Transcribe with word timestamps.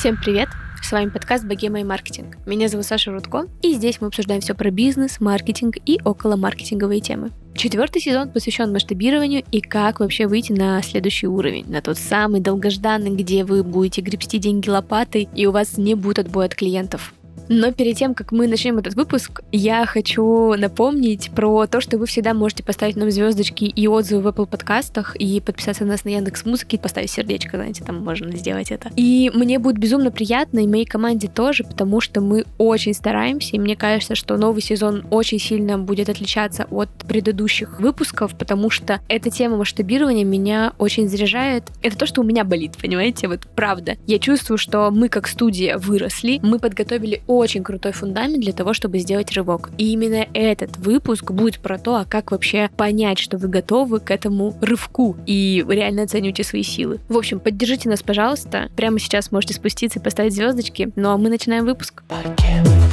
Всем 0.00 0.16
привет! 0.16 0.48
С 0.82 0.92
вами 0.92 1.10
подкаст 1.10 1.44
«Богема 1.44 1.78
и 1.78 1.84
маркетинг». 1.84 2.38
Меня 2.46 2.68
зовут 2.68 2.86
Саша 2.86 3.12
Рудко, 3.12 3.44
и 3.60 3.74
здесь 3.74 4.00
мы 4.00 4.06
обсуждаем 4.06 4.40
все 4.40 4.54
про 4.54 4.70
бизнес, 4.70 5.20
маркетинг 5.20 5.76
и 5.84 6.00
около 6.02 6.36
маркетинговые 6.36 7.02
темы. 7.02 7.32
Четвертый 7.54 8.00
сезон 8.00 8.30
посвящен 8.30 8.72
масштабированию 8.72 9.44
и 9.52 9.60
как 9.60 10.00
вообще 10.00 10.26
выйти 10.26 10.52
на 10.52 10.80
следующий 10.80 11.26
уровень, 11.26 11.66
на 11.68 11.82
тот 11.82 11.98
самый 11.98 12.40
долгожданный, 12.40 13.14
где 13.14 13.44
вы 13.44 13.62
будете 13.62 14.00
гребсти 14.00 14.38
деньги 14.38 14.70
лопатой, 14.70 15.28
и 15.36 15.44
у 15.44 15.52
вас 15.52 15.76
не 15.76 15.94
будет 15.94 16.20
отбоя 16.20 16.46
от 16.46 16.54
клиентов. 16.54 17.12
Но 17.52 17.72
перед 17.72 17.96
тем, 17.96 18.14
как 18.14 18.30
мы 18.30 18.46
начнем 18.46 18.78
этот 18.78 18.94
выпуск, 18.94 19.42
я 19.50 19.84
хочу 19.84 20.54
напомнить 20.54 21.32
про 21.34 21.66
то, 21.66 21.80
что 21.80 21.98
вы 21.98 22.06
всегда 22.06 22.32
можете 22.32 22.62
поставить 22.62 22.94
нам 22.94 23.10
звездочки 23.10 23.64
и 23.64 23.88
отзывы 23.88 24.22
в 24.22 24.26
Apple 24.28 24.46
подкастах 24.46 25.16
и 25.16 25.40
подписаться 25.40 25.84
на 25.84 25.90
нас 25.90 26.04
на 26.04 26.10
Яндекс 26.10 26.44
Музыки, 26.44 26.76
поставить 26.76 27.10
сердечко, 27.10 27.56
знаете, 27.56 27.82
там 27.82 28.04
можно 28.04 28.30
сделать 28.36 28.70
это. 28.70 28.92
И 28.94 29.32
мне 29.34 29.58
будет 29.58 29.78
безумно 29.78 30.12
приятно, 30.12 30.60
и 30.60 30.68
моей 30.68 30.84
команде 30.84 31.26
тоже, 31.26 31.64
потому 31.64 32.00
что 32.00 32.20
мы 32.20 32.44
очень 32.56 32.94
стараемся, 32.94 33.56
и 33.56 33.58
мне 33.58 33.74
кажется, 33.74 34.14
что 34.14 34.36
новый 34.36 34.62
сезон 34.62 35.04
очень 35.10 35.40
сильно 35.40 35.76
будет 35.76 36.08
отличаться 36.08 36.68
от 36.70 36.88
предыдущих 37.08 37.80
выпусков, 37.80 38.38
потому 38.38 38.70
что 38.70 39.00
эта 39.08 39.28
тема 39.28 39.56
масштабирования 39.56 40.24
меня 40.24 40.72
очень 40.78 41.08
заряжает. 41.08 41.64
Это 41.82 41.98
то, 41.98 42.06
что 42.06 42.20
у 42.20 42.24
меня 42.24 42.44
болит, 42.44 42.76
понимаете? 42.80 43.26
Вот 43.26 43.40
правда. 43.56 43.96
Я 44.06 44.20
чувствую, 44.20 44.56
что 44.56 44.92
мы 44.92 45.08
как 45.08 45.26
студия 45.26 45.78
выросли, 45.78 46.38
мы 46.44 46.60
подготовили 46.60 47.22
очень 47.26 47.39
крутой 47.62 47.92
фундамент 47.92 48.40
для 48.40 48.52
того, 48.52 48.74
чтобы 48.74 48.98
сделать 48.98 49.32
рывок. 49.32 49.70
И 49.78 49.92
именно 49.92 50.26
этот 50.34 50.76
выпуск 50.76 51.30
будет 51.30 51.60
про 51.60 51.78
то, 51.78 51.96
а 51.96 52.04
как 52.04 52.30
вообще 52.30 52.70
понять, 52.76 53.18
что 53.18 53.38
вы 53.38 53.48
готовы 53.48 54.00
к 54.00 54.10
этому 54.10 54.56
рывку 54.60 55.16
и 55.26 55.64
реально 55.68 56.02
оцениваете 56.02 56.44
свои 56.44 56.62
силы. 56.62 57.00
В 57.08 57.16
общем, 57.16 57.40
поддержите 57.40 57.88
нас, 57.88 58.02
пожалуйста. 58.02 58.70
Прямо 58.76 58.98
сейчас 58.98 59.32
можете 59.32 59.54
спуститься 59.54 59.98
и 59.98 60.02
поставить 60.02 60.34
звездочки. 60.34 60.90
Ну 60.96 61.10
а 61.10 61.16
мы 61.16 61.28
начинаем 61.28 61.64
выпуск. 61.64 62.02
Podcast. 62.08 62.89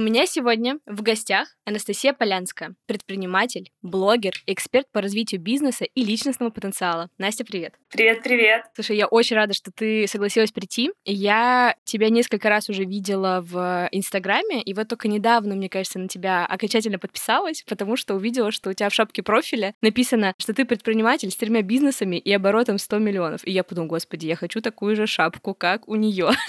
У 0.00 0.02
меня 0.02 0.24
сегодня 0.24 0.78
в 0.86 1.02
гостях 1.02 1.48
Анастасия 1.66 2.14
Полянская, 2.14 2.74
предприниматель, 2.86 3.70
блогер, 3.82 4.32
эксперт 4.46 4.86
по 4.90 5.02
развитию 5.02 5.42
бизнеса 5.42 5.84
и 5.84 6.02
личностного 6.02 6.48
потенциала. 6.48 7.10
Настя, 7.18 7.44
привет. 7.44 7.74
Привет, 7.90 8.22
привет. 8.22 8.64
Слушай, 8.74 8.96
я 8.96 9.06
очень 9.06 9.36
рада, 9.36 9.52
что 9.52 9.70
ты 9.70 10.06
согласилась 10.06 10.52
прийти. 10.52 10.90
Я 11.04 11.76
тебя 11.84 12.08
несколько 12.08 12.48
раз 12.48 12.70
уже 12.70 12.84
видела 12.84 13.44
в 13.46 13.90
Инстаграме, 13.92 14.62
и 14.62 14.72
вот 14.72 14.88
только 14.88 15.06
недавно, 15.06 15.54
мне 15.54 15.68
кажется, 15.68 15.98
на 15.98 16.08
тебя 16.08 16.46
окончательно 16.46 16.98
подписалась, 16.98 17.62
потому 17.68 17.96
что 17.96 18.14
увидела, 18.14 18.52
что 18.52 18.70
у 18.70 18.72
тебя 18.72 18.88
в 18.88 18.94
шапке 18.94 19.22
профиля 19.22 19.74
написано, 19.82 20.32
что 20.38 20.54
ты 20.54 20.64
предприниматель 20.64 21.30
с 21.30 21.36
тремя 21.36 21.60
бизнесами 21.60 22.16
и 22.16 22.32
оборотом 22.32 22.78
100 22.78 22.98
миллионов. 23.00 23.46
И 23.46 23.50
я 23.50 23.64
подумала, 23.64 23.90
господи, 23.90 24.24
я 24.28 24.36
хочу 24.36 24.62
такую 24.62 24.96
же 24.96 25.06
шапку, 25.06 25.52
как 25.52 25.86
у 25.88 25.94
нее. 25.96 26.30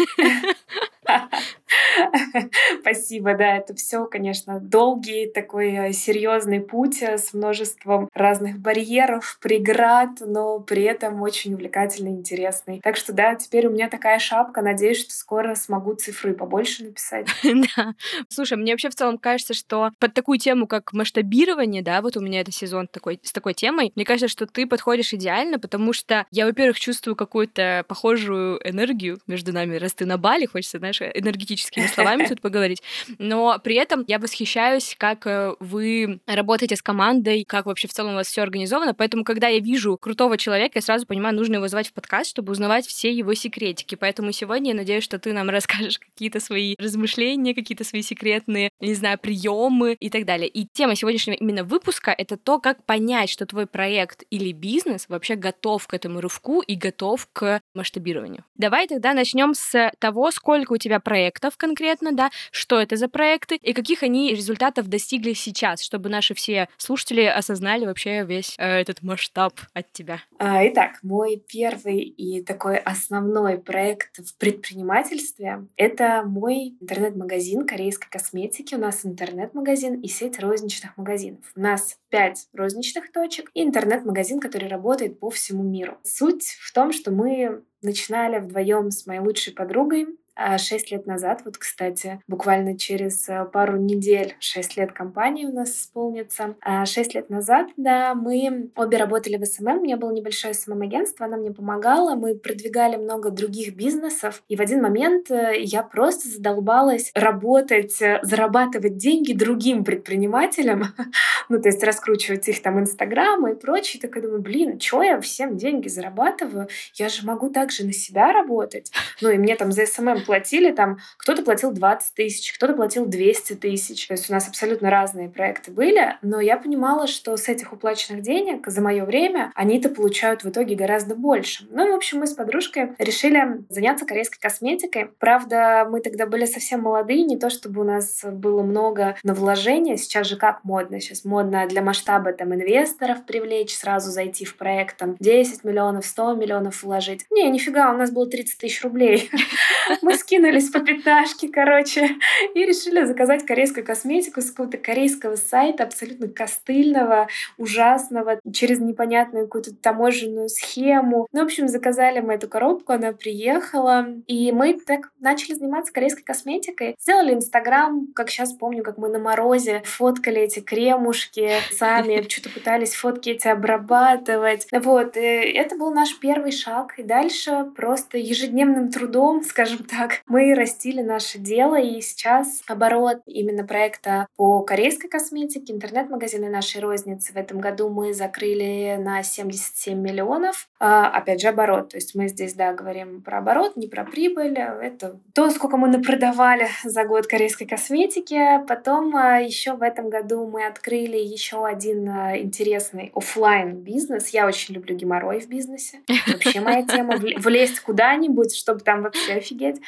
Спасибо, 2.81 3.35
да, 3.35 3.57
это 3.57 3.75
все, 3.75 4.05
конечно, 4.05 4.59
долгий 4.59 5.27
такой 5.27 5.71
э, 5.73 5.93
серьезный 5.93 6.59
путь 6.61 7.01
э, 7.01 7.17
с 7.17 7.33
множеством 7.33 8.09
разных 8.13 8.59
барьеров, 8.59 9.37
преград, 9.41 10.09
но 10.19 10.59
при 10.59 10.83
этом 10.83 11.21
очень 11.21 11.53
увлекательный, 11.53 12.11
интересный. 12.11 12.79
Так 12.83 12.97
что 12.97 13.13
да, 13.13 13.35
теперь 13.35 13.67
у 13.67 13.71
меня 13.71 13.89
такая 13.89 14.19
шапка. 14.19 14.61
Надеюсь, 14.61 15.01
что 15.01 15.13
скоро 15.13 15.55
смогу 15.55 15.95
цифры 15.95 16.33
побольше 16.33 16.85
написать. 16.85 17.27
Да. 17.77 17.93
Слушай, 18.27 18.57
мне 18.57 18.73
вообще 18.73 18.89
в 18.89 18.95
целом 18.95 19.17
кажется, 19.17 19.53
что 19.53 19.91
под 19.99 20.13
такую 20.13 20.39
тему, 20.39 20.67
как 20.67 20.93
масштабирование, 20.93 21.83
да, 21.83 22.01
вот 22.01 22.17
у 22.17 22.21
меня 22.21 22.41
это 22.41 22.51
сезон 22.51 22.87
такой, 22.87 23.19
с 23.23 23.31
такой 23.31 23.53
темой, 23.53 23.91
мне 23.95 24.03
кажется, 24.03 24.27
что 24.27 24.47
ты 24.47 24.65
подходишь 24.65 25.13
идеально, 25.13 25.59
потому 25.59 25.93
что 25.93 26.25
я, 26.31 26.45
во-первых, 26.45 26.79
чувствую 26.79 27.15
какую-то 27.15 27.85
похожую 27.87 28.59
энергию 28.67 29.19
между 29.27 29.53
нами, 29.53 29.75
раз 29.75 29.93
ты 29.93 30.05
на 30.05 30.17
Бали, 30.17 30.45
хочется, 30.45 30.79
знаешь, 30.79 31.01
энергетическими 31.01 31.85
словами 31.85 32.20
тут 32.29 32.41
поговорить. 32.41 32.81
Но 33.17 33.59
при 33.63 33.75
этом 33.75 34.03
я 34.07 34.19
восхищаюсь, 34.19 34.95
как 34.97 35.27
э, 35.27 35.55
вы 35.59 36.19
работаете 36.27 36.75
с 36.75 36.81
командой, 36.81 37.43
как 37.47 37.65
вообще 37.65 37.87
в 37.87 37.93
целом 37.93 38.13
у 38.13 38.15
вас 38.15 38.27
все 38.27 38.41
организовано. 38.41 38.93
Поэтому, 38.93 39.23
когда 39.23 39.47
я 39.47 39.59
вижу 39.59 39.97
крутого 39.97 40.37
человека, 40.37 40.73
я 40.75 40.81
сразу 40.81 41.05
понимаю, 41.05 41.35
нужно 41.35 41.55
его 41.55 41.67
звать 41.67 41.87
в 41.87 41.93
подкаст, 41.93 42.29
чтобы 42.29 42.51
узнавать 42.51 42.85
все 42.87 43.11
его 43.11 43.33
секретики. 43.33 43.95
Поэтому 43.95 44.31
сегодня 44.31 44.71
я 44.71 44.75
надеюсь, 44.75 45.03
что 45.03 45.19
ты 45.19 45.33
нам 45.33 45.49
расскажешь 45.61 45.99
какие-то 45.99 46.39
свои 46.39 46.75
размышления, 46.77 47.53
какие-то 47.53 47.83
свои 47.83 48.01
секретные, 48.01 48.71
не 48.79 48.93
знаю, 48.93 49.19
приемы 49.19 49.95
и 49.99 50.09
так 50.09 50.25
далее. 50.25 50.47
И 50.47 50.67
тема 50.71 50.95
сегодняшнего 50.95 51.35
именно 51.35 51.63
выпуска— 51.63 52.11
это 52.17 52.37
то, 52.37 52.59
как 52.59 52.85
понять, 52.85 53.29
что 53.29 53.45
твой 53.45 53.67
проект 53.67 54.23
или 54.29 54.51
бизнес 54.51 55.05
вообще 55.07 55.35
готов 55.35 55.87
к 55.87 55.93
этому 55.93 56.21
рывку 56.21 56.61
и 56.61 56.75
готов 56.75 57.27
к 57.33 57.61
масштабированию. 57.73 58.43
Давай 58.55 58.87
тогда 58.87 59.13
начнем 59.13 59.53
с 59.53 59.91
того, 59.99 60.31
сколько 60.31 60.73
у 60.73 60.77
тебя 60.77 60.99
проектов 60.99 61.57
конкретно, 61.57 62.10
да, 62.11 62.29
что 62.51 62.79
это 62.79 62.95
за 62.95 63.07
проекты 63.07 63.55
и 63.55 63.73
каких 63.73 64.03
они 64.03 64.33
результатов 64.33 64.87
достигли 64.87 65.33
сейчас, 65.33 65.81
чтобы 65.81 66.09
наши 66.09 66.33
все 66.33 66.67
слушатели 66.77 67.23
осознали 67.23 67.85
вообще 67.85 68.23
весь 68.23 68.55
э, 68.57 68.81
этот 68.81 69.01
масштаб 69.01 69.59
от 69.73 69.91
тебя. 69.91 70.21
А, 70.39 70.67
итак, 70.67 70.99
мой 71.03 71.43
первый 71.47 71.99
и 71.99 72.43
такой 72.43 72.77
основной 72.77 73.57
проект 73.57 74.17
в 74.17 74.37
предпринимательстве— 74.37 75.67
это 75.75 76.23
мой 76.25 76.75
интернет-магазин 76.79 77.65
корейской 77.65 78.09
косметики. 78.09 78.75
У 78.75 78.79
нас 78.79 79.05
интернет-магазин 79.05 79.99
и 80.01 80.07
сеть 80.07 80.39
розничных 80.39 80.97
магазинов. 80.97 81.45
У 81.55 81.59
нас 81.61 81.97
пять 82.09 82.47
розничных 82.53 83.11
точек 83.11 83.49
и 83.53 83.63
интернет-магазин, 83.63 84.39
который 84.39 84.67
работает 84.67 85.19
по 85.19 85.29
всему 85.29 85.63
миру. 85.63 85.97
Суть 86.03 86.57
в 86.59 86.73
том, 86.73 86.91
что 86.91 87.11
мы 87.11 87.63
начинали 87.81 88.39
вдвоем 88.39 88.91
с 88.91 89.05
моей 89.05 89.19
лучшей 89.19 89.53
подругой 89.53 90.07
а, 90.35 90.57
шесть 90.57 90.91
лет 90.91 91.05
назад, 91.05 91.41
вот, 91.45 91.57
кстати, 91.57 92.21
буквально 92.27 92.77
через 92.77 93.27
э, 93.27 93.45
пару 93.45 93.77
недель 93.77 94.35
шесть 94.39 94.77
лет 94.77 94.91
компании 94.91 95.45
у 95.45 95.51
нас 95.51 95.69
исполнится. 95.69 96.55
А, 96.61 96.85
шесть 96.85 97.13
лет 97.13 97.29
назад, 97.29 97.67
да, 97.77 98.15
мы 98.15 98.69
обе 98.75 98.97
работали 98.97 99.37
в 99.37 99.45
SMM, 99.45 99.79
у 99.79 99.81
меня 99.81 99.97
было 99.97 100.11
небольшое 100.11 100.53
SMM-агентство, 100.53 101.25
она 101.25 101.37
мне 101.37 101.51
помогала, 101.51 102.15
мы 102.15 102.35
продвигали 102.35 102.95
много 102.95 103.29
других 103.29 103.75
бизнесов, 103.75 104.43
и 104.47 104.55
в 104.55 104.61
один 104.61 104.81
момент 104.81 105.29
э, 105.29 105.53
я 105.59 105.83
просто 105.83 106.29
задолбалась 106.29 107.11
работать, 107.13 108.01
э, 108.01 108.19
зарабатывать 108.23 108.97
деньги 108.97 109.33
другим 109.33 109.83
предпринимателям, 109.83 110.85
ну, 111.49 111.61
то 111.61 111.69
есть 111.69 111.83
раскручивать 111.83 112.47
их 112.47 112.61
там 112.61 112.79
Инстаграм 112.79 113.45
и 113.47 113.55
прочее. 113.55 114.01
Так 114.01 114.15
я 114.15 114.21
думаю, 114.21 114.41
блин, 114.41 114.79
что 114.79 115.03
я 115.03 115.19
всем 115.19 115.57
деньги 115.57 115.87
зарабатываю? 115.87 116.67
Я 116.95 117.09
же 117.09 117.25
могу 117.25 117.49
также 117.49 117.85
на 117.85 117.93
себя 117.93 118.31
работать. 118.31 118.91
Ну, 119.21 119.29
и 119.29 119.37
мне 119.37 119.55
там 119.55 119.71
за 119.71 119.85
SMM 119.85 120.20
платили, 120.21 120.71
там 120.71 120.99
кто-то 121.17 121.43
платил 121.43 121.71
20 121.71 122.13
тысяч, 122.13 122.53
кто-то 122.53 122.73
платил 122.73 123.05
200 123.05 123.53
тысяч. 123.53 124.07
То 124.07 124.13
есть 124.13 124.29
у 124.29 124.33
нас 124.33 124.47
абсолютно 124.47 124.89
разные 124.89 125.29
проекты 125.29 125.71
были, 125.71 126.17
но 126.21 126.39
я 126.39 126.57
понимала, 126.57 127.07
что 127.07 127.37
с 127.37 127.47
этих 127.47 127.73
уплаченных 127.73 128.21
денег 128.21 128.67
за 128.67 128.81
мое 128.81 129.05
время 129.05 129.51
они-то 129.55 129.89
получают 129.89 130.43
в 130.43 130.49
итоге 130.49 130.75
гораздо 130.75 131.15
больше. 131.15 131.65
Ну 131.69 131.91
в 131.91 131.95
общем, 131.95 132.19
мы 132.19 132.27
с 132.27 132.33
подружкой 132.33 132.91
решили 132.97 133.63
заняться 133.69 134.05
корейской 134.05 134.39
косметикой. 134.39 135.09
Правда, 135.19 135.87
мы 135.89 136.01
тогда 136.01 136.25
были 136.25 136.45
совсем 136.45 136.81
молодые, 136.81 137.23
не 137.23 137.37
то 137.37 137.49
чтобы 137.49 137.81
у 137.81 137.83
нас 137.83 138.23
было 138.23 138.61
много 138.63 139.15
на 139.23 139.33
вложения. 139.33 139.97
Сейчас 139.97 140.27
же 140.27 140.35
как 140.35 140.63
модно? 140.63 140.99
Сейчас 140.99 141.25
модно 141.25 141.65
для 141.67 141.81
масштаба 141.81 142.33
там 142.33 142.53
инвесторов 142.53 143.25
привлечь, 143.25 143.75
сразу 143.75 144.11
зайти 144.11 144.45
в 144.45 144.57
проект, 144.57 144.97
там 144.97 145.15
10 145.19 145.63
миллионов, 145.63 146.05
100 146.05 146.35
миллионов 146.35 146.83
вложить. 146.83 147.25
Не, 147.29 147.49
нифига, 147.49 147.91
у 147.93 147.97
нас 147.97 148.11
было 148.11 148.27
30 148.27 148.57
тысяч 148.57 148.83
рублей. 148.83 149.29
Мы 150.01 150.10
мы 150.11 150.17
скинулись 150.17 150.69
по 150.69 150.79
пятнашке, 150.79 151.47
короче, 151.47 152.17
и 152.53 152.65
решили 152.65 153.05
заказать 153.05 153.45
корейскую 153.45 153.85
косметику 153.85 154.41
с 154.41 154.51
какого-то 154.51 154.77
корейского 154.77 155.35
сайта, 155.35 155.83
абсолютно 155.83 156.27
костыльного, 156.27 157.29
ужасного, 157.57 158.39
через 158.53 158.79
непонятную 158.79 159.45
какую-то 159.45 159.73
таможенную 159.73 160.49
схему. 160.49 161.27
Ну, 161.31 161.41
в 161.41 161.45
общем, 161.45 161.69
заказали 161.69 162.19
мы 162.19 162.33
эту 162.33 162.49
коробку, 162.49 162.91
она 162.91 163.13
приехала, 163.13 164.07
и 164.27 164.51
мы 164.51 164.73
так 164.73 165.11
начали 165.19 165.53
заниматься 165.53 165.93
корейской 165.93 166.23
косметикой. 166.23 166.95
Сделали 166.99 167.33
Инстаграм, 167.33 168.07
как 168.13 168.29
сейчас 168.29 168.51
помню, 168.51 168.83
как 168.83 168.97
мы 168.97 169.07
на 169.07 169.19
морозе 169.19 169.81
фоткали 169.85 170.41
эти 170.41 170.59
кремушки 170.59 171.51
сами, 171.71 172.21
что-то 172.29 172.49
пытались 172.49 172.95
фотки 172.95 173.29
эти 173.29 173.47
обрабатывать. 173.47 174.67
Вот, 174.71 175.15
и 175.15 175.21
это 175.21 175.77
был 175.77 175.93
наш 175.93 176.19
первый 176.19 176.51
шаг. 176.51 176.95
И 176.97 177.03
дальше 177.03 177.67
просто 177.77 178.17
ежедневным 178.17 178.91
трудом, 178.91 179.41
скажем 179.43 179.85
так, 179.85 180.00
так. 180.01 180.21
Мы 180.27 180.55
растили 180.55 181.01
наше 181.01 181.37
дело, 181.37 181.79
и 181.79 182.01
сейчас 182.01 182.63
оборот 182.67 183.21
именно 183.27 183.63
проекта 183.63 184.27
по 184.35 184.61
корейской 184.61 185.07
косметике, 185.07 185.73
интернет-магазины 185.73 186.49
нашей 186.49 186.81
розницы 186.81 187.33
в 187.33 187.35
этом 187.35 187.59
году 187.59 187.89
мы 187.89 188.13
закрыли 188.13 188.97
на 188.99 189.21
77 189.21 189.99
миллионов. 189.99 190.67
А, 190.79 191.07
опять 191.07 191.41
же, 191.41 191.49
оборот. 191.49 191.89
То 191.89 191.97
есть 191.97 192.15
мы 192.15 192.27
здесь, 192.27 192.55
да, 192.55 192.73
говорим 192.73 193.21
про 193.21 193.37
оборот, 193.37 193.77
не 193.77 193.87
про 193.87 194.03
прибыль. 194.03 194.57
Это 194.57 195.19
то, 195.35 195.51
сколько 195.51 195.77
мы 195.77 195.87
напродавали 195.87 196.67
за 196.83 197.03
год 197.03 197.27
корейской 197.27 197.65
косметики. 197.65 198.65
Потом 198.67 199.15
а, 199.15 199.37
еще 199.37 199.73
в 199.73 199.83
этом 199.83 200.09
году 200.09 200.47
мы 200.47 200.65
открыли 200.65 201.17
еще 201.17 201.63
один 201.63 202.09
а, 202.09 202.37
интересный 202.39 203.11
офлайн 203.13 203.75
бизнес. 203.75 204.29
Я 204.29 204.47
очень 204.47 204.73
люблю 204.73 204.95
геморрой 204.95 205.41
в 205.41 205.47
бизнесе. 205.47 206.01
Вообще 206.27 206.59
моя 206.61 206.83
тема. 206.83 207.17
Влезть 207.37 207.81
куда-нибудь, 207.81 208.55
чтобы 208.55 208.79
там 208.79 209.03
вообще 209.03 209.33
офигеть. 209.33 209.79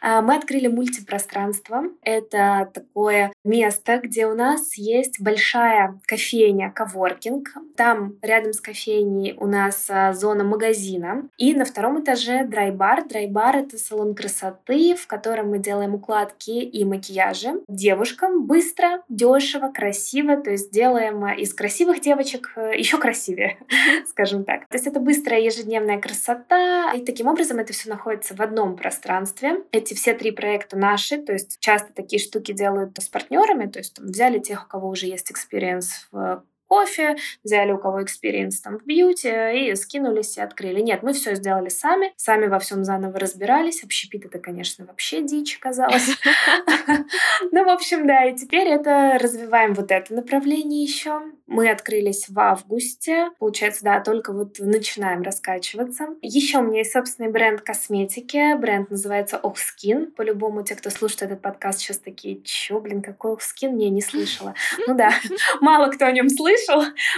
А, 0.00 0.22
мы 0.22 0.36
открыли 0.36 0.68
мультипространство. 0.68 1.84
Это 2.02 2.70
такое 2.72 3.32
место, 3.44 4.00
где 4.02 4.26
у 4.26 4.34
нас 4.34 4.76
есть 4.76 5.20
большая 5.20 5.98
кофейня, 6.06 6.70
коворкинг. 6.70 7.48
Там 7.76 8.16
рядом 8.22 8.52
с 8.52 8.60
кофейней 8.60 9.34
у 9.38 9.46
нас 9.46 9.86
а, 9.88 10.12
зона 10.12 10.44
магазина. 10.44 11.28
И 11.36 11.54
на 11.54 11.64
втором 11.64 12.02
этаже 12.02 12.44
dry 12.44 12.71
bar. 12.71 13.06
Dry 13.06 13.31
bar— 13.31 13.56
это 13.58 13.78
салон 13.78 14.14
красоты, 14.14 14.94
в 14.94 15.06
котором 15.06 15.50
мы 15.50 15.58
делаем 15.58 15.94
укладки 15.94 16.50
и 16.50 16.84
макияжи 16.84 17.60
девушкам 17.68 18.46
быстро, 18.46 19.02
дешево, 19.08 19.70
красиво. 19.72 20.36
То 20.36 20.50
есть 20.50 20.70
делаем 20.70 21.26
из 21.34 21.54
красивых 21.54 22.00
девочек 22.00 22.52
еще 22.56 22.98
красивее, 22.98 23.58
скажем 24.06 24.44
так. 24.44 24.66
То 24.68 24.76
есть 24.76 24.86
это 24.86 25.00
быстрая 25.00 25.40
ежедневная 25.40 25.98
красота. 25.98 26.92
И 26.92 27.04
таким 27.04 27.26
образом 27.26 27.58
это 27.58 27.72
все 27.72 27.88
находится 27.88 28.34
в 28.34 28.40
одном 28.40 28.76
пространстве. 28.76 29.47
Эти 29.72 29.94
все 29.94 30.14
три 30.14 30.30
проекта 30.30 30.76
наши, 30.76 31.18
то 31.18 31.32
есть 31.32 31.58
часто 31.60 31.92
такие 31.92 32.20
штуки 32.20 32.52
делают 32.52 32.98
с 32.98 33.08
партнерами, 33.08 33.70
то 33.70 33.78
есть 33.78 33.94
там, 33.94 34.06
взяли 34.06 34.38
тех, 34.38 34.64
у 34.64 34.68
кого 34.68 34.88
уже 34.88 35.06
есть 35.06 35.30
experience 35.30 36.08
в 36.10 36.42
кофе, 36.68 37.16
взяли 37.42 37.72
у 37.72 37.78
кого 37.78 38.02
experience 38.02 38.60
там 38.60 38.78
в 38.78 38.84
beauty 38.84 39.28
и 39.28 39.74
скинулись 39.74 40.36
и 40.36 40.40
открыли. 40.40 40.80
Нет, 40.80 41.02
мы 41.02 41.12
все 41.12 41.34
сделали 41.34 41.68
сами, 41.68 42.12
сами 42.16 42.46
во 42.46 42.58
всем 42.58 42.84
заново 42.84 43.18
разбирались. 43.18 43.82
Общепит 43.82 44.26
это, 44.26 44.38
конечно, 44.38 44.84
вообще 44.84 45.22
дичь 45.22 45.58
казалось. 45.58 46.08
Ну, 47.52 47.64
в 47.64 47.68
общем, 47.68 48.06
да, 48.06 48.24
и 48.24 48.36
теперь 48.36 48.68
это 48.68 49.18
развиваем 49.20 49.74
вот 49.74 49.90
это 49.90 50.12
направление 50.12 50.82
еще. 50.82 51.22
Мы 51.46 51.70
открылись 51.70 52.28
в 52.28 52.38
августе. 52.38 53.30
Получается, 53.38 53.84
да, 53.84 54.00
только 54.00 54.32
вот 54.32 54.58
начинаем 54.58 55.22
раскачиваться. 55.22 56.08
Еще 56.20 56.58
у 56.58 56.62
меня 56.62 56.78
есть 56.78 56.92
собственный 56.92 57.30
бренд 57.30 57.60
косметики. 57.60 58.56
Бренд 58.56 58.90
называется 58.90 59.38
Oh 59.38 59.59
Skin. 59.59 60.10
По-любому, 60.12 60.62
те, 60.62 60.74
кто 60.74 60.90
слушает 60.90 61.22
этот 61.22 61.40
подкаст, 61.40 61.78
сейчас 61.78 61.98
такие, 61.98 62.40
чё, 62.42 62.80
блин, 62.80 63.02
какой 63.02 63.32
Oh 63.32 63.45
Skin? 63.45 63.76
Не, 63.76 63.90
не 63.90 64.02
слышала. 64.02 64.54
Ну 64.86 64.94
да, 64.94 65.12
мало 65.60 65.90
кто 65.90 66.06
о 66.06 66.12
нем 66.12 66.28
слышал. 66.28 66.57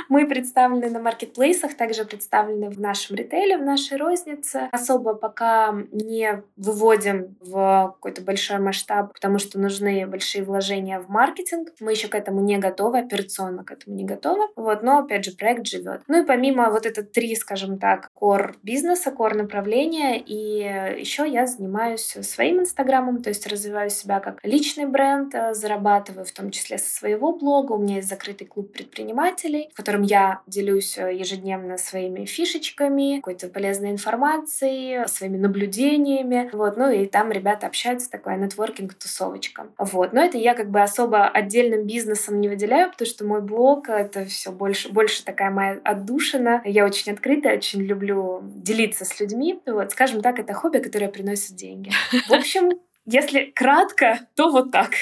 Мы 0.08 0.26
представлены 0.26 0.90
на 0.90 1.00
маркетплейсах, 1.00 1.74
также 1.74 2.04
представлены 2.04 2.70
в 2.70 2.80
нашем 2.80 3.16
ритейле, 3.16 3.58
в 3.58 3.62
нашей 3.62 3.96
рознице. 3.96 4.68
Особо 4.72 5.14
пока 5.14 5.74
не 5.92 6.42
выводим 6.56 7.36
в 7.40 7.94
какой-то 7.94 8.22
большой 8.22 8.58
масштаб, 8.58 9.12
потому 9.12 9.38
что 9.38 9.58
нужны 9.58 10.06
большие 10.06 10.44
вложения 10.44 11.00
в 11.00 11.08
маркетинг. 11.08 11.70
Мы 11.80 11.92
еще 11.92 12.08
к 12.08 12.14
этому 12.14 12.40
не 12.40 12.58
готовы, 12.58 12.98
операционно 12.98 13.64
к 13.64 13.72
этому 13.72 13.96
не 13.96 14.04
готовы. 14.04 14.48
Вот, 14.56 14.82
но, 14.82 14.98
опять 14.98 15.24
же, 15.24 15.32
проект 15.32 15.66
живет. 15.66 16.02
Ну 16.08 16.22
и 16.22 16.26
помимо 16.26 16.70
вот 16.70 16.86
это 16.86 17.02
три, 17.02 17.34
скажем 17.36 17.78
так, 17.78 18.10
кор 18.14 18.56
бизнеса, 18.62 19.10
кор 19.10 19.34
направления, 19.34 20.18
и 20.18 21.00
еще 21.00 21.28
я 21.28 21.46
занимаюсь 21.46 22.16
своим 22.22 22.60
инстаграмом, 22.60 23.22
то 23.22 23.28
есть 23.28 23.46
развиваю 23.46 23.90
себя 23.90 24.20
как 24.20 24.40
личный 24.42 24.86
бренд, 24.86 25.34
э, 25.34 25.54
зарабатываю 25.54 26.24
в 26.24 26.32
том 26.32 26.50
числе 26.50 26.78
со 26.78 26.90
своего 26.90 27.32
блога. 27.32 27.72
У 27.72 27.78
меня 27.78 27.96
есть 27.96 28.08
закрытый 28.08 28.46
клуб 28.46 28.72
предпринимателей, 28.72 29.29
в 29.72 29.76
котором 29.76 30.02
я 30.02 30.40
делюсь 30.46 30.98
э, 30.98 31.14
ежедневно 31.14 31.78
своими 31.78 32.24
фишечками, 32.24 33.16
какой-то 33.16 33.48
полезной 33.48 33.90
информацией, 33.90 35.06
своими 35.08 35.36
наблюдениями. 35.36 36.50
Вот, 36.52 36.76
ну 36.76 36.90
и 36.90 37.06
там 37.06 37.32
ребята 37.32 37.66
общаются, 37.66 38.10
такая 38.10 38.36
нетворкинг-тусовочка. 38.38 39.68
Вот, 39.78 40.12
но 40.12 40.22
это 40.22 40.38
я 40.38 40.54
как 40.54 40.70
бы 40.70 40.80
особо 40.80 41.26
отдельным 41.26 41.86
бизнесом 41.86 42.40
не 42.40 42.48
выделяю, 42.48 42.90
потому 42.90 43.06
что 43.08 43.24
мой 43.24 43.40
блог— 43.40 43.88
это 43.88 44.24
все 44.24 44.52
больше, 44.52 44.90
больше 44.90 45.24
такая 45.24 45.50
моя 45.50 45.80
отдушина. 45.84 46.62
Я 46.64 46.84
очень 46.84 47.12
открытая, 47.12 47.56
очень 47.56 47.82
люблю 47.82 48.40
делиться 48.42 49.04
с 49.04 49.20
людьми. 49.20 49.60
Вот, 49.66 49.92
скажем 49.92 50.20
так, 50.20 50.38
это 50.38 50.52
хобби, 50.54 50.78
которое 50.78 51.08
приносит 51.08 51.56
деньги. 51.56 51.90
В 52.28 52.32
общем, 52.32 52.72
если 53.06 53.52
кратко, 53.54 54.20
то 54.34 54.50
вот 54.50 54.70
так. 54.70 54.92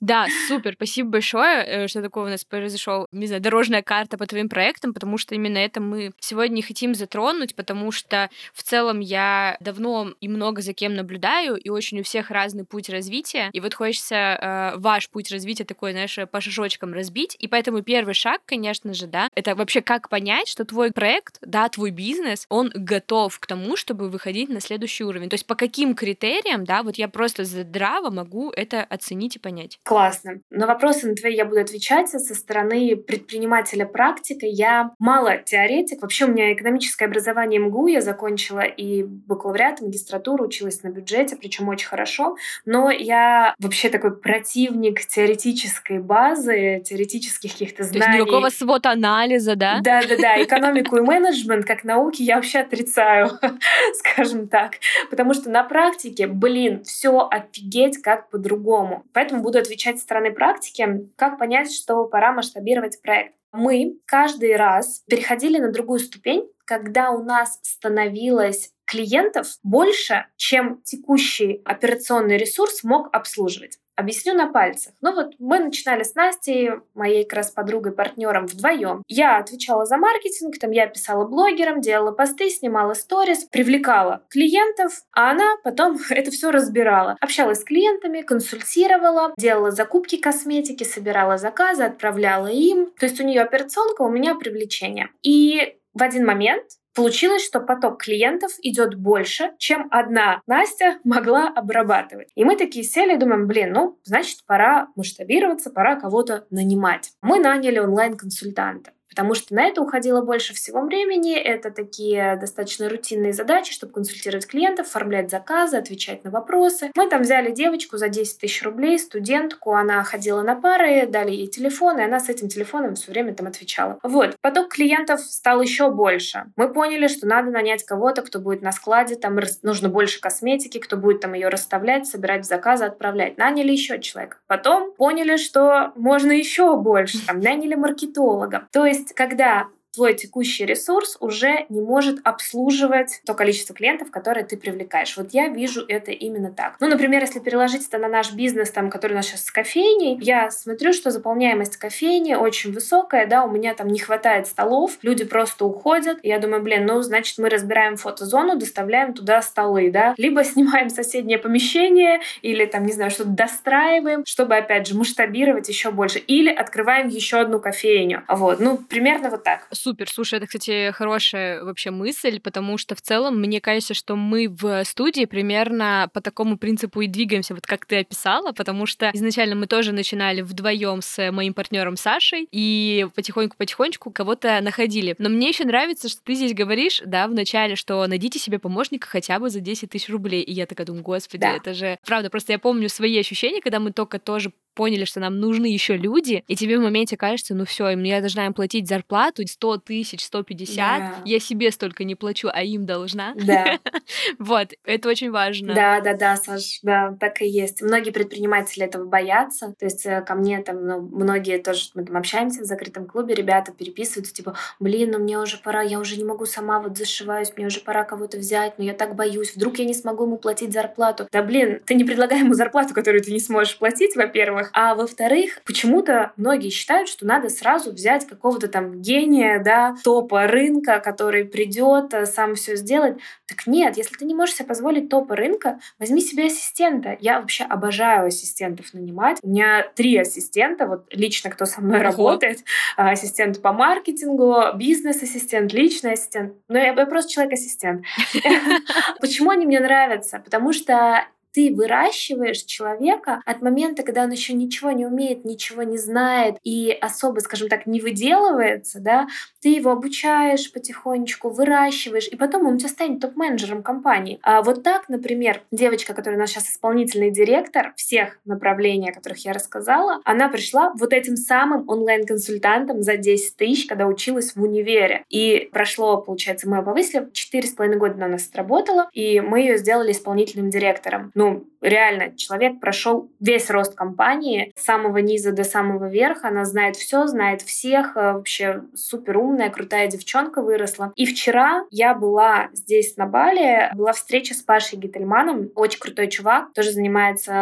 Да, 0.00 0.26
супер, 0.48 0.74
спасибо 0.74 1.10
большое, 1.10 1.64
э, 1.64 1.88
что 1.88 2.02
такое 2.02 2.24
у 2.24 2.28
нас 2.28 2.44
произошел, 2.44 3.06
не 3.12 3.26
знаю, 3.26 3.42
дорожная 3.42 3.82
карта 3.82 4.18
по 4.18 4.26
твоим 4.26 4.48
проектам, 4.48 4.94
потому 4.94 5.18
что 5.18 5.34
именно 5.34 5.58
это 5.58 5.80
мы 5.80 6.12
сегодня 6.18 6.62
хотим 6.62 6.94
затронуть, 6.94 7.54
потому 7.54 7.92
что 7.92 8.30
в 8.52 8.62
целом 8.62 9.00
я 9.00 9.56
давно 9.60 10.12
и 10.20 10.28
много 10.28 10.62
за 10.62 10.72
кем 10.72 10.94
наблюдаю, 10.94 11.56
и 11.56 11.68
очень 11.68 12.00
у 12.00 12.02
всех 12.02 12.30
разный 12.30 12.64
путь 12.64 12.88
развития, 12.88 13.50
и 13.52 13.60
вот 13.60 13.74
хочется 13.74 14.14
э, 14.14 14.72
ваш 14.76 15.08
путь 15.08 15.30
развития 15.30 15.64
такой, 15.64 15.92
знаешь, 15.92 16.18
по 16.30 16.40
шажочкам 16.40 16.92
разбить, 16.92 17.36
и 17.38 17.48
поэтому 17.48 17.82
первый 17.82 18.14
шаг, 18.14 18.40
конечно 18.46 18.94
же, 18.94 19.06
да, 19.06 19.28
это 19.34 19.54
вообще 19.54 19.82
как 19.82 20.08
понять, 20.08 20.48
что 20.48 20.64
твой 20.64 20.90
проект, 20.90 21.38
да, 21.42 21.68
твой 21.68 21.90
бизнес, 21.90 22.46
он 22.48 22.70
готов 22.74 23.38
к 23.38 23.46
тому, 23.46 23.76
чтобы 23.76 24.08
выходить 24.08 24.48
на 24.48 24.60
следующий 24.60 25.04
уровень, 25.04 25.28
то 25.28 25.34
есть 25.34 25.46
по 25.46 25.54
каким 25.54 25.94
критериям, 25.94 26.64
да, 26.64 26.82
вот 26.82 26.96
я 26.96 27.08
просто 27.08 27.41
здраво 27.44 28.10
могу 28.10 28.50
это 28.50 28.82
оценить 28.82 29.36
и 29.36 29.38
понять. 29.38 29.78
Классно. 29.82 30.40
На 30.50 30.66
вопросы 30.66 31.08
на 31.08 31.14
твои 31.14 31.34
я 31.34 31.44
буду 31.44 31.60
отвечать 31.60 32.08
со 32.08 32.34
стороны 32.34 32.96
предпринимателя 32.96 33.86
практика. 33.86 34.46
Я 34.46 34.90
мало 34.98 35.38
теоретик. 35.38 36.02
Вообще 36.02 36.26
у 36.26 36.28
меня 36.28 36.52
экономическое 36.52 37.06
образование 37.06 37.60
МГУ. 37.60 37.88
Я 37.88 38.00
закончила 38.00 38.60
и 38.60 39.02
бакалавриат, 39.02 39.80
и 39.80 39.84
магистратуру, 39.84 40.46
училась 40.46 40.82
на 40.82 40.88
бюджете, 40.88 41.36
причем 41.36 41.68
очень 41.68 41.88
хорошо. 41.88 42.36
Но 42.64 42.90
я 42.90 43.54
вообще 43.58 43.88
такой 43.88 44.16
противник 44.16 45.00
теоретической 45.06 45.98
базы, 45.98 46.82
теоретических 46.84 47.52
каких-то 47.52 47.84
знаний. 47.84 48.00
То 48.00 48.10
есть 48.10 48.20
никакого 48.20 48.48
свод-анализа, 48.50 49.56
да? 49.56 49.80
Да-да-да. 49.82 50.42
Экономику 50.42 50.96
и 50.96 51.00
менеджмент 51.00 51.66
как 51.66 51.84
науки 51.84 52.22
я 52.22 52.36
вообще 52.36 52.60
отрицаю, 52.60 53.30
скажем 53.94 54.48
так. 54.48 54.74
Потому 55.10 55.34
что 55.34 55.50
на 55.50 55.64
практике, 55.64 56.26
блин, 56.26 56.82
все 56.84 57.28
офигеть 57.32 58.02
как 58.02 58.28
по-другому. 58.28 59.04
Поэтому 59.14 59.42
буду 59.42 59.58
отвечать 59.58 59.96
со 59.96 60.04
стороны 60.04 60.32
практики, 60.32 61.08
как 61.16 61.38
понять, 61.38 61.72
что 61.72 62.04
пора 62.04 62.32
масштабировать 62.32 63.00
проект. 63.00 63.34
Мы 63.52 63.98
каждый 64.06 64.54
раз 64.56 65.02
переходили 65.06 65.58
на 65.58 65.72
другую 65.72 66.00
ступень, 66.00 66.48
когда 66.64 67.10
у 67.10 67.22
нас 67.22 67.58
становилось 67.62 68.72
клиентов 68.84 69.46
больше, 69.62 70.26
чем 70.36 70.80
текущий 70.84 71.62
операционный 71.64 72.36
ресурс 72.36 72.84
мог 72.84 73.08
обслуживать. 73.14 73.78
Объясню 74.02 74.34
на 74.34 74.48
пальцах. 74.48 74.94
Ну 75.00 75.14
вот 75.14 75.34
мы 75.38 75.60
начинали 75.60 76.02
с 76.02 76.16
Настей, 76.16 76.70
моей 76.94 77.22
как 77.22 77.34
раз 77.34 77.52
подругой, 77.52 77.92
партнером 77.92 78.46
вдвоем. 78.46 79.04
Я 79.06 79.36
отвечала 79.38 79.86
за 79.86 79.96
маркетинг, 79.96 80.58
там 80.58 80.72
я 80.72 80.88
писала 80.88 81.24
блогерам, 81.24 81.80
делала 81.80 82.10
посты, 82.10 82.50
снимала 82.50 82.94
сторис, 82.94 83.44
привлекала 83.44 84.24
клиентов, 84.28 85.04
а 85.12 85.30
она 85.30 85.54
потом 85.62 85.98
это 86.10 86.32
все 86.32 86.50
разбирала. 86.50 87.16
Общалась 87.20 87.60
с 87.60 87.64
клиентами, 87.64 88.22
консультировала, 88.22 89.34
делала 89.38 89.70
закупки 89.70 90.16
косметики, 90.16 90.82
собирала 90.82 91.38
заказы, 91.38 91.84
отправляла 91.84 92.48
им. 92.48 92.90
То 92.98 93.06
есть 93.06 93.20
у 93.20 93.24
нее 93.24 93.42
операционка, 93.42 94.02
у 94.02 94.10
меня 94.10 94.34
привлечение. 94.34 95.10
И 95.22 95.76
в 95.94 96.02
один 96.02 96.26
момент 96.26 96.64
Получилось, 96.94 97.44
что 97.44 97.60
поток 97.60 98.02
клиентов 98.02 98.52
идет 98.62 98.94
больше, 98.94 99.52
чем 99.58 99.88
одна 99.90 100.42
Настя 100.46 100.98
могла 101.04 101.48
обрабатывать. 101.48 102.28
И 102.34 102.44
мы 102.44 102.56
такие 102.56 102.84
сели 102.84 103.14
и 103.14 103.18
думаем, 103.18 103.46
блин, 103.46 103.72
ну, 103.72 103.98
значит, 104.04 104.44
пора 104.46 104.88
масштабироваться, 104.96 105.70
пора 105.70 105.96
кого-то 105.96 106.46
нанимать. 106.50 107.10
Мы 107.22 107.38
наняли 107.38 107.78
онлайн-консультанта 107.78 108.92
потому 109.14 109.34
что 109.34 109.54
на 109.54 109.64
это 109.64 109.82
уходило 109.82 110.22
больше 110.22 110.54
всего 110.54 110.80
времени. 110.80 111.34
Это 111.34 111.70
такие 111.70 112.36
достаточно 112.40 112.88
рутинные 112.88 113.34
задачи, 113.34 113.72
чтобы 113.72 113.92
консультировать 113.92 114.46
клиентов, 114.46 114.86
оформлять 114.86 115.30
заказы, 115.30 115.76
отвечать 115.76 116.24
на 116.24 116.30
вопросы. 116.30 116.90
Мы 116.96 117.08
там 117.08 117.22
взяли 117.22 117.50
девочку 117.50 117.98
за 117.98 118.08
10 118.08 118.40
тысяч 118.40 118.62
рублей, 118.62 118.98
студентку, 118.98 119.74
она 119.74 120.02
ходила 120.02 120.42
на 120.42 120.54
пары, 120.54 121.06
дали 121.06 121.30
ей 121.32 121.46
телефон, 121.46 121.98
и 121.98 122.02
она 122.02 122.20
с 122.20 122.28
этим 122.28 122.48
телефоном 122.48 122.94
все 122.94 123.12
время 123.12 123.34
там 123.34 123.46
отвечала. 123.46 123.98
Вот, 124.02 124.36
поток 124.40 124.72
клиентов 124.72 125.20
стал 125.20 125.60
еще 125.60 125.90
больше. 125.90 126.46
Мы 126.56 126.72
поняли, 126.72 127.08
что 127.08 127.26
надо 127.26 127.50
нанять 127.50 127.84
кого-то, 127.84 128.22
кто 128.22 128.38
будет 128.38 128.62
на 128.62 128.72
складе, 128.72 129.16
там 129.16 129.38
нужно 129.62 129.88
больше 129.88 130.20
косметики, 130.20 130.78
кто 130.78 130.96
будет 130.96 131.20
там 131.20 131.34
ее 131.34 131.48
расставлять, 131.48 132.06
собирать 132.06 132.46
заказы, 132.46 132.84
отправлять. 132.84 133.36
Наняли 133.36 133.72
еще 133.72 134.00
человека. 134.00 134.38
Потом 134.46 134.92
поняли, 134.92 135.36
что 135.36 135.92
можно 135.96 136.32
еще 136.32 136.76
больше, 136.76 137.24
там 137.26 137.40
наняли 137.40 137.74
маркетолога. 137.74 138.68
То 138.72 138.86
есть 138.86 139.01
есть, 139.02 139.14
когда 139.14 139.68
твой 139.94 140.14
текущий 140.14 140.64
ресурс 140.64 141.16
уже 141.20 141.66
не 141.68 141.80
может 141.80 142.18
обслуживать 142.24 143.20
то 143.26 143.34
количество 143.34 143.74
клиентов, 143.74 144.10
которые 144.10 144.44
ты 144.44 144.56
привлекаешь. 144.56 145.16
Вот 145.16 145.32
я 145.32 145.48
вижу 145.48 145.84
это 145.86 146.12
именно 146.12 146.50
так. 146.50 146.76
Ну, 146.80 146.88
например, 146.88 147.20
если 147.20 147.40
переложить 147.40 147.86
это 147.86 147.98
на 147.98 148.08
наш 148.08 148.32
бизнес, 148.32 148.70
там, 148.70 148.90
который 148.90 149.12
у 149.12 149.16
нас 149.16 149.26
сейчас 149.26 149.44
с 149.44 149.50
кофейней, 149.50 150.18
я 150.20 150.50
смотрю, 150.50 150.92
что 150.92 151.10
заполняемость 151.10 151.76
кофейни 151.76 152.34
очень 152.34 152.72
высокая, 152.72 153.26
да, 153.26 153.44
у 153.44 153.50
меня 153.50 153.74
там 153.74 153.88
не 153.88 153.98
хватает 153.98 154.46
столов, 154.46 154.98
люди 155.02 155.24
просто 155.24 155.66
уходят. 155.66 156.18
Я 156.22 156.38
думаю, 156.38 156.62
блин, 156.62 156.86
ну, 156.86 157.02
значит, 157.02 157.38
мы 157.38 157.50
разбираем 157.50 157.96
фотозону, 157.96 158.56
доставляем 158.56 159.12
туда 159.12 159.42
столы, 159.42 159.90
да, 159.90 160.14
либо 160.16 160.42
снимаем 160.52 160.88
соседнее 160.88 161.38
помещение, 161.38 162.20
или 162.40 162.64
там, 162.64 162.86
не 162.86 162.92
знаю, 162.92 163.10
что-то 163.10 163.30
достраиваем, 163.30 164.24
чтобы, 164.24 164.56
опять 164.56 164.86
же, 164.86 164.96
масштабировать 164.96 165.68
еще 165.68 165.90
больше, 165.90 166.18
или 166.18 166.50
открываем 166.50 167.08
еще 167.08 167.38
одну 167.38 167.60
кофейню. 167.60 168.24
Вот, 168.28 168.58
ну, 168.60 168.78
примерно 168.78 169.28
вот 169.28 169.44
так. 169.44 169.66
Супер, 169.82 170.08
слушай, 170.08 170.36
это, 170.36 170.46
кстати, 170.46 170.92
хорошая 170.92 171.64
вообще 171.64 171.90
мысль, 171.90 172.38
потому 172.38 172.78
что 172.78 172.94
в 172.94 173.00
целом 173.00 173.40
мне 173.40 173.60
кажется, 173.60 173.94
что 173.94 174.14
мы 174.14 174.46
в 174.48 174.84
студии 174.84 175.24
примерно 175.24 176.08
по 176.12 176.20
такому 176.20 176.56
принципу 176.56 177.00
и 177.00 177.08
двигаемся, 177.08 177.52
вот 177.52 177.66
как 177.66 177.84
ты 177.86 177.98
описала, 177.98 178.52
потому 178.52 178.86
что 178.86 179.10
изначально 179.12 179.56
мы 179.56 179.66
тоже 179.66 179.90
начинали 179.90 180.40
вдвоем 180.40 181.02
с 181.02 181.32
моим 181.32 181.52
партнером 181.52 181.96
Сашей 181.96 182.46
и 182.52 183.08
потихоньку-потихонечку 183.16 184.12
кого-то 184.12 184.60
находили. 184.60 185.16
Но 185.18 185.28
мне 185.28 185.48
еще 185.48 185.64
нравится, 185.64 186.08
что 186.08 186.22
ты 186.22 186.34
здесь 186.34 186.54
говоришь, 186.54 187.02
да, 187.04 187.26
в 187.26 187.34
начале, 187.34 187.74
что 187.74 188.06
найдите 188.06 188.38
себе 188.38 188.60
помощника 188.60 189.08
хотя 189.08 189.40
бы 189.40 189.50
за 189.50 189.58
10 189.58 189.90
тысяч 189.90 190.08
рублей. 190.08 190.42
И 190.42 190.52
я 190.52 190.66
такая 190.66 190.86
думаю, 190.86 191.02
господи, 191.02 191.40
да. 191.40 191.56
это 191.56 191.74
же... 191.74 191.98
Правда, 192.06 192.30
просто 192.30 192.52
я 192.52 192.60
помню 192.60 192.88
свои 192.88 193.18
ощущения, 193.18 193.60
когда 193.60 193.80
мы 193.80 193.90
только 193.90 194.20
тоже 194.20 194.52
поняли, 194.74 195.04
что 195.04 195.20
нам 195.20 195.38
нужны 195.38 195.66
еще 195.66 195.96
люди, 195.96 196.44
и 196.46 196.56
тебе 196.56 196.78
в 196.78 196.82
моменте 196.82 197.16
кажется, 197.16 197.54
ну 197.54 197.64
все, 197.64 197.88
я 197.88 198.20
должна 198.20 198.46
им 198.46 198.54
платить 198.54 198.88
зарплату 198.88 199.46
100 199.46 199.78
тысяч, 199.78 200.24
150, 200.24 200.76
да. 200.76 201.14
я 201.24 201.40
себе 201.40 201.70
столько 201.70 202.04
не 202.04 202.14
плачу, 202.14 202.48
а 202.52 202.62
им 202.62 202.86
должна. 202.86 203.34
Да. 203.34 203.78
вот, 204.38 204.68
это 204.84 205.08
очень 205.08 205.30
важно. 205.30 205.74
Да, 205.74 206.00
да, 206.00 206.14
да, 206.14 206.36
Саш, 206.36 206.80
да, 206.82 207.16
так 207.18 207.42
и 207.42 207.46
есть. 207.46 207.82
Многие 207.82 208.10
предприниматели 208.10 208.84
этого 208.84 209.04
боятся, 209.04 209.74
то 209.78 209.84
есть 209.84 210.06
э, 210.06 210.22
ко 210.22 210.34
мне 210.34 210.62
там, 210.62 210.86
ну, 210.86 211.00
многие 211.00 211.58
тоже, 211.58 211.90
мы 211.94 212.04
там 212.04 212.16
общаемся 212.16 212.62
в 212.62 212.64
закрытом 212.64 213.06
клубе, 213.06 213.34
ребята 213.34 213.72
переписываются, 213.72 214.34
типа, 214.34 214.56
блин, 214.80 215.10
ну 215.12 215.18
мне 215.18 215.38
уже 215.38 215.58
пора, 215.58 215.82
я 215.82 215.98
уже 215.98 216.16
не 216.16 216.24
могу 216.24 216.46
сама 216.46 216.80
вот 216.80 216.96
зашиваюсь, 216.96 217.52
мне 217.56 217.66
уже 217.66 217.80
пора 217.80 218.04
кого-то 218.04 218.38
взять, 218.38 218.78
но 218.78 218.84
я 218.84 218.94
так 218.94 219.14
боюсь, 219.14 219.54
вдруг 219.54 219.78
я 219.78 219.84
не 219.84 219.94
смогу 219.94 220.24
ему 220.24 220.36
платить 220.36 220.72
зарплату. 220.72 221.28
Да 221.30 221.42
блин, 221.42 221.80
ты 221.84 221.94
не 221.94 222.04
предлагай 222.04 222.40
ему 222.40 222.54
зарплату, 222.54 222.94
которую 222.94 223.22
ты 223.22 223.32
не 223.32 223.40
сможешь 223.40 223.78
платить, 223.78 224.16
во-первых, 224.16 224.61
во-первых. 224.62 224.70
А 224.72 224.94
во-вторых, 224.94 225.60
почему-то 225.64 226.32
многие 226.36 226.70
считают, 226.70 227.08
что 227.08 227.26
надо 227.26 227.48
сразу 227.48 227.92
взять 227.92 228.26
какого-то 228.26 228.68
там 228.68 229.00
гения, 229.00 229.62
да, 229.62 229.96
топа 230.04 230.46
рынка, 230.46 231.00
который 231.00 231.44
придет, 231.44 232.14
э, 232.14 232.26
сам 232.26 232.54
все 232.54 232.76
сделать. 232.76 233.18
Так 233.46 233.66
нет, 233.66 233.96
если 233.96 234.16
ты 234.16 234.24
не 234.24 234.34
можешь 234.34 234.56
себе 234.56 234.68
позволить 234.68 235.08
топа 235.08 235.36
рынка, 235.36 235.80
возьми 235.98 236.20
себе 236.20 236.46
ассистента. 236.46 237.16
Я 237.20 237.40
вообще 237.40 237.64
обожаю 237.64 238.28
ассистентов 238.28 238.94
нанимать. 238.94 239.38
У 239.42 239.48
меня 239.48 239.86
три 239.94 240.16
ассистента, 240.16 240.86
вот 240.86 241.06
лично 241.10 241.50
кто 241.50 241.64
со 241.64 241.80
мной 241.80 242.00
работает. 242.00 242.60
А, 242.96 243.10
ассистент 243.10 243.60
по 243.62 243.72
маркетингу, 243.72 244.76
бизнес-ассистент, 244.76 245.72
личный 245.72 246.12
ассистент. 246.12 246.54
Но 246.68 246.78
я, 246.78 246.92
я 246.92 247.06
просто 247.06 247.32
человек-ассистент. 247.32 248.04
Почему 249.20 249.50
они 249.50 249.66
мне 249.66 249.80
нравятся? 249.80 250.38
Потому 250.38 250.72
что 250.72 251.26
ты 251.52 251.72
выращиваешь 251.74 252.62
человека 252.62 253.42
от 253.44 253.62
момента, 253.62 254.02
когда 254.02 254.24
он 254.24 254.30
еще 254.30 254.52
ничего 254.54 254.90
не 254.90 255.06
умеет, 255.06 255.44
ничего 255.44 255.82
не 255.82 255.98
знает 255.98 256.56
и 256.62 256.96
особо, 257.00 257.40
скажем 257.40 257.68
так, 257.68 257.86
не 257.86 258.00
выделывается, 258.00 259.00
да, 259.00 259.26
ты 259.60 259.68
его 259.70 259.90
обучаешь 259.90 260.72
потихонечку, 260.72 261.50
выращиваешь, 261.50 262.28
и 262.28 262.36
потом 262.36 262.66
он 262.66 262.74
у 262.74 262.78
тебя 262.78 262.88
станет 262.88 263.20
топ-менеджером 263.20 263.82
компании. 263.82 264.38
А 264.42 264.62
вот 264.62 264.82
так, 264.82 265.08
например, 265.08 265.62
девочка, 265.70 266.14
которая 266.14 266.38
у 266.38 266.40
нас 266.40 266.50
сейчас 266.50 266.70
исполнительный 266.70 267.30
директор 267.30 267.92
всех 267.96 268.38
направлений, 268.44 269.10
о 269.10 269.14
которых 269.14 269.44
я 269.44 269.52
рассказала, 269.52 270.20
она 270.24 270.48
пришла 270.48 270.92
вот 270.98 271.12
этим 271.12 271.36
самым 271.36 271.88
онлайн-консультантом 271.88 273.02
за 273.02 273.16
10 273.16 273.56
тысяч, 273.56 273.86
когда 273.86 274.06
училась 274.06 274.54
в 274.54 274.62
универе. 274.62 275.24
И 275.28 275.68
прошло, 275.72 276.16
получается, 276.18 276.68
мы 276.68 276.78
ее 276.78 276.82
повысили, 276.82 277.28
4,5 277.32 277.96
года 277.96 278.14
она 278.14 278.26
у 278.26 278.30
нас 278.30 278.48
отработала, 278.48 279.08
и 279.12 279.40
мы 279.40 279.60
ее 279.60 279.76
сделали 279.76 280.12
исполнительным 280.12 280.70
директором 280.70 281.30
ну, 281.42 281.64
реально, 281.80 282.36
человек 282.36 282.78
прошел 282.78 283.28
весь 283.40 283.68
рост 283.68 283.96
компании 283.96 284.72
с 284.76 284.84
самого 284.84 285.18
низа 285.18 285.50
до 285.50 285.64
самого 285.64 286.08
верха. 286.08 286.48
Она 286.48 286.64
знает 286.64 286.94
все, 286.94 287.26
знает 287.26 287.62
всех. 287.62 288.16
Э, 288.16 288.34
вообще 288.34 288.82
супер 288.94 289.38
умная, 289.38 289.68
крутая 289.70 290.06
девчонка 290.06 290.62
выросла. 290.62 291.12
И 291.16 291.26
вчера 291.26 291.84
я 291.90 292.14
была 292.14 292.68
здесь 292.72 293.16
на 293.16 293.26
Бали, 293.26 293.90
была 293.94 294.12
встреча 294.12 294.54
с 294.54 294.62
Пашей 294.62 295.00
Гительманом. 295.00 295.70
Очень 295.74 295.98
крутой 295.98 296.28
чувак, 296.28 296.72
тоже 296.74 296.92
занимается 296.92 297.52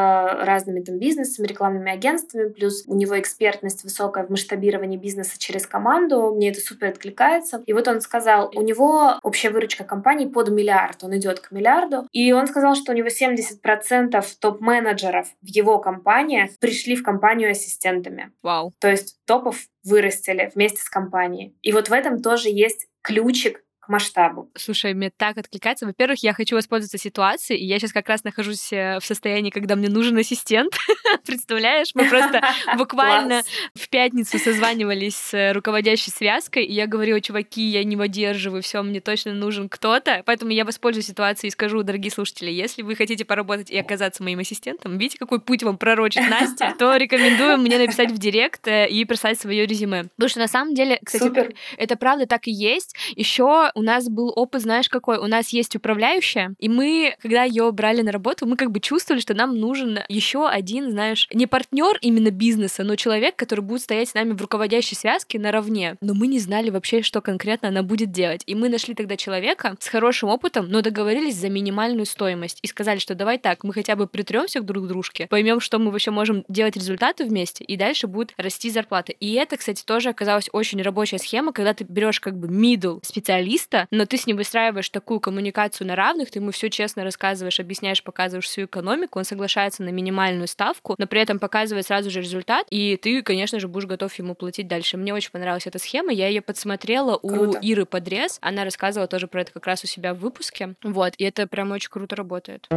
разными 0.43 0.81
там 0.81 0.99
бизнесами, 0.99 1.47
рекламными 1.47 1.91
агентствами, 1.91 2.51
плюс 2.51 2.85
у 2.87 2.95
него 2.95 3.19
экспертность 3.19 3.83
высокая 3.83 4.27
в 4.27 4.31
масштабировании 4.31 4.99
бизнеса 4.99 5.39
через 5.39 5.67
команду. 5.67 6.35
Мне 6.35 6.51
это 6.51 6.61
супер 6.61 6.89
откликается. 6.89 7.63
И 7.65 7.73
вот 7.73 7.89
он 7.89 8.03
сказал, 8.03 8.53
у 8.55 8.61
него 8.61 9.19
общая 9.23 9.49
выручка 9.49 9.85
компании 9.85 10.27
под 10.27 10.51
миллиард, 10.51 11.03
он 11.03 11.17
идет 11.17 11.41
к 11.41 11.51
миллиарду. 11.51 12.07
И 12.13 12.33
он 12.33 12.47
сказал, 12.47 12.75
что 12.75 12.93
у 12.93 12.95
него 12.95 13.09
70 13.09 13.63
10% 13.79 14.23
топ-менеджеров 14.41 15.29
в 15.43 15.47
его 15.47 15.79
компаниях 15.79 16.59
пришли 16.59 16.97
в 16.97 17.03
компанию 17.03 17.50
ассистентами. 17.50 18.33
Вау. 18.43 18.73
То 18.79 18.89
есть 18.89 19.19
топов 19.27 19.67
вырастили 19.85 20.50
вместе 20.55 20.83
с 20.83 20.89
компанией. 20.89 21.55
И 21.62 21.73
вот 21.73 21.89
в 21.89 21.93
этом 21.93 22.23
тоже 22.23 22.49
есть 22.49 22.89
ключик 23.03 23.62
масштабу. 23.91 24.51
Слушай, 24.57 24.95
мне 24.95 25.11
так 25.11 25.37
откликается. 25.37 25.87
Во-первых, 25.87 26.23
я 26.23 26.33
хочу 26.33 26.57
воспользоваться 26.57 26.99
ситуацией, 26.99 27.61
и 27.61 27.67
я 27.67 27.79
сейчас 27.79 27.93
как 27.93 28.09
раз 28.09 28.25
нахожусь 28.25 28.73
э, 28.73 28.99
в 29.01 29.05
состоянии, 29.05 29.51
когда 29.51 29.77
мне 29.77 29.89
нужен 29.89 30.17
ассистент. 30.17 30.73
Представляешь? 31.27 31.91
Мы 31.95 32.09
просто 32.09 32.41
буквально 32.77 33.43
в 33.75 33.89
пятницу 33.89 34.39
созванивались 34.39 35.17
с 35.17 35.53
руководящей 35.53 36.13
связкой, 36.13 36.65
и 36.65 36.73
я 36.73 36.87
говорю, 36.87 37.19
чуваки, 37.21 37.63
я 37.63 37.85
не 37.85 37.97
выдерживаю, 37.97 38.63
все, 38.63 38.83
мне 38.83 39.01
точно 39.01 39.35
нужен 39.35 39.69
кто-то. 39.69 40.23
Поэтому 40.25 40.53
я 40.53 40.65
воспользуюсь 40.65 41.07
ситуацией 41.07 41.49
и 41.49 41.53
скажу, 41.53 41.83
дорогие 41.83 42.11
слушатели, 42.11 42.51
если 42.51 42.83
вы 42.83 42.95
хотите 42.95 43.25
поработать 43.25 43.71
и 43.71 43.79
оказаться 43.79 44.23
моим 44.23 44.39
ассистентом, 44.39 44.99
видите, 44.99 45.19
какой 45.19 45.41
путь 45.41 45.63
вам 45.63 45.79
пророчит 45.79 46.29
Настя, 46.29 46.75
то 46.79 46.97
рекомендую 46.97 47.59
мне 47.59 47.79
написать 47.79 48.11
в 48.11 48.19
директ 48.19 48.67
э, 48.69 48.89
и 48.89 49.05
прислать 49.05 49.41
свое 49.41 49.67
резюме. 49.67 50.05
Потому 50.17 50.29
что 50.29 50.39
на 50.39 50.49
самом 50.49 50.75
деле, 50.75 51.01
кстати, 51.05 51.25
Супер. 51.25 51.55
это 51.77 51.97
правда 51.97 52.27
так 52.27 52.47
и 52.47 52.53
есть. 52.53 52.95
Еще 53.17 53.71
у 53.81 53.83
нас 53.83 54.11
был 54.11 54.31
опыт, 54.37 54.61
знаешь, 54.61 54.91
какой? 54.91 55.17
У 55.17 55.27
нас 55.27 55.49
есть 55.49 55.75
управляющая, 55.75 56.55
и 56.59 56.69
мы, 56.69 57.17
когда 57.23 57.45
ее 57.45 57.73
брали 57.73 58.03
на 58.03 58.13
работу, 58.13 58.47
мы 58.47 58.57
как 58.57 58.71
бы 58.71 58.79
чувствовали, 58.79 59.23
что 59.23 59.33
нам 59.33 59.59
нужен 59.59 60.01
еще 60.11 60.47
один, 60.47 60.91
знаешь, 60.91 61.27
не 61.33 61.47
партнер 61.47 61.97
именно 62.03 62.31
бизнеса, 62.31 62.85
но 62.85 62.95
человек, 62.97 63.37
который 63.37 63.61
будет 63.61 63.81
стоять 63.81 64.11
с 64.11 64.15
нами 64.15 64.33
в 64.33 64.43
руководящей 64.43 64.99
связке 64.99 65.39
наравне. 65.39 65.97
Но 66.03 66.13
мы 66.13 66.27
не 66.27 66.39
знали 66.39 66.69
вообще, 66.69 67.01
что 67.01 67.23
конкретно 67.23 67.69
она 67.69 67.83
будет 67.83 68.13
делать. 68.13 68.43
И 68.45 68.55
мы 68.55 68.69
нашли 68.69 68.95
тогда 68.95 69.17
человека 69.17 69.77
с 69.81 69.89
хорошим 69.89 70.29
опытом, 70.29 70.69
но 70.69 70.83
договорились 70.83 71.37
за 71.37 71.49
минимальную 71.49 72.05
стоимость 72.05 72.59
и 72.61 72.67
сказали, 72.67 72.99
что 72.99 73.15
давай 73.15 73.39
так, 73.39 73.65
мы 73.65 73.73
хотя 73.73 73.97
бы 73.97 74.07
притремся 74.07 74.61
друг 74.61 74.89
дружке, 74.89 75.27
поймем, 75.31 75.61
что 75.61 75.79
мы 75.79 75.91
вообще 75.91 76.11
можем 76.11 76.45
делать 76.49 76.77
результаты 76.77 77.25
вместе, 77.25 77.65
и 77.65 77.79
дальше 77.79 78.09
будет 78.09 78.35
расти 78.37 78.69
зарплата. 78.69 79.13
И 79.13 79.33
это, 79.33 79.57
кстати, 79.57 79.83
тоже 79.83 80.11
оказалась 80.11 80.51
очень 80.53 80.83
рабочая 80.83 81.19
схема, 81.19 81.55
когда 81.55 81.73
ты 81.73 81.85
берешь 81.85 82.21
как 82.21 82.37
бы 82.37 82.49
middle 82.49 83.01
специалист 83.03 83.70
специалиста, 83.71 83.87
но 83.91 84.07
ты 84.07 84.17
с 84.17 84.27
ним 84.27 84.37
выстраиваешь 84.37 84.89
такую 84.91 85.21
коммуникацию 85.21 85.87
на 85.87 85.97
равных, 85.97 86.31
ты 86.31 86.39
ему 86.39 86.50
все 86.50 86.71
честно 86.71 87.05
рассказываешь, 87.05 87.61
объясняешь, 87.61 88.03
показываешь 88.03 88.47
всю 88.47 88.65
экономику, 88.65 89.19
он 89.19 89.25
соглашается 89.25 89.83
на 89.83 89.91
минимальную 89.91 90.49
ставку, 90.49 90.95
но 90.99 91.07
при 91.07 91.21
этом 91.21 91.39
показывает 91.39 91.87
сразу 91.87 92.11
же 92.11 92.21
результат, 92.21 92.67
и 92.71 92.97
ты, 92.97 93.23
конечно 93.23 93.61
же, 93.61 93.69
будешь 93.69 93.87
готов 93.87 94.12
ему 94.15 94.35
платить 94.35 94.69
дальше. 94.69 94.97
Мне 94.97 95.15
очень 95.15 95.31
понравилась 95.31 95.67
эта 95.67 95.79
схема, 95.79 96.12
я 96.12 96.29
ее 96.29 96.43
подсмотрела 96.43 97.19
круто. 97.19 97.59
у 97.59 97.62
Иры 97.62 97.87
Подрез, 97.87 98.39
она 98.41 98.65
рассказывала 98.65 99.09
тоже 99.09 99.27
про 99.27 99.43
это 99.43 99.53
как 99.53 99.67
раз 99.67 99.85
у 99.85 99.87
себя 99.87 100.15
в 100.15 100.19
выпуске, 100.19 100.75
вот, 100.83 101.15
и 101.19 101.25
это 101.25 101.47
прям 101.47 101.71
очень 101.73 101.91
круто 101.91 102.17
работает. 102.17 102.69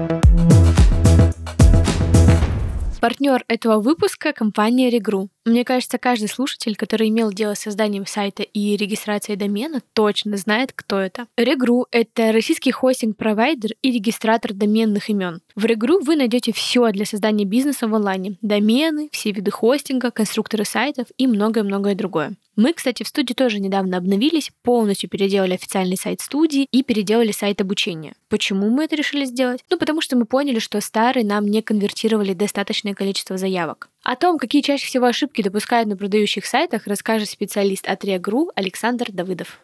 Партнер 3.03 3.43
этого 3.49 3.81
выпуска— 3.81 4.31
компания 4.33 4.89
Regru. 4.89 5.27
Мне 5.45 5.65
кажется, 5.65 5.97
каждый 5.97 6.29
слушатель, 6.29 6.77
который 6.77 7.09
имел 7.09 7.31
дело 7.31 7.53
с 7.53 7.59
созданием 7.59 8.05
сайта 8.05 8.43
и 8.43 8.77
регистрацией 8.77 9.37
домена, 9.37 9.81
точно 9.93 10.37
знает, 10.37 10.71
кто 10.73 10.99
это. 10.99 11.27
Regru— 11.37 11.83
это 11.91 12.31
российский 12.31 12.71
хостинг-провайдер 12.71 13.71
и 13.81 13.91
регистратор 13.91 14.53
доменных 14.53 15.09
имен. 15.09 15.41
В 15.55 15.65
Regru 15.65 15.99
вы 16.01 16.15
найдете 16.15 16.53
все 16.53 16.89
для 16.91 17.05
создания 17.05 17.43
бизнеса 17.43 17.89
в 17.89 17.95
онлайне. 17.95 18.37
Домены, 18.41 19.09
все 19.11 19.31
виды 19.31 19.51
хостинга, 19.51 20.11
конструкторы 20.11 20.63
сайтов 20.63 21.07
и 21.17 21.27
многое-многое 21.27 21.95
другое. 21.95 22.35
Мы, 22.55 22.71
кстати, 22.71 23.03
в 23.03 23.07
студии 23.07 23.33
тоже 23.33 23.59
недавно 23.59 23.97
обновились, 23.97 24.51
полностью 24.61 25.09
переделали 25.09 25.55
официальный 25.55 25.97
сайт 25.97 26.21
студии 26.21 26.67
и 26.71 26.83
переделали 26.83 27.31
сайт 27.31 27.59
обучения. 27.59 28.13
Почему 28.29 28.69
мы 28.69 28.85
это 28.85 28.95
решили 28.95 29.25
сделать? 29.25 29.61
Ну, 29.69 29.77
потому 29.77 30.01
что 30.01 30.15
мы 30.15 30.25
поняли, 30.25 30.59
что 30.59 30.79
старый 30.79 31.23
нам 31.23 31.47
не 31.47 31.61
конвертировали 31.61 32.33
достаточное 32.33 32.93
количество 32.93 33.37
заявок. 33.37 33.89
О 34.03 34.17
том, 34.17 34.37
какие 34.37 34.61
чаще 34.61 34.85
всего 34.85 35.05
ошибки 35.05 35.41
допускают 35.41 35.87
на 35.87 35.95
продающих 35.95 36.45
сайтах, 36.45 36.87
расскажет 36.87 37.29
специалист 37.29 37.87
от 37.87 38.03
Реагру 38.03 38.51
Александр 38.53 39.05
Давыдов. 39.09 39.61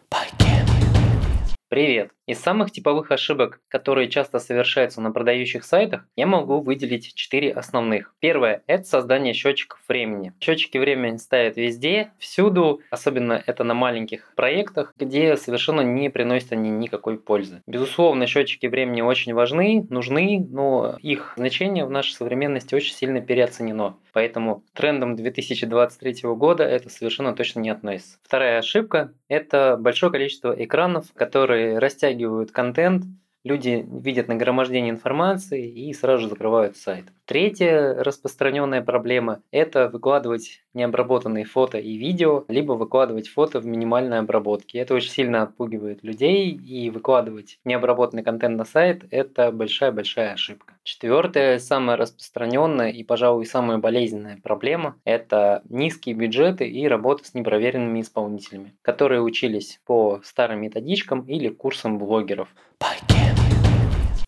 Привет! 1.67 2.09
Из 2.29 2.37
самых 2.37 2.69
типовых 2.69 3.09
ошибок, 3.09 3.59
которые 3.69 4.07
часто 4.07 4.37
совершаются 4.37 5.01
на 5.01 5.09
продающих 5.09 5.63
сайтах, 5.63 6.05
я 6.15 6.27
могу 6.27 6.61
выделить 6.61 7.15
четыре 7.15 7.51
основных. 7.51 8.13
Первое– 8.19 8.61
это 8.67 8.83
создание 8.83 9.33
счетчиков 9.33 9.79
времени. 9.87 10.33
Счетчики 10.39 10.77
времени 10.77 11.17
ставят 11.17 11.57
везде, 11.57 12.11
всюду, 12.19 12.81
особенно 12.91 13.41
это 13.47 13.63
на 13.63 13.73
маленьких 13.73 14.31
проектах, 14.35 14.93
где 14.95 15.37
совершенно 15.37 15.81
не 15.81 16.11
приносят 16.11 16.51
они 16.51 16.69
никакой 16.69 17.17
пользы. 17.17 17.63
Безусловно, 17.65 18.27
счетчики 18.27 18.67
времени 18.67 19.01
очень 19.01 19.33
важны, 19.33 19.87
нужны, 19.89 20.45
но 20.51 20.97
их 21.01 21.33
значение 21.35 21.83
в 21.83 21.89
нашей 21.89 22.11
современности 22.11 22.75
очень 22.75 22.93
сильно 22.93 23.21
переоценено. 23.21 23.97
Поэтому 24.13 24.63
трендом 24.73 25.15
2023 25.15 26.29
года 26.35 26.63
это 26.63 26.89
совершенно 26.89 27.33
точно 27.33 27.61
не 27.61 27.69
относится. 27.71 28.19
Вторая 28.23 28.59
ошибка– 28.59 29.13
это 29.29 29.77
большое 29.79 30.11
количество 30.11 30.51
экранов, 30.51 31.07
которые 31.15 31.79
растягивают 31.79 32.18
растягивают 32.19 32.51
контент, 32.51 33.05
люди 33.43 33.85
видят 33.89 34.27
нагромождение 34.27 34.91
информации 34.91 35.67
и 35.67 35.93
сразу 35.93 36.23
же 36.23 36.29
закрывают 36.29 36.77
сайт. 36.77 37.05
Третья 37.25 37.93
распространенная 37.93 38.81
проблема– 38.81 39.41
это 39.51 39.87
выкладывать 39.87 40.63
необработанные 40.73 41.45
фото 41.45 41.77
и 41.77 41.95
видео, 41.95 42.45
либо 42.47 42.73
выкладывать 42.73 43.27
фото 43.27 43.59
в 43.59 43.65
минимальной 43.65 44.19
обработке. 44.19 44.79
Это 44.79 44.95
очень 44.95 45.11
сильно 45.11 45.43
отпугивает 45.43 46.03
людей, 46.03 46.51
и 46.51 46.89
выкладывать 46.89 47.59
необработанный 47.65 48.23
контент 48.23 48.57
на 48.57 48.65
сайт– 48.65 49.05
это 49.11 49.51
большая-большая 49.51 50.33
ошибка. 50.33 50.73
Четвертая, 50.83 51.59
самая 51.59 51.97
распространенная 51.97 52.89
и, 52.89 53.03
пожалуй, 53.03 53.45
самая 53.45 53.77
болезненная 53.77 54.39
проблема– 54.41 54.95
это 55.03 55.61
низкие 55.69 56.15
бюджеты 56.15 56.67
и 56.67 56.87
работа 56.87 57.25
с 57.25 57.35
непроверенными 57.35 58.01
исполнителями, 58.01 58.75
которые 58.81 59.21
учились 59.21 59.79
по 59.85 60.19
старым 60.23 60.61
методичкам 60.61 61.21
или 61.21 61.49
курсам 61.49 61.99
блогеров. 61.99 62.49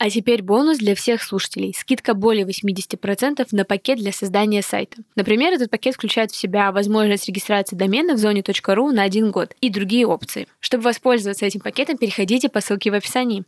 А 0.03 0.10
теперь 0.10 0.41
бонус 0.41 0.79
для 0.79 0.96
всех 0.96 1.22
слушателей. 1.22 1.75
Скидка 1.77 2.15
более 2.15 2.43
80% 2.43 3.48
на 3.51 3.65
пакет 3.65 4.00
для 4.00 4.12
создания 4.12 4.63
сайта. 4.63 4.98
Например, 5.15 5.53
этот 5.53 5.70
пакет 5.70 5.93
включает 5.93 6.31
в 6.31 6.36
себя 6.36 6.72
возможность 6.72 7.27
регистрации 7.27 7.75
домена 7.75 8.15
в 8.15 8.17
зоне 8.17 8.41
.ru 8.41 8.91
на 8.91 9.03
один 9.03 9.29
год 9.29 9.53
и 9.62 9.70
другие 9.70 10.08
опции. 10.08 10.48
Чтобы 10.60 10.86
воспользоваться 10.86 11.46
этим 11.46 11.60
пакетом, 11.60 12.00
переходите 12.00 12.50
по 12.50 12.62
ссылке 12.62 12.89
в 12.89 12.96
описании. 12.96 13.43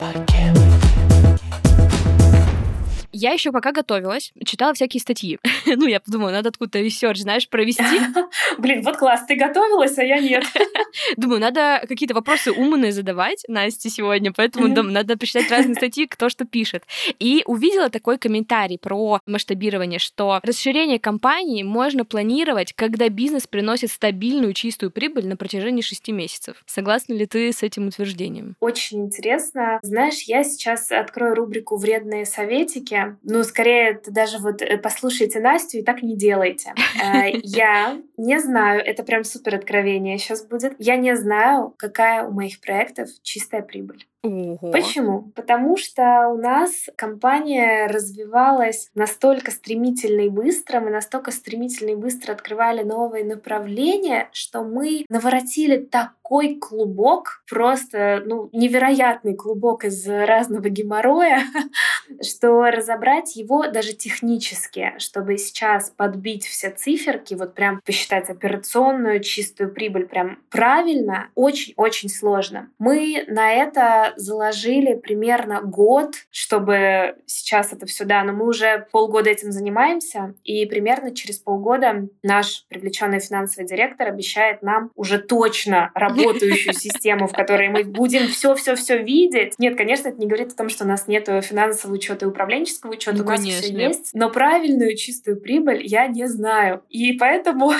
Я 3.24 3.32
еще 3.32 3.53
пока 3.53 3.72
готовилась, 3.72 4.34
читала 4.44 4.74
всякие 4.74 5.00
статьи. 5.00 5.39
ну, 5.65 5.88
я 5.88 6.01
подумала, 6.01 6.32
надо 6.32 6.50
откуда-то 6.50 6.80
research, 6.79 7.19
знаешь, 7.20 7.48
провести. 7.48 7.82
Блин, 8.58 8.82
вот 8.84 8.98
класс, 8.98 9.24
ты 9.25 9.36
готовилась, 9.38 9.98
а 9.98 10.03
я 10.03 10.20
нет. 10.20 10.44
Думаю, 11.15 11.39
надо 11.39 11.86
какие-то 11.88 12.15
вопросы 12.15 12.51
умные 12.51 12.92
задавать 12.92 13.46
Насте 13.48 13.89
сегодня, 13.89 14.34
поэтому 14.34 14.68
надо 14.68 15.18
почитать 15.18 15.50
разные 15.50 15.75
статьи, 15.75 16.06
кто 16.06 16.27
что 16.27 16.44
пишет. 16.44 16.84
И 17.18 17.44
увидела 17.46 17.89
такой 17.89 18.18
комментарий 18.18 18.77
про 18.77 19.22
масштабирование, 19.25 20.00
что 20.00 20.42
расширение 20.44 21.00
компании 21.00 21.63
можно 21.63 22.03
планировать, 22.03 22.74
когда 22.74 23.08
бизнес 23.08 23.48
приносит 23.48 23.89
стабильную 23.92 24.51
чистую 24.51 24.92
прибыль 24.92 25.27
на 25.27 25.38
протяжении 25.38 25.82
шести 25.82 26.12
месяцев. 26.12 26.62
Согласна 26.65 27.13
ли 27.13 27.25
ты 27.25 27.53
с 27.53 27.63
этим 27.63 27.88
утверждением? 27.88 28.58
Очень 28.60 29.06
интересно. 29.06 29.80
Знаешь, 29.82 30.24
я 30.24 30.44
сейчас 30.44 30.92
открою 30.92 31.36
рубрику 31.36 31.77
«Вредные 31.77 32.25
советики», 32.25 33.12
ну, 33.22 33.43
скорее, 33.43 34.01
даже 34.08 34.39
вот 34.39 34.62
э, 34.62 34.77
послушайте 34.77 35.39
Настю 35.39 35.79
и 35.79 35.84
так 35.84 36.01
не 36.01 36.15
делайте. 36.15 36.74
Э, 37.01 37.29
я 37.43 38.01
не 38.17 38.39
знаю, 38.39 38.82
это 38.84 39.03
прям 39.03 39.24
супер 39.24 39.55
откровение 39.55 40.17
сейчас 40.17 40.46
будет. 40.46 40.74
Я 40.79 40.96
не 40.96 41.15
знаю, 41.15 41.74
какая 41.77 42.25
у 42.25 42.32
моих 42.32 42.60
проектов 42.62 43.10
чистая 43.22 43.62
прибыль. 43.62 44.05
Ого. 44.24 44.72
Почему? 44.72 45.32
Потому 45.36 45.75
что 45.75 46.30
у 46.30 46.38
нас 46.38 46.89
компания 46.96 47.88
развивалась 47.88 48.89
настолько 48.96 49.51
стремительно 49.51 50.22
и 50.22 50.30
быстро, 50.30 50.80
мы 50.80 50.92
настолько 50.92 51.32
стремительно 51.32 51.89
и 51.89 51.96
быстро 51.96 52.32
открывали 52.32 52.84
новые 52.84 53.25
направления, 53.25 54.30
что 54.32 54.63
мы 54.63 55.06
наворотили 55.10 55.75
такой 55.77 56.56
клубок, 56.56 57.44
просто 57.50 58.24
ну, 58.25 58.48
невероятный 58.53 59.36
клубок 59.36 59.84
из 59.84 60.08
разного 60.08 60.70
геморроя, 60.70 61.42
что 62.22 62.72
разобрать 62.72 63.36
его 63.36 63.68
даже 63.68 63.92
технически, 63.92 64.94
чтобы 65.00 65.38
сейчас 65.38 65.89
подбить 65.89 66.46
все 66.46 66.70
циферки, 66.70 67.33
вот 67.33 67.55
прям 67.55 67.81
посчитать 67.86 68.29
операционную 68.29 69.20
чистую 69.20 69.74
прибыль 69.74 70.07
прям 70.07 70.40
правильно, 70.50 71.27
очень-очень 71.36 72.07
сложно. 72.07 72.70
Мы 72.79 73.25
на 73.27 73.51
это 73.51 74.12
заложили 74.15 74.95
примерно 74.95 75.61
год, 75.61 76.15
чтобы 76.31 77.15
сейчас 77.25 77.73
это 77.73 77.85
все, 77.85 78.05
да, 78.05 78.23
но 78.23 78.33
мы 78.33 78.47
уже 78.47 78.87
полгода 78.91 79.29
этим 79.29 79.51
занимаемся, 79.51 80.35
и 80.43 80.65
примерно 80.65 81.13
через 81.13 81.39
полгода 81.39 82.07
наш 82.21 82.65
привлеченный 82.69 83.19
финансовый 83.19 83.65
директор 83.65 84.07
обещает 84.07 84.61
нам 84.61 84.91
уже 84.95 85.19
точно 85.19 85.91
работающую 85.95 86.73
систему, 86.73 87.27
в 87.27 87.33
которой 87.33 87.69
мы 87.69 87.83
будем 87.83 88.27
все-все-все 88.27 88.97
видеть. 89.01 89.53
Нет, 89.57 89.77
конечно, 89.77 90.09
это 90.09 90.19
не 90.19 90.27
говорит 90.27 90.51
о 90.53 90.55
том, 90.55 90.69
что 90.69 90.83
у 90.83 90.87
нас 90.87 91.07
нет 91.07 91.27
финансового 91.43 91.95
учета 91.95 92.25
и 92.25 92.29
управленческого 92.29 92.91
учета, 92.91 93.17
ну, 93.17 93.23
у 93.23 93.27
нас 93.27 93.41
все 93.41 93.73
есть, 93.73 94.09
но 94.13 94.29
правильную 94.29 94.95
чистую 94.95 95.39
прибыль 95.39 95.85
я 95.85 96.07
не 96.07 96.27
знаю. 96.27 96.83
И 96.89 97.13
поэтому, 97.13 97.71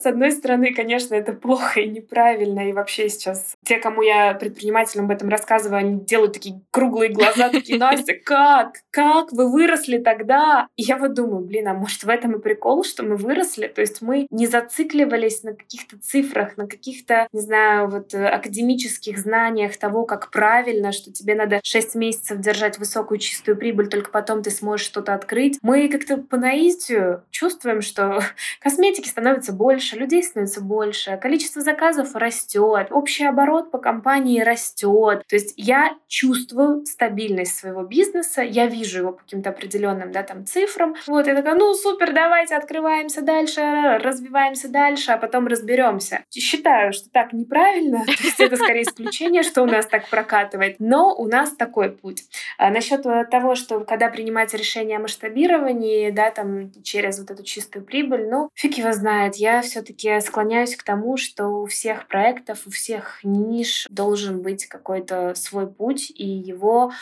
с 0.00 0.06
одной 0.06 0.32
стороны, 0.32 0.72
конечно, 0.74 1.14
это 1.14 1.32
плохо 1.32 1.80
и 1.80 1.88
неправильно, 1.88 2.68
и 2.68 2.72
вообще 2.72 3.08
сейчас 3.08 3.54
те, 3.64 3.78
кому 3.78 4.02
я 4.02 4.34
предпринимателям 4.34 5.06
об 5.06 5.10
этом 5.10 5.28
рассказываю, 5.28 5.47
рассказываю, 5.48 5.78
они 5.78 6.00
делают 6.00 6.34
такие 6.34 6.60
круглые 6.70 7.10
глаза, 7.10 7.48
такие, 7.48 7.78
Настя, 7.78 8.14
как? 8.14 8.74
Как 8.90 9.32
вы 9.32 9.50
выросли 9.50 9.98
тогда? 9.98 10.68
И 10.76 10.82
я 10.82 10.96
вот 10.96 11.14
думаю, 11.14 11.44
блин, 11.44 11.68
а 11.68 11.74
может 11.74 12.04
в 12.04 12.08
этом 12.08 12.36
и 12.36 12.40
прикол, 12.40 12.84
что 12.84 13.02
мы 13.02 13.16
выросли? 13.16 13.66
То 13.68 13.80
есть 13.80 14.02
мы 14.02 14.26
не 14.30 14.46
зацикливались 14.46 15.42
на 15.42 15.54
каких-то 15.54 15.98
цифрах, 15.98 16.56
на 16.56 16.66
каких-то, 16.66 17.28
не 17.32 17.40
знаю, 17.40 17.88
вот 17.88 18.14
э, 18.14 18.26
академических 18.26 19.18
знаниях 19.18 19.76
того, 19.78 20.04
как 20.04 20.30
правильно, 20.30 20.92
что 20.92 21.12
тебе 21.12 21.34
надо 21.34 21.60
6 21.62 21.94
месяцев 21.94 22.38
держать 22.38 22.78
высокую 22.78 23.18
чистую 23.18 23.56
прибыль, 23.56 23.88
только 23.88 24.10
потом 24.10 24.42
ты 24.42 24.50
сможешь 24.50 24.86
что-то 24.86 25.14
открыть. 25.14 25.58
Мы 25.62 25.88
как-то 25.88 26.18
по 26.18 26.36
наитию 26.36 27.24
чувствуем, 27.30 27.80
что 27.80 28.20
косметики 28.60 29.08
становится 29.08 29.52
больше, 29.52 29.96
людей 29.96 30.22
становится 30.22 30.60
больше, 30.60 31.18
количество 31.20 31.62
заказов 31.62 32.14
растет, 32.14 32.88
общий 32.90 33.24
оборот 33.24 33.70
по 33.70 33.78
компании 33.78 34.40
растет. 34.40 35.22
То 35.28 35.37
есть 35.38 35.54
я 35.56 35.96
чувствую 36.06 36.84
стабильность 36.86 37.56
своего 37.56 37.82
бизнеса, 37.82 38.42
я 38.42 38.66
вижу 38.66 38.98
его 38.98 39.12
по 39.12 39.22
каким-то 39.22 39.50
определенным 39.50 40.12
да, 40.12 40.22
там, 40.22 40.44
цифрам. 40.44 40.94
Вот 41.06 41.26
я 41.26 41.34
такая, 41.34 41.54
ну 41.54 41.74
супер, 41.74 42.12
давайте 42.12 42.56
открываемся 42.56 43.22
дальше, 43.22 43.60
развиваемся 44.02 44.68
дальше, 44.68 45.12
а 45.12 45.18
потом 45.18 45.46
разберемся. 45.46 46.24
Считаю, 46.30 46.92
что 46.92 47.10
так 47.10 47.32
неправильно, 47.32 48.04
то 48.06 48.24
есть 48.24 48.40
это 48.40 48.56
скорее 48.56 48.82
исключение, 48.82 49.42
что 49.42 49.62
у 49.62 49.66
нас 49.66 49.86
так 49.86 50.08
прокатывает, 50.08 50.76
но 50.78 51.14
у 51.14 51.26
нас 51.26 51.52
такой 51.52 51.90
путь. 51.90 52.24
А 52.58 52.70
насчет 52.70 53.02
того, 53.30 53.54
что 53.54 53.80
когда 53.80 54.08
принимать 54.08 54.54
решение 54.54 54.98
о 54.98 55.00
масштабировании, 55.00 56.10
да, 56.10 56.30
там 56.30 56.72
через 56.82 57.18
вот 57.18 57.30
эту 57.30 57.42
чистую 57.42 57.84
прибыль, 57.84 58.28
ну, 58.28 58.50
фиг 58.54 58.78
его 58.78 58.92
знает, 58.92 59.36
я 59.36 59.62
все-таки 59.62 60.20
склоняюсь 60.20 60.76
к 60.76 60.82
тому, 60.82 61.16
что 61.16 61.46
у 61.48 61.66
всех 61.66 62.06
проектов, 62.08 62.66
у 62.66 62.70
всех 62.70 63.20
ниш 63.22 63.86
должен 63.90 64.42
быть 64.42 64.66
какой-то 64.66 65.27
свой 65.34 65.72
путь, 65.72 66.10
и 66.10 66.26
его 66.26 66.92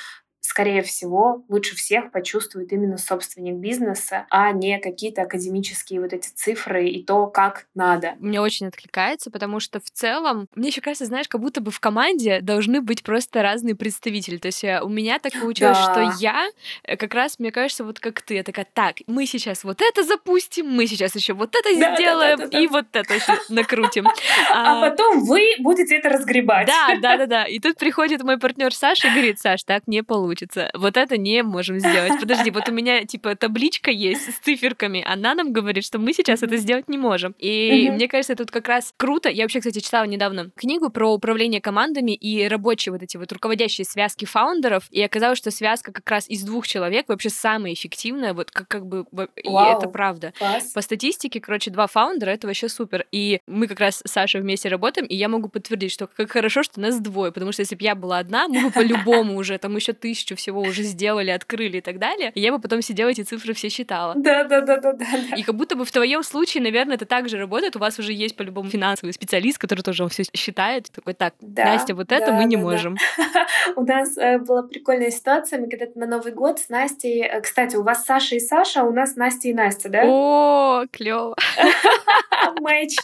скорее 0.57 0.81
всего, 0.81 1.45
лучше 1.51 1.77
всех 1.77 2.11
почувствует 2.11 2.73
именно 2.73 2.97
собственник 2.97 3.57
бизнеса, 3.57 4.25
а 4.31 4.53
не 4.53 4.79
какие-то 4.79 5.21
академические 5.21 6.01
вот 6.01 6.15
эти 6.15 6.31
цифры 6.31 6.89
и 6.89 7.05
то, 7.05 7.27
как 7.27 7.67
надо. 7.75 8.15
Мне 8.21 8.41
очень 8.41 8.69
откликается, 8.69 9.31
потому 9.31 9.61
что 9.61 9.81
в 9.81 9.91
целом, 9.91 10.49
мне 10.55 10.69
еще 10.69 10.81
кажется, 10.81 11.05
знаешь, 11.05 11.29
как 11.29 11.43
будто 11.43 11.61
бы 11.61 11.71
в 11.71 11.79
команде 11.79 12.41
должны 12.41 12.81
быть 12.81 13.03
просто 13.03 13.43
разные 13.43 13.75
представители. 13.75 14.39
То 14.39 14.47
есть 14.47 14.65
э, 14.65 14.81
у 14.81 14.89
меня 14.89 15.19
так 15.19 15.35
получилось, 15.35 15.77
да. 15.77 15.93
что 15.93 16.23
я 16.23 16.49
э, 16.85 16.97
как 16.97 17.13
раз, 17.13 17.39
мне 17.39 17.53
кажется, 17.53 17.85
вот 17.85 18.01
как 18.01 18.23
ты, 18.23 18.37
я 18.37 18.43
такая, 18.43 18.67
так, 18.73 18.97
мы 19.07 19.27
сейчас 19.27 19.63
вот 19.63 19.83
это 19.83 20.05
запустим, 20.05 20.71
мы 20.71 20.87
сейчас 20.87 21.15
еще 21.17 21.35
вот 21.35 21.55
это 21.55 21.79
да, 21.79 21.95
сделаем, 21.95 22.39
да, 22.39 22.45
да, 22.45 22.51
да, 22.51 22.59
и 22.59 22.67
вот 22.67 22.87
это 22.95 23.13
еще 23.13 23.39
накрутим. 23.51 24.07
А, 24.51 24.79
а 24.79 24.89
потом 24.89 25.23
вы 25.23 25.51
будете 25.59 25.97
это 25.97 26.09
разгребать. 26.09 26.67
Да, 26.67 26.97
да, 27.03 27.19
да, 27.19 27.27
да. 27.27 27.45
И 27.45 27.59
тут 27.59 27.77
приходит 27.77 28.23
мой 28.23 28.39
партнер 28.39 28.75
Саша 28.75 29.09
и 29.09 29.11
говорит, 29.11 29.39
Саш, 29.39 29.63
так 29.63 29.83
не 29.87 30.03
получится 30.03 30.46
месяца. 30.47 30.71
Вот 30.75 30.97
это 30.97 31.17
не 31.17 31.43
можем 31.43 31.79
сделать. 31.79 32.21
Подожди, 32.21 32.51
вот 32.51 32.69
у 32.69 32.73
меня 32.73 33.05
типа 33.05 33.35
табличка 33.37 33.91
есть 33.91 34.35
с 34.35 34.39
циферками, 34.39 35.05
она 35.07 35.35
нам 35.35 35.53
говорит, 35.53 35.85
что 35.85 35.99
мы 35.99 36.13
сейчас 36.13 36.43
это 36.43 36.57
сделать 36.57 36.89
не 36.89 36.99
можем. 36.99 37.35
И 37.39 37.91
мне 37.91 38.09
кажется, 38.09 38.35
тут 38.35 38.51
как 38.51 38.69
раз 38.69 38.93
круто. 38.97 39.29
Я 39.29 39.45
вообще, 39.45 39.61
кстати, 39.61 39.81
читала 39.81 40.05
недавно 40.05 40.51
книгу 40.57 40.91
про 40.91 41.13
управление 41.13 41.61
командами 41.61 42.13
и 42.13 42.47
рабочие 42.49 42.93
вот 42.93 43.03
эти 43.03 43.17
вот 43.17 43.31
руководящие 43.33 43.85
связки 43.85 44.25
фаундеров, 44.25 44.85
и 44.91 45.03
оказалось, 45.03 45.39
что 45.39 45.51
связка 45.51 45.93
как 45.93 46.09
раз 46.11 46.29
из 46.29 46.43
двух 46.43 46.67
человек 46.67 47.09
вообще 47.09 47.31
самая 47.31 47.73
эффективная, 47.73 48.35
вот 48.35 48.51
как, 48.51 48.69
как 48.69 48.87
бы, 48.87 49.07
и 49.37 49.49
это 49.49 49.89
правда. 49.89 50.33
Класс. 50.39 50.73
По 50.73 50.81
статистике, 50.81 51.41
короче, 51.41 51.71
два 51.71 51.87
фаундера— 51.87 52.31
это 52.33 52.47
вообще 52.47 52.69
супер. 52.69 53.07
И 53.13 53.41
мы 53.47 53.67
как 53.67 53.81
раз 53.81 54.03
с 54.05 54.11
Сашей 54.11 54.41
вместе 54.41 54.69
работаем, 54.69 55.07
и 55.07 55.15
я 55.15 55.29
могу 55.29 55.49
подтвердить, 55.49 55.93
что 55.93 56.07
как 56.07 56.31
хорошо, 56.31 56.63
что 56.63 56.81
нас 56.81 57.01
двое, 57.01 57.33
потому 57.33 57.53
что 57.53 57.61
если 57.63 57.75
бы 57.75 57.85
я 57.85 57.95
была 57.95 58.19
одна, 58.19 58.49
мы 58.49 58.63
бы 58.63 58.71
по-любому 58.71 59.37
уже 59.37 59.59
там 59.59 59.77
еще 59.77 59.93
тысячу 59.93 60.36
всего 60.37 60.61
уже 60.61 60.83
сделали, 60.83 61.31
открыли 61.31 61.79
и 61.79 61.81
так 61.81 61.99
далее, 61.99 62.31
и 62.35 62.41
я 62.41 62.53
бы 62.53 62.61
потом 62.61 62.83
сидела 62.83 63.09
эти 63.09 63.23
цифры 63.23 63.55
все 63.55 63.69
считала. 63.69 64.15
Да, 64.17 64.45
да, 64.45 64.61
да, 64.61 64.79
да, 64.79 64.93
да. 64.93 65.07
И 65.37 65.43
как 65.43 65.55
будто 65.55 65.77
бы 65.77 65.85
в 65.85 65.91
твоем 65.91 66.23
случае, 66.23 66.63
наверное, 66.63 66.97
это 66.97 67.07
также 67.07 67.39
работает. 67.39 67.77
У 67.77 67.79
вас 67.79 67.99
уже 67.99 68.13
есть 68.13 68.37
по-любому 68.37 68.69
финансовый 68.71 69.13
специалист, 69.13 69.59
который 69.59 69.81
тоже 69.81 70.07
все 70.09 70.25
считает. 70.35 70.91
Такой, 70.93 71.15
так, 71.15 71.35
Да, 71.41 71.65
Настя, 71.65 71.95
вот 71.95 72.13
это 72.13 72.27
да, 72.27 72.33
мы 72.33 72.45
не 72.45 72.57
да, 72.57 72.63
да. 72.63 72.69
можем. 72.69 72.97
У 73.77 73.83
нас 73.85 74.17
э, 74.17 74.39
была 74.39 74.63
прикольная 74.63 75.11
ситуация. 75.11 75.61
Мы 75.61 75.69
когда-то 75.69 75.99
на 75.99 76.07
Новый 76.07 76.33
год 76.33 76.59
с 76.59 76.69
Настей... 76.69 77.23
э, 77.23 77.41
Кстати, 77.41 77.77
у 77.77 77.83
вас 77.83 78.05
Саша 78.05 78.37
и 78.37 78.41
Саша, 78.41 78.83
а 78.83 78.85
у 78.85 78.93
нас 78.93 79.17
Настя 79.17 79.49
и 79.49 79.55
Настя, 79.55 79.89
да? 79.89 80.03
О, 80.05 80.85
клево. 80.91 81.37
Мэч. 82.61 82.97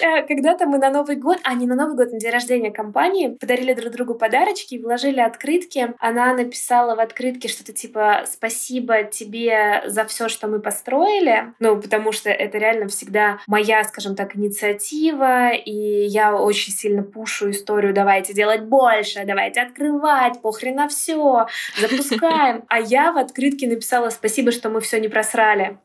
Э, 0.00 0.22
Когда-то 0.26 0.66
мы 0.66 0.78
на 0.78 0.90
Новый 0.90 1.16
год, 1.16 1.38
а 1.44 1.54
не 1.54 1.66
на 1.66 1.74
Новый 1.74 1.96
год, 1.96 2.12
на 2.12 2.18
день 2.18 2.30
рождения 2.30 2.70
компании, 2.70 3.28
подарили 3.28 3.74
друг 3.74 3.92
другу 3.92 4.14
подарочки 4.14 4.74
и 4.74 4.82
вложили 4.82 5.20
открытки. 5.20 5.94
Она 5.98 6.32
написала 6.36 6.94
в 6.94 7.00
открытке 7.00 7.48
что-то 7.48 7.72
типа 7.72 8.24
«Спасибо 8.26 9.02
тебе 9.02 9.82
за 9.86 10.04
все, 10.04 10.28
что 10.28 10.46
мы 10.46 10.60
построили». 10.60 11.52
Ну, 11.58 11.80
потому 11.80 12.12
что 12.12 12.30
это 12.30 12.58
реально 12.58 12.88
всегда 12.88 13.38
моя, 13.46 13.82
скажем 13.84 14.14
так, 14.14 14.36
инициатива, 14.36 15.50
и 15.52 16.06
я 16.06 16.34
очень 16.34 16.72
сильно 16.72 17.02
пушу 17.02 17.50
историю 17.50 17.94
«давайте 17.94 18.34
делать 18.34 18.62
больше, 18.62 19.24
давайте 19.24 19.60
открывать, 19.60 20.40
похрен 20.42 20.76
на 20.76 20.88
все, 20.88 21.46
запускаем». 21.78 22.64
А 22.68 22.78
я 22.80 23.12
в 23.12 23.18
открытке 23.18 23.66
написала 23.66 24.10
«Спасибо, 24.10 24.52
что 24.52 24.68
мы 24.68 24.80
все 24.80 25.00
не 25.00 25.08
просрали». 25.08 25.78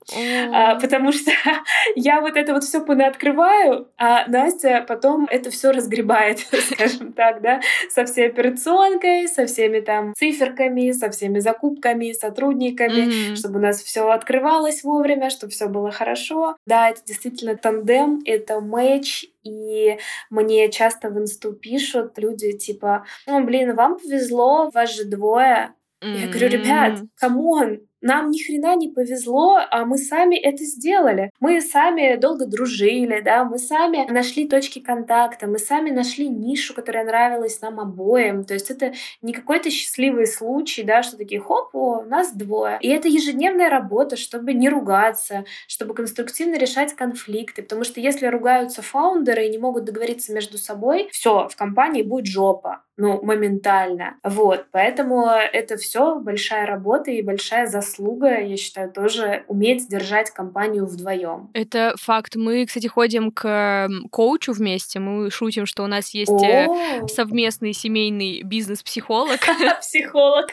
А, 0.53 0.75
потому 0.75 1.11
что 1.11 1.31
я 1.95 2.21
вот 2.21 2.35
это 2.35 2.53
вот 2.53 2.63
все 2.63 2.81
понаоткрываю, 2.81 3.87
а 3.97 4.27
Настя 4.27 4.83
потом 4.87 5.27
это 5.29 5.49
все 5.49 5.71
разгребает, 5.71 6.39
скажем 6.71 7.13
так, 7.13 7.41
да, 7.41 7.61
со 7.89 8.05
всей 8.05 8.27
операционкой, 8.27 9.27
со 9.27 9.45
всеми 9.45 9.79
там 9.79 10.13
циферками, 10.31 10.91
со 10.91 11.09
всеми 11.09 11.39
закупками, 11.39 12.11
сотрудниками, 12.13 13.05
Мгм. 13.27 13.35
чтобы 13.35 13.59
у 13.59 13.61
нас 13.61 13.81
все 13.81 14.09
открывалось 14.09 14.83
вовремя, 14.83 15.29
чтобы 15.29 15.51
все 15.51 15.67
было 15.67 15.91
хорошо. 15.91 16.55
Да, 16.65 16.89
это 16.89 17.01
действительно 17.05 17.55
тандем, 17.55 18.21
это 18.25 18.59
матч, 18.61 19.25
и 19.43 19.97
мне 20.29 20.69
часто 20.69 21.09
в 21.09 21.17
инсту 21.19 21.53
пишут 21.53 22.17
люди 22.17 22.51
типа, 22.53 23.05
ну, 23.27 23.43
блин, 23.43 23.75
вам 23.75 23.97
повезло, 23.99 24.69
вас 24.73 24.95
же 24.95 25.05
двое, 25.05 25.73
я 26.01 26.27
говорю, 26.27 26.47
ребят, 26.49 26.99
come 27.15 27.53
on, 27.53 27.81
нам 28.01 28.31
ни 28.31 28.41
хрена 28.41 28.75
не 28.75 28.89
повезло, 28.89 29.59
а 29.69 29.85
мы 29.85 29.97
сами 29.97 30.35
это 30.35 30.63
сделали. 30.63 31.31
Мы 31.39 31.61
сами 31.61 32.15
долго 32.15 32.45
дружили, 32.45 33.21
да, 33.21 33.43
мы 33.43 33.57
сами 33.59 34.09
нашли 34.11 34.47
точки 34.47 34.79
контакта, 34.79 35.47
мы 35.47 35.59
сами 35.59 35.91
нашли 35.91 36.27
нишу, 36.27 36.73
которая 36.73 37.05
нравилась 37.05 37.61
нам 37.61 37.79
обоим. 37.79 38.43
То 38.43 38.53
есть 38.53 38.71
это 38.71 38.93
не 39.21 39.33
какой-то 39.33 39.69
счастливый 39.69 40.27
случай, 40.27 40.83
да, 40.83 41.03
что 41.03 41.17
такие, 41.17 41.41
хоп, 41.41 41.69
о, 41.73 42.03
нас 42.03 42.33
двое. 42.33 42.77
И 42.81 42.89
это 42.89 43.07
ежедневная 43.07 43.69
работа, 43.69 44.15
чтобы 44.15 44.53
не 44.53 44.69
ругаться, 44.69 45.45
чтобы 45.67 45.93
конструктивно 45.93 46.55
решать 46.55 46.95
конфликты. 46.95 47.61
Потому 47.63 47.83
что 47.83 47.99
если 47.99 48.25
ругаются 48.27 48.81
фаундеры 48.81 49.45
и 49.45 49.49
не 49.49 49.57
могут 49.57 49.85
договориться 49.85 50.33
между 50.33 50.57
собой, 50.57 51.09
все, 51.11 51.47
в 51.47 51.55
компании 51.55 52.01
будет 52.01 52.25
жопа 52.25 52.83
ну, 53.01 53.19
моментально. 53.23 54.17
Вот, 54.23 54.67
поэтому 54.71 55.25
это 55.25 55.75
все 55.77 56.19
большая 56.19 56.67
работа 56.67 57.09
и 57.09 57.23
большая 57.23 57.65
заслуга, 57.65 57.90
я 57.99 58.57
считаю, 58.57 58.91
тоже 58.91 59.43
уметь 59.47 59.87
держать 59.89 60.31
компанию 60.31 60.85
вдвоем. 60.85 61.49
Это 61.53 61.95
факт. 61.97 62.35
Мы, 62.35 62.65
кстати, 62.65 62.87
ходим 62.87 63.31
к 63.31 63.89
коучу 64.09 64.53
вместе. 64.53 64.99
Мы 64.99 65.31
шутим, 65.31 65.65
что 65.65 65.83
у 65.83 65.87
нас 65.87 66.13
есть 66.13 66.31
э, 66.43 66.67
О, 66.67 67.07
совместный 67.07 67.73
семейный 67.73 68.41
бизнес-психолог. 68.43 69.39
психолог. 69.81 70.49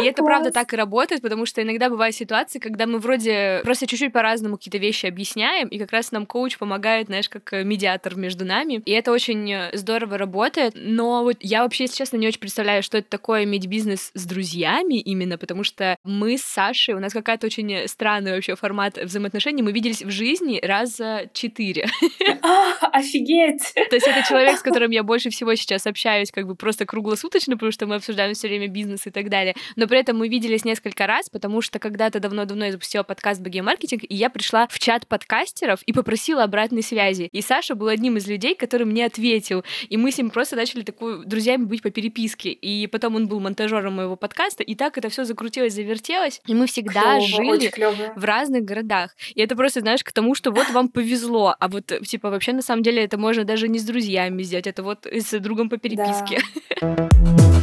И 0.00 0.04
это 0.04 0.22
правда 0.22 0.50
так 0.50 0.72
и 0.72 0.76
работает, 0.76 1.22
потому 1.22 1.46
что 1.46 1.62
иногда 1.62 1.88
бывают 1.88 2.14
ситуации, 2.14 2.58
когда 2.58 2.86
мы 2.86 2.98
вроде 2.98 3.60
просто 3.64 3.86
чуть-чуть 3.86 4.12
по-разному 4.12 4.56
какие-то 4.56 4.78
вещи 4.78 5.06
объясняем, 5.06 5.68
и 5.68 5.78
как 5.78 5.92
раз 5.92 6.12
нам 6.12 6.26
коуч 6.26 6.58
помогает, 6.58 7.06
знаешь, 7.06 7.28
как 7.28 7.52
э, 7.52 7.64
медиатор 7.64 8.16
между 8.16 8.44
нами. 8.44 8.82
И 8.84 8.90
это 8.90 9.12
очень 9.12 9.52
э, 9.52 9.70
здорово 9.72 10.18
работает. 10.18 10.74
Но 10.76 11.22
вот 11.22 11.36
я 11.40 11.62
вообще, 11.62 11.84
если 11.84 11.96
честно, 11.96 12.16
не 12.16 12.28
очень 12.28 12.40
представляю, 12.40 12.82
что 12.82 12.98
это 12.98 13.08
такое 13.08 13.44
иметь 13.44 13.66
бизнес 13.66 14.10
с 14.14 14.24
друзьями 14.26 15.00
именно, 15.00 15.38
потому 15.38 15.64
что 15.64 15.96
мы 16.04 16.38
с 16.38 16.42
Сашей, 16.42 16.73
у 16.94 16.98
нас 16.98 17.12
какая-то 17.12 17.46
очень 17.46 17.72
э, 17.72 17.88
странный 17.88 18.32
вообще 18.32 18.56
формат 18.56 18.98
взаимоотношений. 18.98 19.62
Мы 19.62 19.72
виделись 19.72 20.02
в 20.02 20.10
жизни 20.10 20.60
раза 20.62 21.28
четыре. 21.32 21.86
А, 22.42 22.88
офигеть! 22.98 23.72
То 23.74 23.96
есть 23.96 24.06
это 24.06 24.26
человек, 24.28 24.58
с 24.58 24.62
которым 24.62 24.90
я 24.90 25.02
больше 25.02 25.30
всего 25.30 25.54
сейчас 25.54 25.86
общаюсь 25.86 26.30
как 26.30 26.46
бы 26.46 26.54
просто 26.54 26.84
круглосуточно, 26.84 27.54
потому 27.54 27.72
что 27.72 27.86
мы 27.86 27.94
обсуждаем 27.94 28.34
все 28.34 28.48
время 28.48 28.68
бизнес 28.68 29.06
и 29.06 29.10
так 29.10 29.30
далее. 29.30 29.54
Но 29.76 29.86
при 29.86 29.98
этом 29.98 30.18
мы 30.18 30.28
виделись 30.28 30.64
несколько 30.64 31.06
раз, 31.06 31.30
потому 31.30 31.62
что 31.62 31.78
когда-то 31.78 32.20
давно-давно 32.20 32.66
я 32.66 32.72
запустила 32.72 33.02
подкаст 33.02 33.40
«БГ 33.40 33.62
Маркетинг», 33.62 34.02
и 34.06 34.14
я 34.14 34.28
пришла 34.28 34.66
в 34.68 34.78
чат 34.78 35.06
подкастеров 35.06 35.82
и 35.82 35.92
попросила 35.92 36.42
обратной 36.42 36.82
связи. 36.82 37.28
И 37.32 37.40
Саша 37.40 37.74
был 37.74 37.88
одним 37.88 38.16
из 38.16 38.26
людей, 38.26 38.54
который 38.54 38.84
мне 38.86 39.06
ответил. 39.06 39.64
И 39.88 39.96
мы 39.96 40.10
с 40.10 40.18
ним 40.18 40.30
просто 40.30 40.56
начали 40.56 40.82
такой 40.82 41.24
друзьями 41.24 41.64
быть 41.64 41.82
по 41.82 41.90
переписке. 41.90 42.50
И 42.50 42.86
потом 42.86 43.16
он 43.16 43.28
был 43.28 43.40
монтажером 43.40 43.94
моего 43.94 44.16
подкаста, 44.16 44.62
и 44.62 44.74
так 44.74 44.98
это 44.98 45.08
все 45.08 45.24
закрутилось, 45.24 45.74
завертелось. 45.74 46.40
И 46.46 46.54
мы 46.54 46.63
всегда 46.66 47.18
Клёво, 47.18 47.26
жили 47.26 47.72
в 48.16 48.24
разных 48.24 48.64
городах. 48.64 49.14
И 49.34 49.40
это 49.40 49.56
просто, 49.56 49.80
знаешь, 49.80 50.02
к 50.02 50.12
тому, 50.12 50.34
что 50.34 50.50
вот 50.50 50.70
вам 50.70 50.88
повезло, 50.88 51.54
а 51.58 51.68
вот, 51.68 51.92
э, 51.92 52.00
типа, 52.00 52.30
вообще, 52.30 52.52
на 52.52 52.62
самом 52.62 52.82
деле, 52.82 53.04
это 53.04 53.18
можно 53.18 53.44
даже 53.44 53.68
не 53.68 53.78
с 53.78 53.84
друзьями 53.84 54.42
сделать, 54.42 54.66
это 54.66 54.82
вот 54.82 55.06
с 55.06 55.38
другом 55.38 55.68
по 55.68 55.76
переписке. 55.76 56.40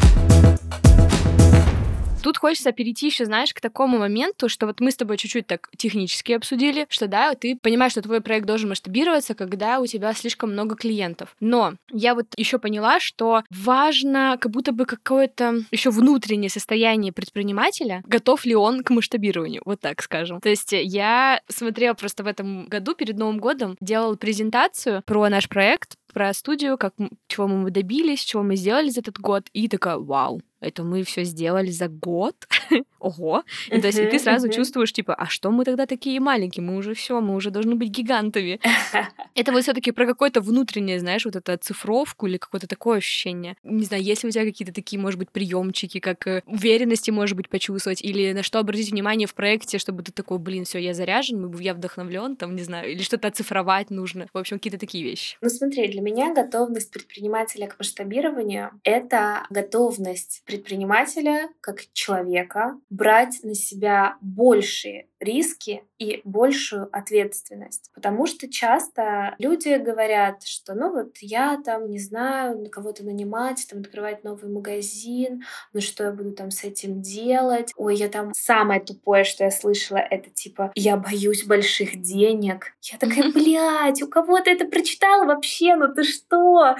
Тут 2.21 2.37
хочется 2.37 2.71
перейти 2.71 3.07
еще, 3.07 3.25
знаешь, 3.25 3.53
к 3.53 3.61
такому 3.61 3.97
моменту, 3.97 4.47
что 4.47 4.67
вот 4.67 4.79
мы 4.79 4.91
с 4.91 4.95
тобой 4.95 5.17
чуть-чуть 5.17 5.47
так 5.47 5.69
технически 5.75 6.33
обсудили, 6.33 6.85
что 6.89 7.07
да, 7.07 7.33
ты 7.33 7.57
понимаешь, 7.61 7.93
что 7.93 8.01
твой 8.01 8.21
проект 8.21 8.45
должен 8.45 8.69
масштабироваться, 8.69 9.33
когда 9.33 9.79
у 9.79 9.87
тебя 9.87 10.13
слишком 10.13 10.51
много 10.51 10.75
клиентов. 10.75 11.35
Но 11.39 11.73
я 11.91 12.13
вот 12.13 12.27
еще 12.37 12.59
поняла, 12.59 12.99
что 12.99 13.43
важно 13.49 14.37
как 14.39 14.51
будто 14.51 14.71
бы 14.71 14.85
какое-то 14.85 15.61
еще 15.71 15.89
внутреннее 15.89 16.49
состояние 16.49 17.11
предпринимателя, 17.11 18.03
готов 18.05 18.45
ли 18.45 18.55
он 18.55 18.83
к 18.83 18.91
масштабированию, 18.91 19.61
вот 19.65 19.79
так 19.81 20.01
скажем. 20.01 20.41
То 20.41 20.49
есть 20.49 20.71
я 20.71 21.41
смотрела 21.47 21.93
просто 21.93 22.23
в 22.23 22.27
этом 22.27 22.65
году 22.67 22.93
перед 22.93 23.17
Новым 23.17 23.39
годом, 23.39 23.75
делала 23.81 24.15
презентацию 24.15 25.01
про 25.05 25.27
наш 25.29 25.49
проект, 25.49 25.95
про 26.13 26.33
студию, 26.33 26.77
как 26.77 26.93
чего 27.27 27.47
мы 27.47 27.71
добились, 27.71 28.21
чего 28.21 28.43
мы 28.43 28.55
сделали 28.55 28.89
за 28.89 29.01
этот 29.01 29.19
год, 29.19 29.47
и 29.53 29.67
такая, 29.67 29.97
вау, 29.97 30.41
это 30.61 30.83
мы 30.83 31.03
все 31.03 31.23
сделали 31.23 31.71
за 31.71 31.87
год. 31.87 32.35
Ого. 32.99 33.43
И, 33.67 33.81
то 33.81 33.87
есть 33.87 33.97
и 33.97 34.05
ты 34.05 34.19
сразу 34.19 34.47
чувствуешь, 34.47 34.93
типа, 34.93 35.15
а 35.15 35.25
что 35.25 35.49
мы 35.49 35.65
тогда 35.65 35.87
такие 35.87 36.19
маленькие? 36.19 36.63
Мы 36.63 36.75
уже 36.77 36.93
все, 36.93 37.19
мы 37.19 37.35
уже 37.35 37.49
должны 37.49 37.75
быть 37.75 37.89
гигантами. 37.89 38.59
Это 39.35 39.51
вот 39.51 39.63
все-таки 39.63 39.91
про 39.91 40.05
какое-то 40.05 40.39
внутреннее, 40.39 40.99
знаешь, 40.99 41.25
вот 41.25 41.35
это 41.35 41.57
цифровку 41.57 42.27
или 42.27 42.37
какое-то 42.37 42.67
такое 42.67 42.97
ощущение. 42.97 43.55
Не 43.63 43.85
знаю, 43.85 44.03
есть 44.03 44.23
ли 44.23 44.29
у 44.29 44.31
тебя 44.31 44.43
какие-то 44.43 44.73
такие, 44.73 44.99
может 44.99 45.17
быть, 45.17 45.31
приемчики, 45.31 45.99
как 45.99 46.27
э, 46.27 46.43
уверенности, 46.45 47.11
может 47.11 47.37
быть, 47.37 47.49
почувствовать, 47.49 48.01
или 48.03 48.33
на 48.33 48.43
что 48.43 48.59
обратить 48.59 48.91
внимание 48.91 49.27
в 49.27 49.33
проекте, 49.33 49.79
чтобы 49.79 50.03
ты 50.03 50.11
такой, 50.11 50.37
блин, 50.37 50.65
все, 50.65 50.79
я 50.79 50.93
заряжен, 50.93 51.51
я 51.59 51.73
вдохновлен, 51.73 52.35
там, 52.35 52.55
не 52.55 52.63
знаю, 52.63 52.91
или 52.91 53.01
что-то 53.01 53.29
оцифровать 53.29 53.89
нужно. 53.89 54.27
В 54.33 54.37
общем, 54.37 54.57
какие-то 54.57 54.77
такие 54.77 55.03
вещи. 55.03 55.37
Ну 55.41 55.49
смотри, 55.49 55.87
для 55.87 56.00
меня 56.01 56.33
готовность 56.33 56.91
предпринимателя 56.91 57.67
к 57.67 57.77
масштабированию— 57.79 58.71
это 58.83 59.45
готовность 59.49 60.43
предпринимателя 60.45 61.49
как 61.61 61.81
человека 61.93 62.79
брать 62.89 63.39
на 63.43 63.55
себя 63.55 64.17
большие 64.21 65.07
риски 65.19 65.83
и 66.01 66.19
большую 66.23 66.89
ответственность. 66.91 67.91
Потому 67.93 68.25
что 68.25 68.49
часто 68.49 69.35
люди 69.37 69.75
говорят, 69.75 70.41
что 70.43 70.73
ну 70.73 70.91
вот 70.91 71.17
я 71.21 71.61
там 71.63 71.91
не 71.91 71.99
знаю, 71.99 72.59
на 72.59 72.69
кого-то 72.69 73.05
нанимать, 73.05 73.67
там 73.69 73.81
открывать 73.81 74.23
новый 74.23 74.51
магазин, 74.51 75.43
ну 75.73 75.79
что 75.79 76.05
я 76.05 76.11
буду 76.11 76.31
там 76.31 76.49
с 76.49 76.63
этим 76.63 77.03
делать? 77.03 77.71
Ой, 77.75 77.95
я 77.95 78.09
там 78.09 78.31
самое 78.33 78.81
тупое, 78.81 79.23
что 79.23 79.43
я 79.43 79.51
слышала, 79.51 79.99
это 79.99 80.31
типа 80.31 80.71
я 80.73 80.97
боюсь 80.97 81.45
больших 81.45 82.01
денег. 82.01 82.73
Я 82.81 82.97
такая, 82.97 83.31
блядь, 83.33 84.01
у 84.01 84.07
кого 84.07 84.39
ты 84.39 84.53
это 84.53 84.65
прочитала 84.65 85.25
вообще? 85.25 85.75
Ну 85.75 85.93
ты 85.93 86.03
что? 86.03 86.77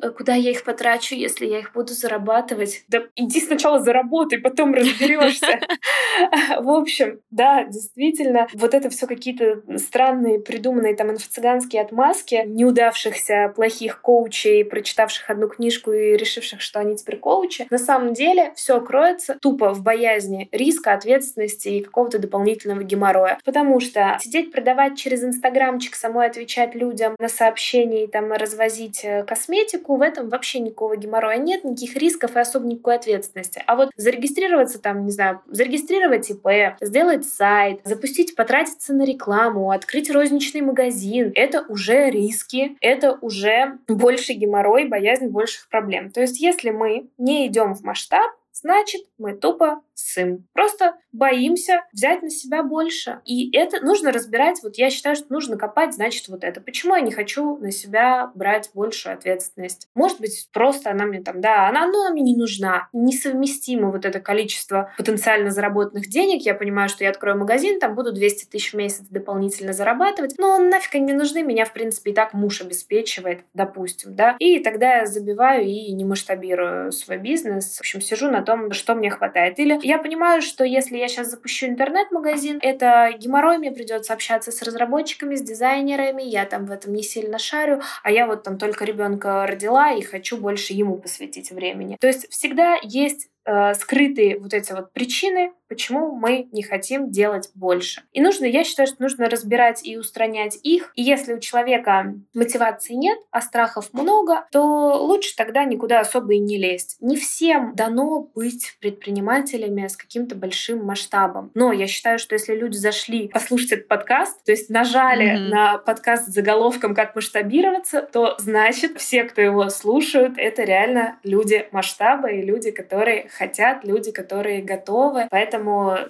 Э, 0.00 0.10
куда 0.10 0.32
я 0.32 0.50
их 0.50 0.64
потрачу, 0.64 1.14
если 1.14 1.44
я 1.44 1.58
их 1.58 1.74
буду 1.74 1.92
зарабатывать? 1.92 2.84
Да 2.88 3.02
иди 3.16 3.38
сначала 3.38 3.80
заработай, 3.80 4.38
потом 4.38 4.72
разберешься. 4.74 5.60
В 6.58 6.70
общем, 6.70 7.20
да, 7.30 7.64
действительно, 7.64 8.48
вот 8.62 8.74
это 8.74 8.88
все 8.88 9.06
какие-то 9.06 9.62
странные, 9.78 10.40
придуманные 10.40 10.94
там 10.94 11.10
инфо-цыганские 11.10 11.80
отмазки 11.80 12.44
неудавшихся 12.46 13.52
плохих 13.54 14.00
коучей, 14.00 14.64
прочитавших 14.64 15.28
одну 15.28 15.48
книжку 15.48 15.92
и 15.92 16.16
решивших, 16.16 16.60
что 16.60 16.80
они 16.80 16.96
теперь 16.96 17.18
коучи. 17.18 17.66
На 17.70 17.78
самом 17.78 18.14
деле 18.14 18.52
все 18.54 18.80
кроется 18.80 19.36
тупо 19.40 19.74
в 19.74 19.82
боязни 19.82 20.48
риска, 20.52 20.92
ответственности 20.92 21.68
и 21.68 21.82
какого-то 21.82 22.18
дополнительного 22.18 22.82
геморроя. 22.82 23.38
Потому 23.44 23.80
что 23.80 24.18
сидеть, 24.20 24.52
продавать 24.52 24.96
через 24.96 25.24
инстаграмчик, 25.24 25.94
самой 25.94 26.28
отвечать 26.28 26.74
людям 26.74 27.16
на 27.18 27.28
сообщения 27.28 28.04
и 28.04 28.06
там 28.06 28.32
развозить 28.32 29.04
э, 29.04 29.24
косметику, 29.24 29.96
в 29.96 30.02
этом 30.02 30.28
вообще 30.28 30.60
никакого 30.60 30.96
геморроя 30.96 31.36
нет, 31.36 31.64
никаких 31.64 31.96
рисков 31.96 32.36
и 32.36 32.38
особо 32.38 32.66
никакой 32.66 32.96
ответственности. 32.96 33.62
А 33.66 33.76
вот 33.76 33.90
зарегистрироваться 33.96 34.80
там, 34.80 35.04
не 35.04 35.10
знаю, 35.10 35.40
зарегистрировать 35.46 36.30
ИП, 36.30 36.76
сделать 36.80 37.26
сайт, 37.26 37.80
запустить, 37.84 38.36
потратиться 38.52 38.92
на 38.92 39.04
рекламу, 39.06 39.70
открыть 39.70 40.10
розничный 40.10 40.60
магазин, 40.60 41.32
это 41.34 41.64
уже 41.70 42.10
риски, 42.10 42.76
это 42.82 43.16
уже 43.22 43.78
больше 43.88 44.34
геморрой, 44.34 44.88
боязнь 44.88 45.28
больших 45.28 45.68
проблем. 45.70 46.10
То 46.10 46.20
есть 46.20 46.38
если 46.38 46.68
мы 46.68 47.08
не 47.16 47.46
идем 47.46 47.74
в 47.74 47.82
масштаб, 47.82 48.30
значит 48.52 49.02
мы 49.18 49.34
тупо 49.34 49.82
сын. 49.94 50.46
Просто 50.52 50.96
боимся 51.12 51.84
взять 51.92 52.22
на 52.22 52.30
себя 52.30 52.62
больше. 52.62 53.20
И 53.24 53.54
это 53.56 53.84
нужно 53.84 54.12
разбирать. 54.12 54.60
Вот 54.62 54.76
я 54.76 54.90
считаю, 54.90 55.16
что 55.16 55.32
нужно 55.32 55.56
копать, 55.56 55.94
значит, 55.94 56.28
вот 56.28 56.44
это. 56.44 56.60
Почему 56.60 56.94
я 56.94 57.02
не 57.02 57.12
хочу 57.12 57.58
на 57.58 57.70
себя 57.70 58.30
брать 58.34 58.70
большую 58.74 59.14
ответственность? 59.14 59.88
Может 59.94 60.20
быть, 60.20 60.48
просто 60.52 60.90
она 60.90 61.04
мне 61.04 61.22
там, 61.22 61.40
да, 61.40 61.68
она, 61.68 61.86
ну, 61.86 62.00
она 62.02 62.12
мне 62.12 62.22
не 62.22 62.36
нужна. 62.36 62.88
Несовместимо 62.92 63.90
вот 63.90 64.04
это 64.04 64.20
количество 64.20 64.92
потенциально 64.96 65.50
заработанных 65.50 66.08
денег. 66.08 66.42
Я 66.42 66.54
понимаю, 66.54 66.88
что 66.88 67.04
я 67.04 67.10
открою 67.10 67.38
магазин, 67.38 67.78
там 67.78 67.94
буду 67.94 68.12
200 68.12 68.46
тысяч 68.46 68.72
в 68.72 68.76
месяц 68.76 69.04
дополнительно 69.10 69.72
зарабатывать. 69.72 70.34
Но 70.38 70.58
нафиг 70.58 70.94
они 70.94 71.12
нужны. 71.12 71.42
Меня, 71.42 71.64
в 71.64 71.72
принципе, 71.72 72.10
и 72.10 72.14
так 72.14 72.32
муж 72.32 72.60
обеспечивает, 72.60 73.44
допустим, 73.54 74.14
да. 74.14 74.36
И 74.38 74.58
тогда 74.60 74.98
я 74.98 75.06
забиваю 75.06 75.64
и 75.64 75.92
не 75.92 76.04
масштабирую 76.04 76.92
свой 76.92 77.18
бизнес. 77.18 77.76
В 77.76 77.80
общем, 77.80 78.00
сижу 78.00 78.30
на 78.30 78.41
том, 78.42 78.72
что 78.72 78.94
мне 78.94 79.10
хватает. 79.10 79.58
Или 79.58 79.78
я 79.82 79.98
понимаю, 79.98 80.42
что 80.42 80.64
если 80.64 80.96
я 80.96 81.08
сейчас 81.08 81.30
запущу 81.30 81.66
интернет-магазин, 81.66 82.58
это 82.62 83.10
геморрой, 83.18 83.58
мне 83.58 83.72
придется 83.72 84.12
общаться 84.12 84.52
с 84.52 84.62
разработчиками, 84.62 85.34
с 85.34 85.42
дизайнерами, 85.42 86.22
я 86.22 86.44
там 86.44 86.66
в 86.66 86.70
этом 86.70 86.92
не 86.92 87.02
сильно 87.02 87.38
шарю, 87.38 87.80
а 88.02 88.10
я 88.10 88.26
вот 88.26 88.42
там 88.42 88.58
только 88.58 88.84
ребенка 88.84 89.46
родила 89.46 89.92
и 89.92 90.02
хочу 90.02 90.36
больше 90.36 90.72
ему 90.72 90.96
посвятить 90.98 91.50
времени. 91.50 91.96
То 92.00 92.06
есть 92.06 92.30
всегда 92.30 92.76
есть 92.82 93.28
э, 93.44 93.74
скрытые 93.74 94.38
вот 94.38 94.54
эти 94.54 94.72
вот 94.72 94.92
причины, 94.92 95.52
почему 95.72 96.14
мы 96.14 96.48
не 96.52 96.62
хотим 96.62 97.10
делать 97.10 97.50
больше. 97.54 98.02
И 98.12 98.20
нужно, 98.20 98.44
я 98.44 98.62
считаю, 98.62 98.86
что 98.86 99.00
нужно 99.00 99.30
разбирать 99.30 99.80
и 99.86 99.96
устранять 99.96 100.58
их. 100.62 100.92
И 100.96 101.02
если 101.02 101.32
у 101.32 101.38
человека 101.38 102.14
мотивации 102.34 102.92
нет, 102.92 103.18
а 103.30 103.40
страхов 103.40 103.88
много, 103.94 104.44
то 104.52 105.02
лучше 105.02 105.34
тогда 105.34 105.64
никуда 105.64 106.00
особо 106.00 106.34
и 106.34 106.38
не 106.38 106.58
лезть. 106.58 106.98
Не 107.00 107.16
всем 107.16 107.72
дано 107.74 108.28
быть 108.34 108.76
предпринимателями 108.80 109.86
с 109.86 109.96
каким-то 109.96 110.34
большим 110.34 110.84
масштабом. 110.84 111.50
Но 111.54 111.72
я 111.72 111.86
считаю, 111.86 112.18
что 112.18 112.34
если 112.34 112.54
люди 112.54 112.76
зашли 112.76 113.28
послушать 113.28 113.72
этот 113.72 113.88
подкаст, 113.88 114.44
то 114.44 114.52
есть 114.52 114.68
нажали 114.68 115.26
mm-hmm. 115.26 115.48
на 115.48 115.78
подкаст 115.78 116.28
с 116.28 116.34
заголовком 116.34 116.94
«Как 116.94 117.14
масштабироваться», 117.14 118.02
то 118.02 118.36
значит 118.38 118.98
все, 118.98 119.24
кто 119.24 119.40
его 119.40 119.70
слушают, 119.70 120.34
это 120.36 120.64
реально 120.64 121.18
люди 121.22 121.66
масштаба 121.72 122.30
и 122.30 122.42
люди, 122.42 122.72
которые 122.72 123.30
хотят, 123.30 123.84
люди, 123.84 124.12
которые 124.12 124.62
готовы. 124.62 125.28
Поэтому 125.30 125.61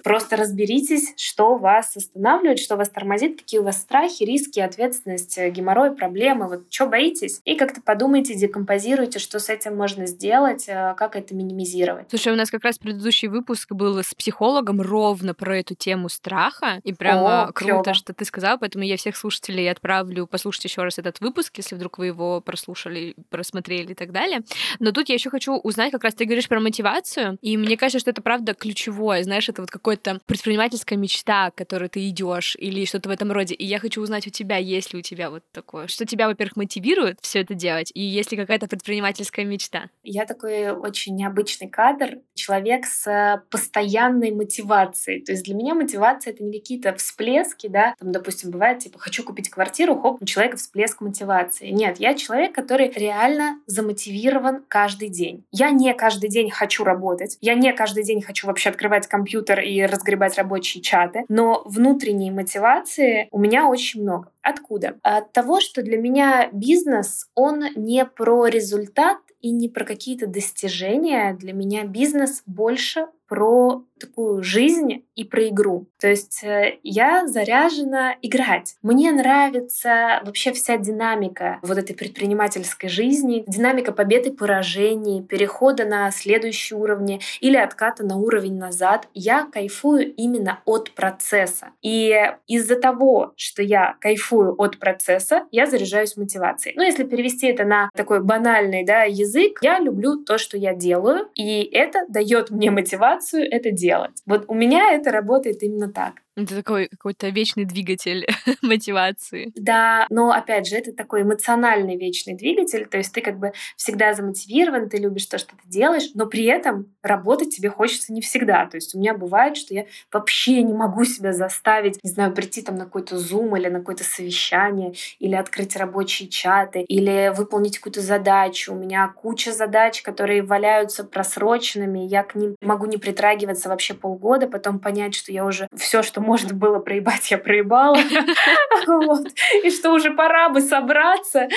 просто 0.03 0.35
разберитесь, 0.35 1.13
что 1.17 1.57
вас 1.57 1.95
останавливает, 1.95 2.59
что 2.59 2.75
вас 2.75 2.89
тормозит, 2.89 3.39
какие 3.41 3.59
у 3.59 3.63
вас 3.63 3.77
страхи, 3.77 4.23
риски, 4.23 4.59
ответственность, 4.59 5.37
геморрой, 5.37 5.95
проблемы. 5.95 6.47
Вот 6.47 6.63
что 6.69 6.87
боитесь? 6.87 7.41
И 7.45 7.55
как-то 7.55 7.81
подумайте, 7.81 8.35
декомпозируйте, 8.35 9.19
что 9.19 9.39
с 9.39 9.49
этим 9.49 9.75
можно 9.75 10.05
сделать, 10.05 10.65
э, 10.67 10.93
как 10.97 11.15
это 11.15 11.35
минимизировать. 11.35 12.07
Слушай, 12.09 12.33
у 12.33 12.35
нас 12.35 12.49
как 12.49 12.63
раз 12.63 12.77
предыдущий 12.77 13.27
выпуск 13.27 13.71
был 13.71 13.97
с 13.97 14.13
психологом 14.13 14.81
ровно 14.81 15.33
про 15.33 15.59
эту 15.59 15.75
тему 15.75 16.09
страха. 16.09 16.79
И 16.83 16.93
прямо 16.93 17.43
О, 17.43 17.51
круто, 17.51 17.83
клёво. 17.83 17.93
что 17.93 18.13
ты 18.13 18.25
сказала, 18.25 18.57
поэтому 18.57 18.83
я 18.83 18.97
всех 18.97 19.15
слушателей 19.15 19.69
отправлю 19.69 20.27
послушать 20.27 20.65
еще 20.65 20.83
раз 20.83 20.99
этот 20.99 21.19
выпуск, 21.19 21.53
если 21.57 21.75
вдруг 21.75 21.97
вы 21.97 22.07
его 22.07 22.41
прослушали, 22.41 23.15
просмотрели 23.29 23.91
и 23.91 23.95
так 23.95 24.11
далее. 24.11 24.41
Но 24.79 24.91
тут 24.91 25.09
я 25.09 25.15
еще 25.15 25.29
хочу 25.29 25.55
узнать, 25.55 25.91
как 25.91 26.03
раз 26.03 26.13
ты 26.15 26.25
говоришь 26.25 26.47
про 26.47 26.59
мотивацию. 26.59 27.37
И 27.41 27.57
мне 27.57 27.77
кажется, 27.77 27.99
что 27.99 28.11
это 28.11 28.21
правда 28.21 28.53
ключевое. 28.53 29.23
Знаешь, 29.23 29.42
это 29.49 29.61
вот 29.61 29.71
какая-то 29.71 30.19
предпринимательская 30.25 30.97
мечта, 30.97 31.51
к 31.51 31.55
которой 31.55 31.89
ты 31.89 32.07
идешь, 32.09 32.55
или 32.59 32.85
что-то 32.85 33.09
в 33.09 33.11
этом 33.11 33.31
роде. 33.31 33.55
И 33.55 33.65
я 33.65 33.79
хочу 33.79 34.01
узнать 34.01 34.27
у 34.27 34.29
тебя, 34.29 34.57
есть 34.57 34.93
ли 34.93 34.99
у 34.99 35.01
тебя 35.01 35.29
вот 35.29 35.43
такое, 35.51 35.87
что 35.87 36.05
тебя, 36.05 36.27
во-первых, 36.27 36.55
мотивирует 36.55 37.17
все 37.21 37.41
это 37.41 37.53
делать, 37.53 37.91
и 37.93 38.01
есть 38.01 38.31
ли 38.31 38.37
какая-то 38.37 38.67
предпринимательская 38.67 39.45
мечта? 39.45 39.89
Я 40.03 40.25
такой 40.25 40.71
очень 40.71 41.15
необычный 41.15 41.69
кадр, 41.69 42.19
человек 42.33 42.85
с 42.85 43.41
постоянной 43.49 44.31
мотивацией. 44.31 45.21
То 45.21 45.31
есть 45.31 45.43
для 45.45 45.55
меня 45.55 45.73
мотивация— 45.75 46.33
это 46.33 46.43
не 46.43 46.59
какие-то 46.59 46.93
всплески, 46.95 47.67
да, 47.67 47.95
там, 47.99 48.11
допустим, 48.11 48.51
бывает, 48.51 48.79
типа, 48.79 48.99
хочу 48.99 49.23
купить 49.23 49.49
квартиру, 49.49 49.99
хоп, 49.99 50.21
у 50.21 50.25
человека 50.25 50.57
всплеск 50.57 51.01
мотивации. 51.01 51.69
Нет, 51.69 51.99
я 51.99 52.13
человек, 52.15 52.53
который 52.53 52.91
реально 52.91 53.59
замотивирован 53.65 54.63
каждый 54.67 55.09
день. 55.09 55.43
Я 55.51 55.69
не 55.71 55.93
каждый 55.93 56.29
день 56.29 56.49
хочу 56.49 56.83
работать. 56.83 57.37
Я 57.41 57.55
не 57.55 57.73
каждый 57.73 58.03
день 58.03 58.21
хочу 58.21 58.47
вообще 58.47 58.69
открывать 58.69 59.07
компьютер 59.23 59.61
и 59.61 59.81
разгребать 59.83 60.37
рабочие 60.37 60.83
чаты, 60.83 61.23
но 61.29 61.61
внутренней 61.63 62.29
мотивации 62.29 63.29
у 63.31 63.39
меня 63.39 63.69
очень 63.69 64.01
много. 64.01 64.29
Откуда? 64.41 64.97
От 65.01 65.31
того, 65.31 65.61
что 65.61 65.81
для 65.81 65.97
меня 65.97 66.49
бизнес, 66.51 67.29
он 67.33 67.63
не 67.77 68.05
про 68.05 68.47
результат 68.47 69.19
и 69.39 69.51
не 69.51 69.69
про 69.69 69.85
какие-то 69.85 70.27
достижения. 70.27 71.33
Для 71.39 71.53
меня 71.53 71.85
бизнес 71.85 72.43
больше 72.45 73.07
про 73.33 73.83
такую 73.99 74.43
жизнь 74.43 75.05
и 75.15 75.23
про 75.23 75.47
игру. 75.47 75.87
То 75.99 76.07
есть 76.07 76.43
э, 76.43 76.77
я 76.83 77.25
заряжена 77.25 78.15
играть. 78.21 78.75
Мне 78.81 79.11
нравится 79.11 80.21
вообще 80.25 80.51
вся 80.51 80.77
динамика 80.77 81.59
вот 81.61 81.77
этой 81.77 81.95
предпринимательской 81.95 82.89
жизни, 82.89 83.43
динамика 83.47 83.91
победы 83.91 84.29
и 84.29 84.35
поражений, 84.35 85.23
перехода 85.23 85.85
на 85.85 86.11
следующий 86.11 86.75
уровень 86.75 87.21
или 87.39 87.55
отката 87.55 88.05
на 88.05 88.17
уровень 88.17 88.57
назад. 88.57 89.07
Я 89.13 89.47
кайфую 89.51 90.13
именно 90.15 90.59
от 90.65 90.91
процесса. 90.91 91.69
И 91.81 92.13
из-за 92.47 92.75
того, 92.75 93.33
что 93.37 93.63
я 93.63 93.95
кайфую 94.01 94.53
от 94.57 94.79
процесса, 94.79 95.43
я 95.51 95.65
заряжаюсь 95.65 96.17
мотивацией. 96.17 96.75
Ну, 96.75 96.83
если 96.83 97.03
перевести 97.03 97.47
это 97.47 97.63
на 97.63 97.89
такой 97.95 98.21
банальный 98.21 98.83
да, 98.83 99.03
язык, 99.03 99.59
я 99.61 99.79
люблю 99.79 100.17
то, 100.17 100.37
что 100.37 100.57
я 100.57 100.73
делаю, 100.73 101.29
и 101.35 101.63
это 101.63 102.05
дает 102.09 102.49
мне 102.49 102.69
мотивацию 102.69 103.22
мотивацию 103.23 103.47
это 103.49 103.71
делать. 103.71 104.21
Вот 104.25 104.45
у 104.47 104.53
меня 104.53 104.93
это 104.93 105.11
работает 105.11 105.63
именно 105.63 105.91
так. 105.91 106.22
Это 106.35 106.55
такой 106.55 106.87
какой-то 106.87 107.29
вечный 107.29 107.65
двигатель 107.65 108.25
мотивации. 108.61 109.51
Да, 109.55 110.07
но 110.09 110.31
опять 110.31 110.67
же, 110.67 110.75
это 110.75 110.91
такой 110.91 111.21
эмоциональный 111.21 111.95
вечный 111.95 112.33
двигатель, 112.33 112.87
то 112.87 112.97
есть 112.97 113.13
ты 113.13 113.21
как 113.21 113.37
бы 113.37 113.53
всегда 113.77 114.13
замотивирован, 114.13 114.89
ты 114.89 114.97
любишь 114.97 115.27
то, 115.27 115.37
что 115.37 115.51
ты 115.51 115.61
делаешь, 115.65 116.09
но 116.15 116.25
при 116.25 116.45
этом 116.45 116.87
работать 117.03 117.55
тебе 117.55 117.69
хочется 117.69 118.13
не 118.13 118.21
всегда. 118.21 118.65
То 118.65 118.77
есть 118.77 118.95
у 118.95 118.99
меня 118.99 119.13
бывает, 119.13 119.57
что 119.57 119.73
я 119.73 119.85
вообще 120.11 120.63
не 120.63 120.73
могу 120.73 121.03
себя 121.05 121.33
заставить, 121.33 121.99
не 122.03 122.09
знаю, 122.09 122.33
прийти 122.33 122.61
там 122.61 122.77
на 122.77 122.85
какой-то 122.85 123.17
зум 123.17 123.55
или 123.55 123.67
на 123.67 123.79
какое-то 123.79 124.03
совещание, 124.03 124.93
или 125.19 125.35
открыть 125.35 125.75
рабочие 125.75 126.29
чаты, 126.29 126.81
или 126.81 127.31
выполнить 127.35 127.77
какую-то 127.77 128.01
задачу. 128.01 128.73
У 128.73 128.77
меня 128.77 129.07
куча 129.07 129.51
задач, 129.51 130.01
которые 130.01 130.41
валяются 130.41 131.03
просроченными, 131.03 131.99
я 131.99 132.23
к 132.23 132.33
ним 132.35 132.55
могу 132.61 132.85
не 132.87 132.97
притрагиваться 132.97 133.69
вообще 133.69 133.93
полгода, 133.93 134.47
потом 134.47 134.79
понять, 134.79 135.13
что 135.13 135.31
я 135.31 135.45
уже 135.45 135.67
все, 135.75 136.01
что 136.01 136.22
можно 136.23 136.53
было 136.53 136.79
проебать, 136.79 137.29
я 137.31 137.37
проебала. 137.37 137.97
И 139.63 139.69
что 139.69 139.91
уже 139.91 140.11
пора 140.11 140.49
бы 140.49 140.61
собраться. 140.61 141.47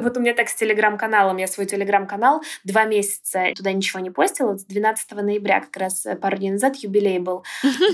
Вот 0.00 0.16
у 0.16 0.20
меня 0.20 0.34
так 0.34 0.48
с 0.48 0.54
телеграм-каналом. 0.54 1.36
Я 1.36 1.46
свой 1.46 1.66
телеграм-канал 1.66 2.42
два 2.64 2.84
месяца 2.84 3.44
туда 3.54 3.72
ничего 3.72 4.00
не 4.00 4.10
постила. 4.10 4.56
12 4.56 5.10
ноября 5.12 5.60
как 5.60 5.76
раз 5.76 6.06
э, 6.06 6.16
пару 6.16 6.36
дней 6.36 6.52
назад 6.52 6.76
юбилей 6.76 7.18
был. 7.18 7.44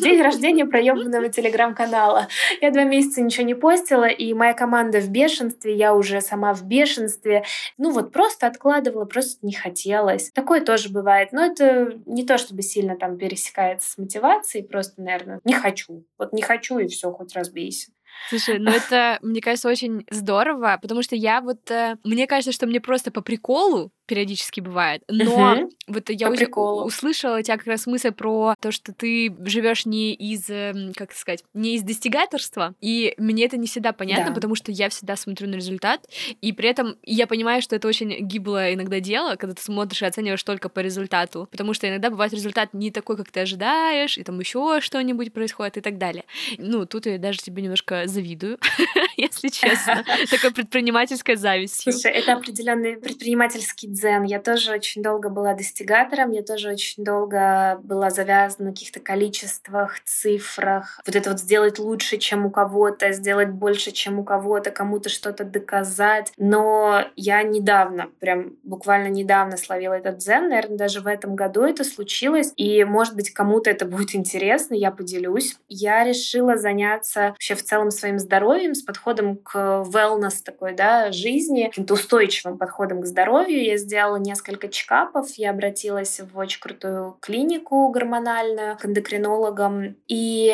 День 0.03 0.23
рождения 0.23 0.67
проебанного 0.67 1.29
телеграм-канала. 1.29 2.29
Я 2.61 2.71
два 2.71 2.85
месяца 2.85 3.23
ничего 3.23 3.47
не 3.47 3.55
постила, 3.55 4.07
и 4.07 4.35
моя 4.35 4.55
команда 4.55 5.01
в 5.01 5.09
бешенстве, 5.09 5.75
я 5.75 5.95
уже 5.95 6.21
сама 6.21 6.55
в 6.55 6.65
бешенстве. 6.65 7.45
Ну 7.79 7.91
вот 7.91 8.13
просто 8.13 8.47
откладывала, 8.47 9.05
просто 9.05 9.45
не 9.47 9.53
хотелось. 9.53 10.31
Такое 10.31 10.61
тоже 10.61 10.89
бывает. 10.89 11.33
Но 11.33 11.45
это 11.45 11.93
не 12.07 12.25
то, 12.25 12.39
чтобы 12.39 12.63
сильно 12.63 12.97
там 12.97 13.17
пересекается 13.17 13.91
с 13.91 13.99
мотивацией, 13.99 14.65
просто, 14.65 15.01
наверное, 15.01 15.41
не 15.45 15.55
хочу. 15.55 15.94
Вот 16.19 16.33
не 16.33 16.43
хочу 16.43 16.79
и 16.79 16.87
все, 16.87 17.11
хоть 17.13 17.35
разбейся. 17.35 17.93
Слушай, 18.29 18.59
ну 18.59 18.71
это, 18.71 19.19
мне 19.23 19.41
кажется, 19.41 19.69
очень 19.69 20.07
здорово, 20.11 20.79
потому 20.81 21.03
что 21.03 21.17
я 21.17 21.41
вот... 21.41 21.71
Э, 21.71 21.97
мне 22.05 22.27
кажется, 22.27 22.53
что 22.53 22.67
мне 22.67 22.81
просто 22.81 23.11
по 23.11 23.21
приколу 23.21 23.93
периодически 24.07 24.61
бывает. 24.61 25.03
Но 25.09 25.53
угу. 25.63 25.71
вот 25.89 26.11
я 26.11 26.31
уже 26.31 26.47
услышала 26.47 27.39
у 27.39 27.43
тебя 27.43 27.57
как 27.57 27.67
раз 27.67 27.87
мысль 27.87 28.13
про 28.13 28.55
то, 28.61 28.71
что 28.71 28.93
ты 28.93 29.35
живешь 29.45 29.87
не 29.87 30.15
из, 30.15 30.47
как 30.95 31.13
сказать, 31.13 31.45
не 31.55 31.77
из 31.77 31.83
достигаторства, 31.83 32.75
и 32.81 33.15
мне 33.19 33.45
это 33.45 33.57
не 33.57 33.67
всегда 33.67 33.93
понятно, 33.93 34.29
да. 34.29 34.35
потому 34.35 34.55
что 34.55 34.73
я 34.73 34.89
всегда 34.89 35.17
смотрю 35.17 35.49
на 35.49 35.55
результат, 35.55 36.07
и 36.41 36.53
при 36.53 36.69
этом 36.69 36.97
я 37.03 37.27
понимаю, 37.27 37.63
что 37.63 37.77
это 37.77 37.89
очень 37.89 38.27
гиблое 38.27 38.75
иногда 38.75 39.01
дело, 39.01 39.37
когда 39.37 39.55
ты 39.55 39.63
смотришь 39.63 40.03
и 40.03 40.07
оцениваешь 40.07 40.43
только 40.43 40.69
по 40.69 40.81
результату, 40.81 41.49
потому 41.51 41.75
что 41.75 41.89
иногда 41.89 42.11
бывает 42.11 42.33
результат 42.33 42.75
не 42.75 42.91
такой, 42.91 43.17
как 43.17 43.31
ты 43.31 43.41
ожидаешь, 43.41 44.19
и 44.19 44.25
там 44.25 44.39
еще 44.39 44.81
что-нибудь 44.81 45.33
происходит 45.33 45.77
и 45.77 45.81
так 45.81 45.99
далее. 45.99 46.25
Ну, 46.59 46.87
тут 46.87 47.07
я 47.07 47.19
даже 47.19 47.39
тебе 47.39 47.63
немножко 47.63 48.07
завидую, 48.07 48.59
если 49.17 49.49
честно, 49.49 50.05
такой 50.31 50.53
предпринимательской 50.53 51.37
завистью. 51.37 51.93
Слушай, 51.93 52.13
это 52.13 52.35
определенный 52.35 52.97
предпринимательский 52.97 53.89
дзен. 53.89 54.25
Я 54.25 54.41
тоже 54.41 54.73
очень 54.73 55.03
долго 55.03 55.29
была 55.29 55.55
достигатором, 55.55 56.33
я 56.33 56.43
тоже 56.43 56.71
очень 56.71 57.05
долго 57.05 57.79
была 57.83 58.11
завязана 58.11 58.71
на 58.71 58.73
каких-то 58.73 59.01
количествах, 59.01 60.01
цифрах. 60.05 61.01
Вот 61.07 61.15
это 61.15 61.31
вот 61.31 61.41
сделать 61.41 61.79
лучше, 61.79 62.19
чем 62.19 62.47
у 62.47 62.51
кого-то, 62.51 63.13
сделать 63.13 63.51
больше, 63.51 63.91
чем 63.91 64.19
у 64.19 64.25
кого-то, 64.25 64.71
кому-то 64.71 65.09
что-то 65.09 65.45
доказать. 65.45 66.33
Но 66.37 67.05
я 67.17 67.43
недавно, 67.43 68.11
прям 68.21 68.57
буквально 68.63 69.09
недавно 69.09 69.57
словила 69.57 69.95
этот 69.95 70.19
дзен, 70.19 70.49
наверное, 70.49 70.79
даже 70.79 71.01
в 71.01 71.07
этом 71.07 71.37
году 71.37 71.63
это 71.63 71.85
случилось, 71.85 72.53
и, 72.57 72.85
может 72.85 73.15
быть, 73.15 73.31
кому-то 73.31 73.71
это 73.71 73.85
будет 73.87 74.15
интересно, 74.15 74.75
я 74.75 74.91
поделюсь. 74.91 75.57
Я 75.69 76.05
решила 76.05 76.57
заняться 76.57 77.29
вообще 77.29 77.55
в 77.55 77.63
целом 77.63 77.91
своим 77.91 78.19
здоровьем 78.19 78.75
с 78.75 78.83
подходом 78.83 79.04
к 79.37 79.55
wellness 79.55 80.43
такой, 80.45 80.75
да, 80.75 81.13
жизни, 81.13 81.65
каким-то 81.65 81.95
устойчивым 81.95 82.59
подходом 82.59 83.03
к 83.03 83.07
здоровью. 83.07 83.65
Я 83.65 83.77
сделала 83.77 84.17
несколько 84.17 84.69
чекапов, 84.69 85.31
я 85.37 85.51
обратилась 85.51 86.21
в 86.21 86.39
очень 86.39 86.61
крутую 86.61 87.17
клинику 87.21 87.89
гормональную 87.91 88.77
к 88.77 88.87
эндокринологам, 88.87 89.97
и 90.09 90.47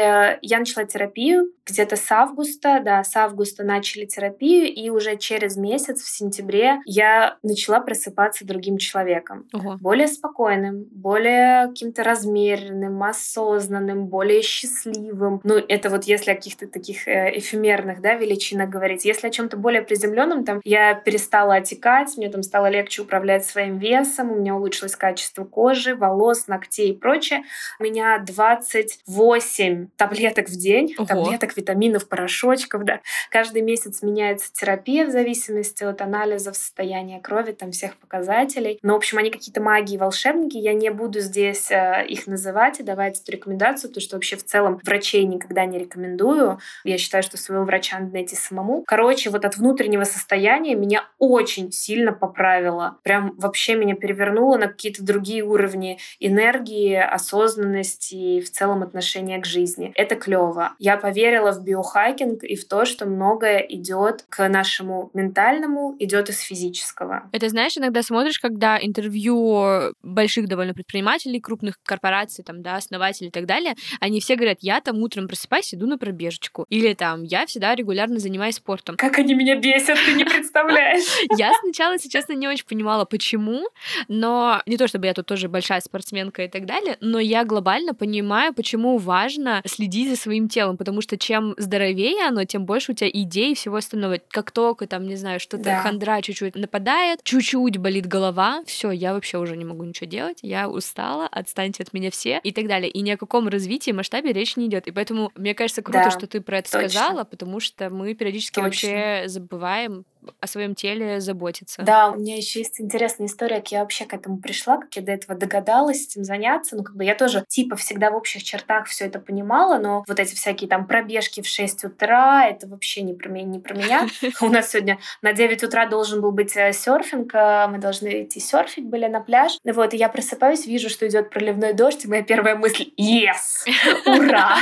я 0.42 0.58
начала 0.58 0.84
терапию 0.84 1.52
где-то 1.66 1.96
с 1.96 2.10
августа, 2.10 2.80
да, 2.84 3.04
с 3.04 3.16
августа 3.16 3.62
начали 3.62 4.04
терапию, 4.04 4.66
и 4.66 4.90
уже 4.90 5.16
через 5.16 5.56
месяц, 5.56 6.02
в 6.02 6.08
сентябре, 6.08 6.80
я 6.84 7.36
начала 7.42 7.80
просыпаться 7.80 8.44
другим 8.44 8.78
человеком. 8.78 9.46
Ого. 9.52 9.76
Более 9.80 10.08
спокойным, 10.08 10.86
более 10.90 11.68
каким-то 11.68 12.02
размеренным, 12.02 13.02
осознанным, 13.02 14.06
более 14.06 14.42
счастливым. 14.42 15.40
Ну, 15.44 15.54
это 15.56 15.90
вот 15.90 16.04
если 16.04 16.32
о 16.32 16.34
каких-то 16.34 16.66
таких 16.66 17.06
э, 17.06 17.38
эфемерных, 17.38 18.00
да, 18.00 18.14
величинах 18.14 18.39
говорить. 18.66 19.04
Если 19.04 19.28
о 19.28 19.30
чем-то 19.30 19.56
более 19.56 19.82
приземленном, 19.82 20.44
там, 20.44 20.60
я 20.64 20.94
перестала 20.94 21.56
отекать, 21.56 22.16
мне 22.16 22.28
там 22.28 22.42
стало 22.42 22.68
легче 22.68 23.02
управлять 23.02 23.20
управлять 23.20 23.44
своим 23.44 23.78
весом, 23.78 24.32
у 24.32 24.36
меня 24.36 24.54
улучшилось 24.54 24.96
качество 24.96 25.44
кожи, 25.44 25.94
волос, 25.94 26.46
ногтей 26.46 26.90
и 26.90 26.96
прочее. 26.96 27.44
У 27.78 27.84
меня 27.84 28.18
28 28.18 29.88
таблеток 29.96 30.48
в 30.48 30.56
день, 30.56 30.94
Ого. 30.96 31.06
таблеток, 31.06 31.56
витаминов, 31.56 32.08
порошочков, 32.08 32.84
да. 32.84 33.00
Каждый 33.30 33.62
месяц 33.62 34.02
меняется 34.02 34.52
терапия 34.52 35.06
в 35.06 35.10
зависимости 35.10 35.84
от 35.84 36.00
анализов, 36.00 36.56
состояния 36.56 37.20
крови, 37.20 37.52
там 37.52 37.72
всех 37.72 37.96
показателей. 37.96 38.78
Но, 38.82 38.94
в 38.94 38.96
общем, 38.96 39.18
они 39.18 39.30
какие-то 39.30 39.60
магии, 39.60 39.96
волшебники. 39.96 40.56
Я 40.56 40.72
не 40.72 40.90
буду 40.90 41.20
здесь 41.20 41.70
э, 41.70 42.06
их 42.08 42.26
называть 42.26 42.80
и 42.80 42.82
давать 42.82 43.20
эту 43.20 43.32
рекомендацию, 43.32 43.90
потому 43.90 44.02
что 44.02 44.16
вообще 44.16 44.36
в 44.36 44.44
целом 44.44 44.80
врачей 44.82 45.24
никогда 45.24 45.64
не 45.66 45.78
рекомендую. 45.78 46.58
Я 46.84 46.98
считаю, 46.98 47.22
что 47.22 47.36
своего 47.36 47.64
врача 47.64 47.98
надо 47.98 48.14
найти 48.14 48.29
самому. 48.36 48.84
Короче, 48.86 49.30
вот 49.30 49.44
от 49.44 49.56
внутреннего 49.56 50.04
состояния 50.04 50.74
меня 50.74 51.04
очень 51.18 51.72
сильно 51.72 52.12
поправило 52.12 52.98
прям 53.02 53.34
вообще 53.38 53.74
меня 53.74 53.96
перевернуло 53.96 54.56
на 54.56 54.68
какие-то 54.68 55.02
другие 55.02 55.42
уровни 55.42 55.98
энергии, 56.20 56.94
осознанности 56.94 58.14
и 58.14 58.40
в 58.40 58.48
целом 58.48 58.84
отношения 58.84 59.40
к 59.40 59.46
жизни. 59.46 59.90
Это 59.96 60.14
клево. 60.14 60.74
Я 60.78 60.96
поверила 60.96 61.50
в 61.50 61.64
биохакинг 61.64 62.44
и 62.44 62.54
в 62.54 62.68
то, 62.68 62.84
что 62.84 63.06
многое 63.06 63.58
идет 63.58 64.24
к 64.28 64.48
нашему 64.48 65.10
ментальному, 65.12 65.96
идет 65.98 66.28
из 66.28 66.38
физического. 66.38 67.28
Это 67.32 67.48
знаешь, 67.48 67.76
иногда 67.76 68.00
смотришь, 68.04 68.38
когда 68.38 68.78
интервью 68.80 69.92
больших 70.04 70.46
довольно 70.46 70.72
предпринимателей, 70.72 71.40
крупных 71.40 71.80
корпораций, 71.84 72.44
там, 72.44 72.62
да, 72.62 72.76
основателей 72.76 73.30
и 73.30 73.32
так 73.32 73.46
далее, 73.46 73.74
они 73.98 74.20
все 74.20 74.36
говорят, 74.36 74.58
я 74.60 74.80
там 74.80 75.02
утром 75.02 75.26
просыпаюсь, 75.26 75.74
иду 75.74 75.88
на 75.88 75.98
пробежечку. 75.98 76.64
Или 76.68 76.94
там, 76.94 77.24
я 77.24 77.44
всегда 77.46 77.74
регулярно 77.74 78.19
занимаюсь 78.20 78.56
спортом. 78.56 78.96
Как 78.96 79.18
они 79.18 79.34
меня 79.34 79.56
бесят, 79.56 79.98
ты 80.04 80.12
не 80.12 80.24
представляешь. 80.50 81.04
Я 81.36 81.52
сначала, 81.60 81.94
если 81.94 82.08
честно, 82.08 82.32
не 82.34 82.48
очень 82.48 82.66
понимала, 82.66 83.04
почему, 83.04 83.68
но 84.08 84.62
не 84.66 84.76
то 84.76 84.88
чтобы 84.88 85.06
я 85.06 85.14
тут 85.14 85.26
тоже 85.26 85.48
большая 85.48 85.80
спортсменка 85.80 86.44
и 86.44 86.48
так 86.48 86.66
далее, 86.66 86.96
но 87.00 87.18
я 87.18 87.44
глобально 87.44 87.94
понимаю, 87.94 88.54
почему 88.54 88.98
важно 88.98 89.62
следить 89.66 90.10
за 90.10 90.16
своим 90.16 90.48
телом, 90.48 90.76
потому 90.76 91.00
что 91.00 91.16
чем 91.16 91.54
здоровее 91.56 92.26
оно, 92.26 92.44
тем 92.44 92.64
больше 92.64 92.92
у 92.92 92.94
тебя 92.94 93.10
идей 93.10 93.52
и 93.52 93.54
всего 93.54 93.76
остального. 93.76 94.18
Как 94.28 94.50
только 94.50 94.86
там, 94.86 95.06
не 95.06 95.16
знаю, 95.16 95.40
что-то 95.40 95.64
да. 95.64 95.82
хандра 95.82 96.20
чуть-чуть 96.22 96.54
нападает, 96.54 97.20
чуть-чуть 97.24 97.78
болит 97.78 98.06
голова, 98.06 98.62
все, 98.66 98.90
я 98.90 99.12
вообще 99.14 99.38
уже 99.38 99.56
не 99.56 99.64
могу 99.64 99.84
ничего 99.84 100.06
делать, 100.06 100.38
я 100.42 100.68
устала, 100.68 101.26
отстаньте 101.26 101.82
от 101.82 101.92
меня 101.92 102.10
все 102.10 102.40
и 102.42 102.52
так 102.52 102.66
далее. 102.66 102.90
И 102.90 103.00
ни 103.00 103.10
о 103.10 103.16
каком 103.16 103.48
развитии 103.48 103.90
масштабе 103.90 104.32
речь 104.32 104.56
не 104.56 104.66
идет. 104.66 104.86
И 104.86 104.90
поэтому 104.90 105.32
мне 105.34 105.54
кажется 105.54 105.82
круто, 105.82 106.04
да, 106.04 106.10
что 106.10 106.26
ты 106.26 106.40
про 106.40 106.58
это 106.58 106.70
точно. 106.70 106.88
сказала, 106.88 107.24
потому 107.24 107.60
что 107.60 107.90
мы 107.90 108.09
периодически 108.14 108.54
точно. 108.54 108.64
вообще 108.64 109.22
забываем 109.26 110.04
о 110.40 110.46
своем 110.46 110.74
теле 110.74 111.20
заботиться. 111.20 111.82
Да, 111.82 112.10
у 112.10 112.16
меня 112.16 112.36
еще 112.36 112.60
есть 112.60 112.80
интересная 112.80 113.26
история, 113.26 113.56
как 113.56 113.72
я 113.72 113.80
вообще 113.80 114.04
к 114.04 114.14
этому 114.14 114.38
пришла, 114.38 114.78
как 114.78 114.94
я 114.96 115.02
до 115.02 115.12
этого 115.12 115.36
догадалась 115.36 116.06
этим 116.06 116.24
заняться. 116.24 116.76
Ну, 116.76 116.82
как 116.82 116.96
бы 116.96 117.04
я 117.04 117.14
тоже 117.14 117.44
типа 117.48 117.76
всегда 117.76 118.10
в 118.10 118.16
общих 118.16 118.42
чертах 118.42 118.86
все 118.86 119.06
это 119.06 119.18
понимала, 119.18 119.78
но 119.78 120.04
вот 120.06 120.18
эти 120.18 120.34
всякие 120.34 120.68
там 120.68 120.86
пробежки 120.86 121.40
в 121.40 121.46
6 121.46 121.84
утра, 121.84 122.46
это 122.46 122.66
вообще 122.66 123.02
не 123.02 123.14
про 123.14 123.28
меня. 123.28 123.46
Не 123.50 123.58
про 123.58 123.74
меня. 123.74 124.08
У 124.40 124.48
нас 124.48 124.70
сегодня 124.70 124.98
на 125.22 125.32
9 125.32 125.62
утра 125.64 125.86
должен 125.86 126.20
был 126.20 126.32
быть 126.32 126.56
э, 126.56 126.72
серфинг, 126.72 127.34
э, 127.34 127.66
мы 127.68 127.78
должны 127.78 128.24
идти 128.24 128.40
серфить 128.40 128.86
были 128.86 129.06
на 129.06 129.20
пляж. 129.20 129.58
Вот, 129.64 129.94
и 129.94 129.96
я 129.96 130.08
просыпаюсь, 130.08 130.66
вижу, 130.66 130.88
что 130.88 131.06
идет 131.08 131.30
проливной 131.30 131.72
дождь, 131.72 132.04
и 132.04 132.08
моя 132.08 132.22
первая 132.22 132.56
мысль— 132.56 132.90
yes! 133.00 133.66
Ура! 134.06 134.56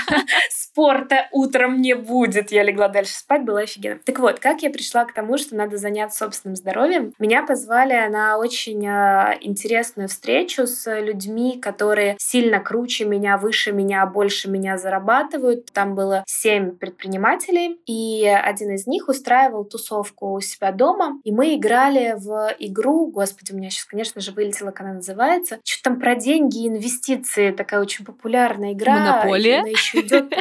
Спорта 0.51 1.29
утром 1.33 1.81
не 1.81 1.94
будет. 1.94 2.53
Я 2.53 2.62
легла 2.62 2.88
дальше 2.88 3.14
спать, 3.14 3.44
было 3.44 3.61
офигенно. 3.61 3.99
Так 4.05 4.18
вот, 4.18 4.38
как 4.38 4.62
я 4.62 4.71
пришла 4.71 5.05
к 5.05 5.12
тому, 5.12 5.38
что 5.38 5.48
что 5.49 5.57
надо 5.57 5.79
заняться 5.79 6.19
собственным 6.19 6.57
здоровьем. 6.57 7.13
Меня 7.19 7.43
позвали 7.43 8.09
на 8.09 8.39
очень 8.39 8.87
э, 8.87 9.39
интересную 9.41 10.09
встречу 10.09 10.67
с 10.67 11.01
людьми, 11.01 11.59
которые 11.61 12.17
сильно 12.19 12.61
круче 12.61 13.05
меня, 13.05 13.39
выше 13.39 13.73
меня, 13.73 14.07
больше 14.07 14.51
меня 14.51 14.77
зарабатывают. 14.79 15.67
Там 15.73 15.95
было 15.95 16.25
семь 16.27 16.73
предпринимателей, 16.73 17.81
и 17.87 18.27
один 18.27 18.73
из 18.73 18.87
них 18.87 19.09
устраивал 19.09 19.65
тусовку 19.65 20.33
у 20.33 20.41
себя 20.41 20.71
дома, 20.73 21.21
и 21.25 21.33
мы 21.33 21.55
играли 21.55 22.15
в 22.17 22.55
игру, 22.59 23.07
господи, 23.07 23.53
у 23.53 23.57
меня 23.57 23.71
сейчас, 23.71 23.87
конечно 23.87 24.21
же, 24.21 24.33
вылетела, 24.33 24.71
как 24.71 24.83
она 24.83 24.95
называется, 24.95 25.59
что 25.65 25.83
там 25.85 25.99
про 25.99 26.15
деньги 26.15 26.65
и 26.65 26.69
инвестиции, 26.69 27.51
такая 27.53 27.81
очень 27.81 28.05
популярная 28.05 28.73
игра. 28.73 28.99
Монополия? 28.99 29.61
Она 29.61 29.69
еще 29.69 30.01
идет 30.01 30.33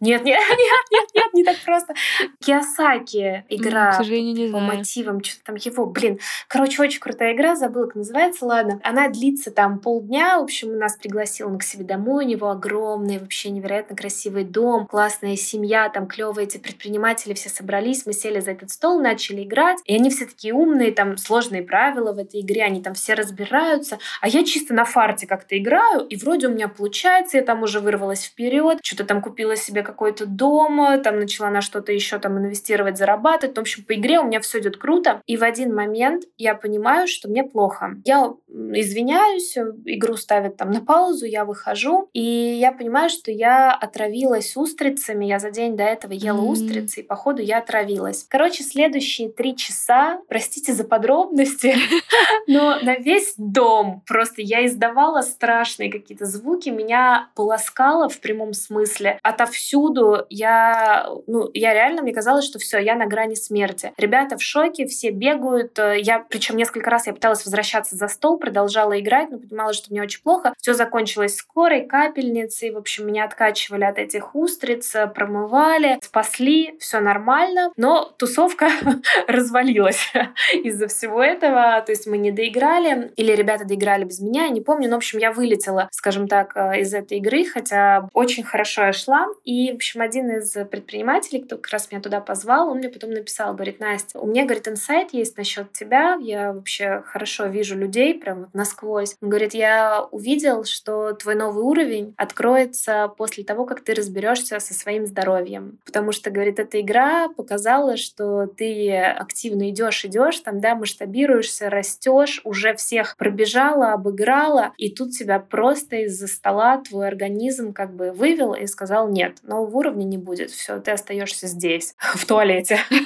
нет, 0.00 0.24
нет, 0.24 0.40
нет, 0.50 0.84
нет, 0.90 1.08
нет, 1.14 1.34
не 1.34 1.44
так 1.44 1.56
просто. 1.64 1.94
Киосаки 2.40 3.44
игра. 3.48 3.92
К 3.92 3.96
сожалению, 3.96 4.34
не 4.34 4.44
по 4.44 4.58
знаю. 4.58 4.78
мотивам, 4.78 5.22
что-то 5.22 5.44
там 5.44 5.56
его, 5.56 5.86
блин. 5.86 6.18
Короче, 6.48 6.82
очень 6.82 7.00
крутая 7.00 7.34
игра, 7.34 7.56
забыла, 7.56 7.86
как 7.86 7.96
называется, 7.96 8.44
ладно. 8.44 8.80
Она 8.82 9.08
длится 9.08 9.50
там 9.50 9.78
полдня, 9.78 10.38
в 10.38 10.44
общем, 10.44 10.78
нас 10.78 10.96
пригласил 10.96 11.48
он 11.48 11.58
к 11.58 11.62
себе 11.62 11.84
домой, 11.84 12.24
у 12.24 12.28
него 12.28 12.50
огромный, 12.50 13.18
вообще 13.18 13.50
невероятно 13.50 13.96
красивый 13.96 14.44
дом, 14.44 14.86
классная 14.86 15.36
семья, 15.36 15.88
там 15.88 16.06
клевые 16.06 16.46
эти 16.46 16.58
предприниматели 16.58 17.34
все 17.34 17.48
собрались, 17.48 18.06
мы 18.06 18.12
сели 18.12 18.40
за 18.40 18.52
этот 18.52 18.70
стол, 18.70 19.00
начали 19.00 19.42
играть, 19.42 19.78
и 19.84 19.94
они 19.94 20.10
все 20.10 20.26
такие 20.26 20.54
умные, 20.54 20.92
там 20.92 21.16
сложные 21.16 21.62
правила 21.62 22.12
в 22.12 22.18
этой 22.18 22.40
игре, 22.40 22.62
они 22.62 22.82
там 22.82 22.94
все 22.94 23.14
разбираются, 23.14 23.98
а 24.20 24.28
я 24.28 24.44
чисто 24.44 24.74
на 24.74 24.84
фарте 24.84 25.26
как-то 25.26 25.56
играю, 25.58 26.00
и 26.06 26.16
вроде 26.16 26.48
у 26.48 26.50
меня 26.50 26.68
получается, 26.68 27.38
я 27.38 27.42
там 27.42 27.62
уже 27.62 27.80
вырвалась 27.80 28.24
вперед, 28.24 28.78
что-то 28.82 29.04
там 29.04 29.22
купила 29.22 29.56
себе 29.56 29.75
какой-то 29.82 30.26
дом, 30.26 31.00
там 31.02 31.18
начала 31.18 31.50
на 31.50 31.60
что-то 31.60 31.92
еще 31.92 32.18
там 32.18 32.38
инвестировать, 32.38 32.98
зарабатывать. 32.98 33.56
В 33.56 33.60
общем, 33.60 33.84
по 33.84 33.94
игре 33.94 34.18
у 34.18 34.24
меня 34.24 34.40
все 34.40 34.58
идет 34.60 34.76
круто. 34.76 35.20
И 35.26 35.36
в 35.36 35.44
один 35.44 35.74
момент 35.74 36.24
я 36.36 36.54
понимаю, 36.54 37.06
что 37.06 37.28
мне 37.28 37.44
плохо. 37.44 37.96
Я 38.04 38.34
извиняюсь, 38.48 39.56
игру 39.56 40.16
ставят 40.16 40.56
там 40.56 40.70
на 40.70 40.80
паузу, 40.80 41.26
я 41.26 41.44
выхожу, 41.44 42.08
и 42.12 42.22
я 42.22 42.72
понимаю, 42.72 43.10
что 43.10 43.30
я 43.30 43.72
отравилась 43.72 44.56
устрицами. 44.56 45.26
Я 45.26 45.38
за 45.38 45.50
день 45.50 45.76
до 45.76 45.84
этого 45.84 46.12
ела 46.12 46.38
mm-hmm. 46.38 46.50
устрицы, 46.50 47.00
и 47.00 47.02
походу 47.02 47.42
я 47.42 47.58
отравилась. 47.58 48.26
Короче, 48.28 48.64
следующие 48.64 49.30
три 49.30 49.56
часа, 49.56 50.20
простите 50.28 50.72
за 50.72 50.84
подробности, 50.84 51.76
но 52.46 52.78
на 52.80 52.96
весь 52.96 53.34
дом 53.36 54.02
просто 54.06 54.42
я 54.42 54.66
издавала 54.66 55.22
страшные 55.22 55.90
какие-то 55.90 56.24
звуки, 56.24 56.70
меня 56.70 57.28
полоскало 57.34 58.08
в 58.08 58.20
прямом 58.20 58.52
смысле 58.52 59.18
отовсюду 59.22 59.65
всюду 59.66 60.24
я, 60.30 61.08
ну, 61.26 61.50
я 61.52 61.74
реально, 61.74 62.02
мне 62.02 62.14
казалось, 62.14 62.44
что 62.44 62.60
все, 62.60 62.78
я 62.78 62.94
на 62.94 63.06
грани 63.06 63.34
смерти. 63.34 63.92
Ребята 63.96 64.36
в 64.36 64.42
шоке, 64.42 64.86
все 64.86 65.10
бегают. 65.10 65.76
Э, 65.78 65.98
я, 65.98 66.20
причем 66.20 66.56
несколько 66.56 66.88
раз 66.88 67.08
я 67.08 67.12
пыталась 67.12 67.44
возвращаться 67.44 67.96
за 67.96 68.06
стол, 68.06 68.38
продолжала 68.38 68.98
играть, 69.00 69.30
но 69.30 69.38
понимала, 69.38 69.72
что 69.72 69.90
мне 69.90 70.02
очень 70.02 70.22
плохо. 70.22 70.54
Все 70.58 70.72
закончилось 70.72 71.34
скорой, 71.34 71.84
капельницей. 71.84 72.70
В 72.70 72.76
общем, 72.76 73.08
меня 73.08 73.24
откачивали 73.24 73.82
от 73.82 73.98
этих 73.98 74.36
устриц, 74.36 74.94
э, 74.94 75.08
промывали, 75.08 75.98
спасли, 76.00 76.76
все 76.78 77.00
нормально. 77.00 77.72
Но 77.76 78.04
тусовка 78.18 78.70
развалилась 79.26 80.12
из-за 80.62 80.86
всего 80.86 81.20
этого. 81.20 81.82
То 81.84 81.90
есть 81.90 82.06
мы 82.06 82.18
не 82.18 82.30
доиграли, 82.30 83.12
или 83.16 83.32
ребята 83.32 83.64
доиграли 83.64 84.04
без 84.04 84.20
меня, 84.20 84.44
я 84.44 84.50
не 84.50 84.60
помню. 84.60 84.88
Но, 84.88 84.94
в 84.94 84.98
общем, 84.98 85.18
я 85.18 85.32
вылетела, 85.32 85.88
скажем 85.90 86.28
так, 86.28 86.52
э, 86.54 86.82
из 86.82 86.94
этой 86.94 87.18
игры, 87.18 87.44
хотя 87.44 88.08
очень 88.12 88.44
хорошо 88.44 88.84
я 88.84 88.92
шла. 88.92 89.26
И, 89.44 89.55
в 89.72 89.76
общем, 89.76 90.00
один 90.00 90.30
из 90.30 90.52
предпринимателей, 90.70 91.42
кто 91.42 91.56
как 91.56 91.70
раз 91.70 91.90
меня 91.90 92.00
туда 92.00 92.20
позвал, 92.20 92.68
он 92.68 92.78
мне 92.78 92.88
потом 92.88 93.10
написал, 93.10 93.54
говорит, 93.54 93.80
Настя, 93.80 94.18
у 94.18 94.26
меня, 94.26 94.44
говорит, 94.44 94.68
инсайт 94.68 95.12
есть 95.12 95.36
насчет 95.36 95.72
тебя, 95.72 96.18
я 96.20 96.52
вообще 96.52 97.02
хорошо 97.06 97.46
вижу 97.46 97.76
людей, 97.76 98.14
прям 98.14 98.40
вот 98.40 98.54
насквозь. 98.54 99.16
Он 99.20 99.28
говорит, 99.28 99.54
я 99.54 100.06
увидел, 100.10 100.64
что 100.64 101.12
твой 101.12 101.34
новый 101.34 101.62
уровень 101.62 102.14
откроется 102.16 103.12
после 103.16 103.44
того, 103.44 103.64
как 103.64 103.82
ты 103.82 103.94
разберешься 103.94 104.58
со 104.60 104.74
своим 104.74 105.06
здоровьем. 105.06 105.78
Потому 105.84 106.12
что, 106.12 106.30
говорит, 106.30 106.58
эта 106.58 106.80
игра 106.80 107.28
показала, 107.28 107.96
что 107.96 108.46
ты 108.46 108.94
активно 108.96 109.70
идешь, 109.70 110.04
идешь, 110.04 110.40
там, 110.40 110.60
да, 110.60 110.74
масштабируешься, 110.74 111.70
растешь, 111.70 112.40
уже 112.44 112.74
всех 112.74 113.16
пробежала, 113.16 113.92
обыграла, 113.92 114.72
и 114.76 114.90
тут 114.90 115.12
тебя 115.12 115.38
просто 115.38 115.96
из-за 116.04 116.26
стола 116.26 116.78
твой 116.78 117.08
организм 117.08 117.72
как 117.72 117.94
бы 117.94 118.12
вывел 118.12 118.54
и 118.54 118.66
сказал, 118.66 119.08
нет, 119.08 119.38
нового 119.46 119.78
уровня 119.78 120.04
не 120.04 120.18
будет, 120.18 120.50
все, 120.50 120.80
ты 120.80 120.90
остаешься 120.90 121.46
здесь, 121.46 121.94
в 122.14 122.26
туалете. 122.26 122.78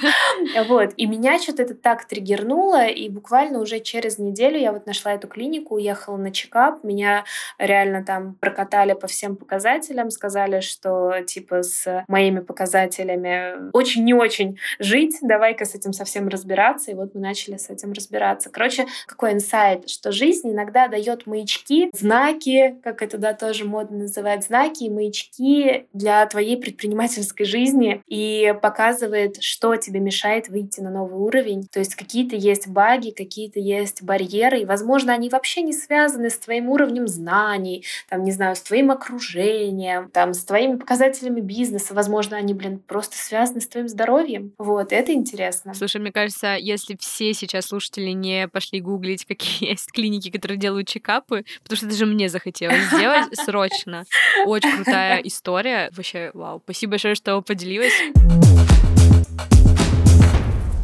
Вот. 0.67 0.93
И 0.97 1.05
меня 1.05 1.39
что-то 1.39 1.63
это 1.63 1.75
так 1.75 2.05
триггернуло, 2.05 2.87
и 2.87 3.09
буквально 3.09 3.59
уже 3.59 3.79
через 3.79 4.17
неделю 4.17 4.57
я 4.57 4.71
вот 4.71 4.85
нашла 4.85 5.13
эту 5.13 5.27
клинику, 5.27 5.75
уехала 5.75 6.17
на 6.17 6.31
чекап, 6.31 6.83
меня 6.83 7.25
реально 7.57 8.03
там 8.03 8.35
прокатали 8.35 8.93
по 8.93 9.07
всем 9.07 9.35
показателям, 9.35 10.09
сказали, 10.09 10.61
что 10.61 11.21
типа 11.21 11.63
с 11.63 12.05
моими 12.07 12.39
показателями 12.39 13.71
очень 13.73 14.03
не 14.03 14.13
очень 14.13 14.57
жить, 14.79 15.17
давай-ка 15.21 15.65
с 15.65 15.75
этим 15.75 15.93
совсем 15.93 16.27
разбираться, 16.27 16.91
и 16.91 16.95
вот 16.95 17.13
мы 17.13 17.21
начали 17.21 17.57
с 17.57 17.69
этим 17.69 17.93
разбираться. 17.93 18.49
Короче, 18.49 18.87
какой 19.05 19.33
инсайт, 19.33 19.89
что 19.89 20.11
жизнь 20.11 20.51
иногда 20.51 20.87
дает 20.87 21.27
маячки, 21.27 21.89
знаки, 21.93 22.77
как 22.83 23.01
это 23.01 23.17
да 23.17 23.33
тоже 23.33 23.65
модно 23.65 23.99
называть, 23.99 24.45
знаки 24.45 24.83
и 24.85 24.89
маячки 24.89 25.87
для 25.93 26.25
твоей 26.31 26.57
предпринимательской 26.57 27.45
жизни 27.45 28.01
и 28.07 28.53
показывает, 28.61 29.41
что 29.43 29.75
тебе 29.75 29.99
мешает 29.99 30.49
выйти 30.49 30.79
на 30.79 30.89
новый 30.89 31.19
уровень. 31.19 31.67
То 31.71 31.79
есть 31.79 31.95
какие-то 31.95 32.35
есть 32.35 32.67
баги, 32.67 33.11
какие-то 33.11 33.59
есть 33.59 34.01
барьеры, 34.01 34.61
и, 34.61 34.65
возможно, 34.65 35.13
они 35.13 35.29
вообще 35.29 35.61
не 35.61 35.73
связаны 35.73 36.29
с 36.29 36.37
твоим 36.37 36.69
уровнем 36.69 37.07
знаний, 37.07 37.85
там, 38.09 38.23
не 38.23 38.31
знаю, 38.31 38.55
с 38.55 38.61
твоим 38.61 38.91
окружением, 38.91 40.09
там, 40.11 40.33
с 40.33 40.43
твоими 40.45 40.77
показателями 40.77 41.41
бизнеса. 41.41 41.93
Возможно, 41.93 42.37
они, 42.37 42.53
блин, 42.53 42.79
просто 42.79 43.17
связаны 43.17 43.61
с 43.61 43.67
твоим 43.67 43.87
здоровьем. 43.87 44.53
Вот, 44.57 44.91
это 44.91 45.13
интересно. 45.13 45.73
Слушай, 45.73 46.01
мне 46.01 46.11
кажется, 46.11 46.55
если 46.55 46.95
все 46.99 47.33
сейчас 47.33 47.65
слушатели 47.65 48.11
не 48.11 48.47
пошли 48.47 48.79
гуглить, 48.79 49.25
какие 49.25 49.69
есть 49.71 49.91
клиники, 49.91 50.29
которые 50.29 50.57
делают 50.57 50.87
чекапы, 50.87 51.43
потому 51.63 51.77
что 51.77 51.87
даже 51.87 52.05
мне 52.05 52.29
захотелось 52.29 52.83
сделать 52.85 53.35
срочно. 53.45 54.05
Очень 54.45 54.75
крутая 54.75 55.19
история. 55.23 55.89
Вообще, 55.93 56.20
вау. 56.33 56.61
Спасибо 56.63 56.91
большое, 56.91 57.15
что 57.15 57.41
поделилась. 57.41 57.93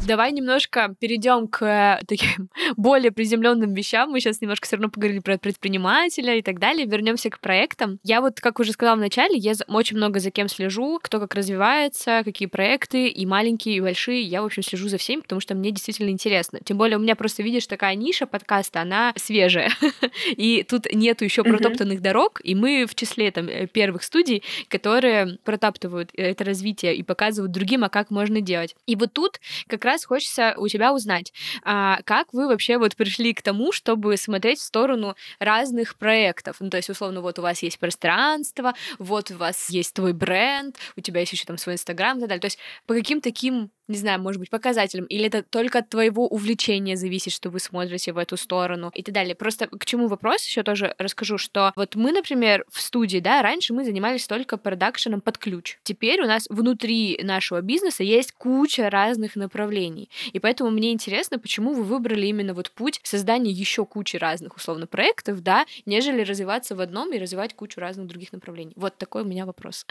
Давай 0.07 0.31
немножко 0.31 0.95
перейдем 1.01 1.49
к 1.49 1.65
э, 1.65 2.01
таким 2.07 2.49
более 2.77 3.11
приземленным 3.11 3.73
вещам. 3.73 4.09
Мы 4.09 4.21
сейчас 4.21 4.39
немножко 4.39 4.65
все 4.65 4.77
равно 4.77 4.89
поговорили 4.89 5.19
про 5.19 5.37
предпринимателя 5.37 6.37
и 6.37 6.41
так 6.41 6.59
далее. 6.59 6.87
Вернемся 6.87 7.29
к 7.29 7.39
проектам. 7.39 7.99
Я 8.03 8.21
вот, 8.21 8.39
как 8.39 8.61
уже 8.61 8.71
сказала 8.71 8.95
в 8.95 8.99
начале, 8.99 9.35
я 9.35 9.51
очень 9.67 9.97
много 9.97 10.21
за 10.21 10.31
кем 10.31 10.47
слежу, 10.47 10.99
кто 11.03 11.19
как 11.19 11.35
развивается, 11.35 12.21
какие 12.23 12.47
проекты, 12.47 13.09
и 13.09 13.25
маленькие, 13.25 13.75
и 13.75 13.81
большие. 13.81 14.21
Я, 14.21 14.43
в 14.43 14.45
общем, 14.45 14.63
слежу 14.63 14.87
за 14.87 14.97
всеми, 14.97 15.19
потому 15.19 15.41
что 15.41 15.55
мне 15.55 15.71
действительно 15.71 16.09
интересно. 16.09 16.59
Тем 16.63 16.77
более 16.77 16.97
у 16.97 17.01
меня 17.01 17.17
просто, 17.17 17.43
видишь, 17.43 17.67
такая 17.67 17.95
ниша 17.95 18.27
подкаста, 18.27 18.83
она 18.83 19.11
свежая. 19.17 19.71
и 20.37 20.63
тут 20.63 20.85
нету 20.93 21.25
еще 21.25 21.43
протоптанных 21.43 22.01
дорог, 22.01 22.39
и 22.45 22.55
мы 22.55 22.85
в 22.85 22.95
числе 22.95 23.29
там 23.31 23.49
э, 23.49 23.67
первых 23.67 24.03
студий, 24.03 24.41
которые 24.69 25.37
протаптывают 25.43 26.11
это 26.13 26.45
развитие 26.45 26.95
и 26.95 27.03
показывают 27.03 27.51
другим, 27.51 27.83
а 27.83 27.89
как 27.89 28.09
можно 28.09 28.39
делать. 28.39 28.73
И 28.85 28.95
вот 28.95 29.11
тут 29.11 29.41
как 29.67 29.83
раз 29.83 29.96
раз 29.97 30.05
хочется 30.05 30.53
у 30.57 30.67
тебя 30.67 30.93
узнать, 30.93 31.33
а, 31.63 31.99
как 32.03 32.33
вы 32.33 32.47
вообще 32.47 32.77
вот 32.77 32.95
пришли 32.95 33.33
к 33.33 33.41
тому, 33.41 33.71
чтобы 33.71 34.15
смотреть 34.17 34.59
в 34.59 34.63
сторону 34.63 35.15
разных 35.39 35.97
проектов. 35.97 36.57
Ну, 36.59 36.69
то 36.69 36.77
есть, 36.77 36.89
условно, 36.89 37.21
вот 37.21 37.39
у 37.39 37.41
вас 37.41 37.63
есть 37.63 37.79
пространство, 37.79 38.73
вот 38.99 39.31
у 39.31 39.35
вас 39.35 39.69
есть 39.69 39.93
твой 39.93 40.13
бренд, 40.13 40.75
у 40.95 41.01
тебя 41.01 41.21
есть 41.21 41.33
еще 41.33 41.45
там 41.45 41.57
свой 41.57 41.75
инстаграм 41.75 42.17
и 42.17 42.21
так 42.21 42.29
далее. 42.29 42.41
То 42.41 42.45
есть, 42.45 42.59
по 42.85 42.93
каким 42.93 43.21
таким 43.21 43.71
не 43.87 43.97
знаю, 43.97 44.19
может 44.19 44.39
быть, 44.39 44.49
показателем, 44.49 45.05
или 45.05 45.25
это 45.25 45.43
только 45.43 45.79
от 45.79 45.89
твоего 45.89 46.27
увлечения 46.27 46.95
зависит, 46.95 47.33
что 47.33 47.49
вы 47.49 47.59
смотрите 47.59 48.13
в 48.13 48.17
эту 48.17 48.37
сторону 48.37 48.91
и 48.93 49.03
так 49.03 49.13
далее. 49.13 49.35
Просто 49.35 49.67
к 49.67 49.85
чему 49.85 50.07
вопрос 50.07 50.43
еще 50.43 50.63
тоже 50.63 50.93
расскажу, 50.97 51.37
что 51.37 51.71
вот 51.75 51.95
мы, 51.95 52.11
например, 52.11 52.65
в 52.69 52.81
студии, 52.81 53.19
да, 53.19 53.41
раньше 53.41 53.73
мы 53.73 53.85
занимались 53.85 54.27
только 54.27 54.57
продакшеном 54.57 55.21
под 55.21 55.37
ключ. 55.37 55.77
Теперь 55.83 56.21
у 56.21 56.25
нас 56.25 56.47
внутри 56.49 57.19
нашего 57.23 57.61
бизнеса 57.61 58.03
есть 58.03 58.33
куча 58.33 58.89
разных 58.89 59.35
направлений. 59.35 60.09
И 60.33 60.39
поэтому 60.39 60.69
мне 60.71 60.91
интересно, 60.91 61.39
почему 61.39 61.73
вы 61.73 61.83
выбрали 61.83 62.27
именно 62.27 62.53
вот 62.53 62.71
путь 62.71 62.99
создания 63.03 63.51
еще 63.51 63.85
кучи 63.85 64.17
разных, 64.17 64.55
условно, 64.55 64.87
проектов, 64.87 65.41
да, 65.41 65.65
нежели 65.85 66.21
развиваться 66.21 66.75
в 66.75 66.81
одном 66.81 67.13
и 67.13 67.19
развивать 67.19 67.53
кучу 67.53 67.79
разных 67.79 68.07
других 68.07 68.33
направлений. 68.33 68.73
Вот 68.75 68.97
такой 68.97 69.23
у 69.23 69.25
меня 69.25 69.45
вопрос. 69.45 69.85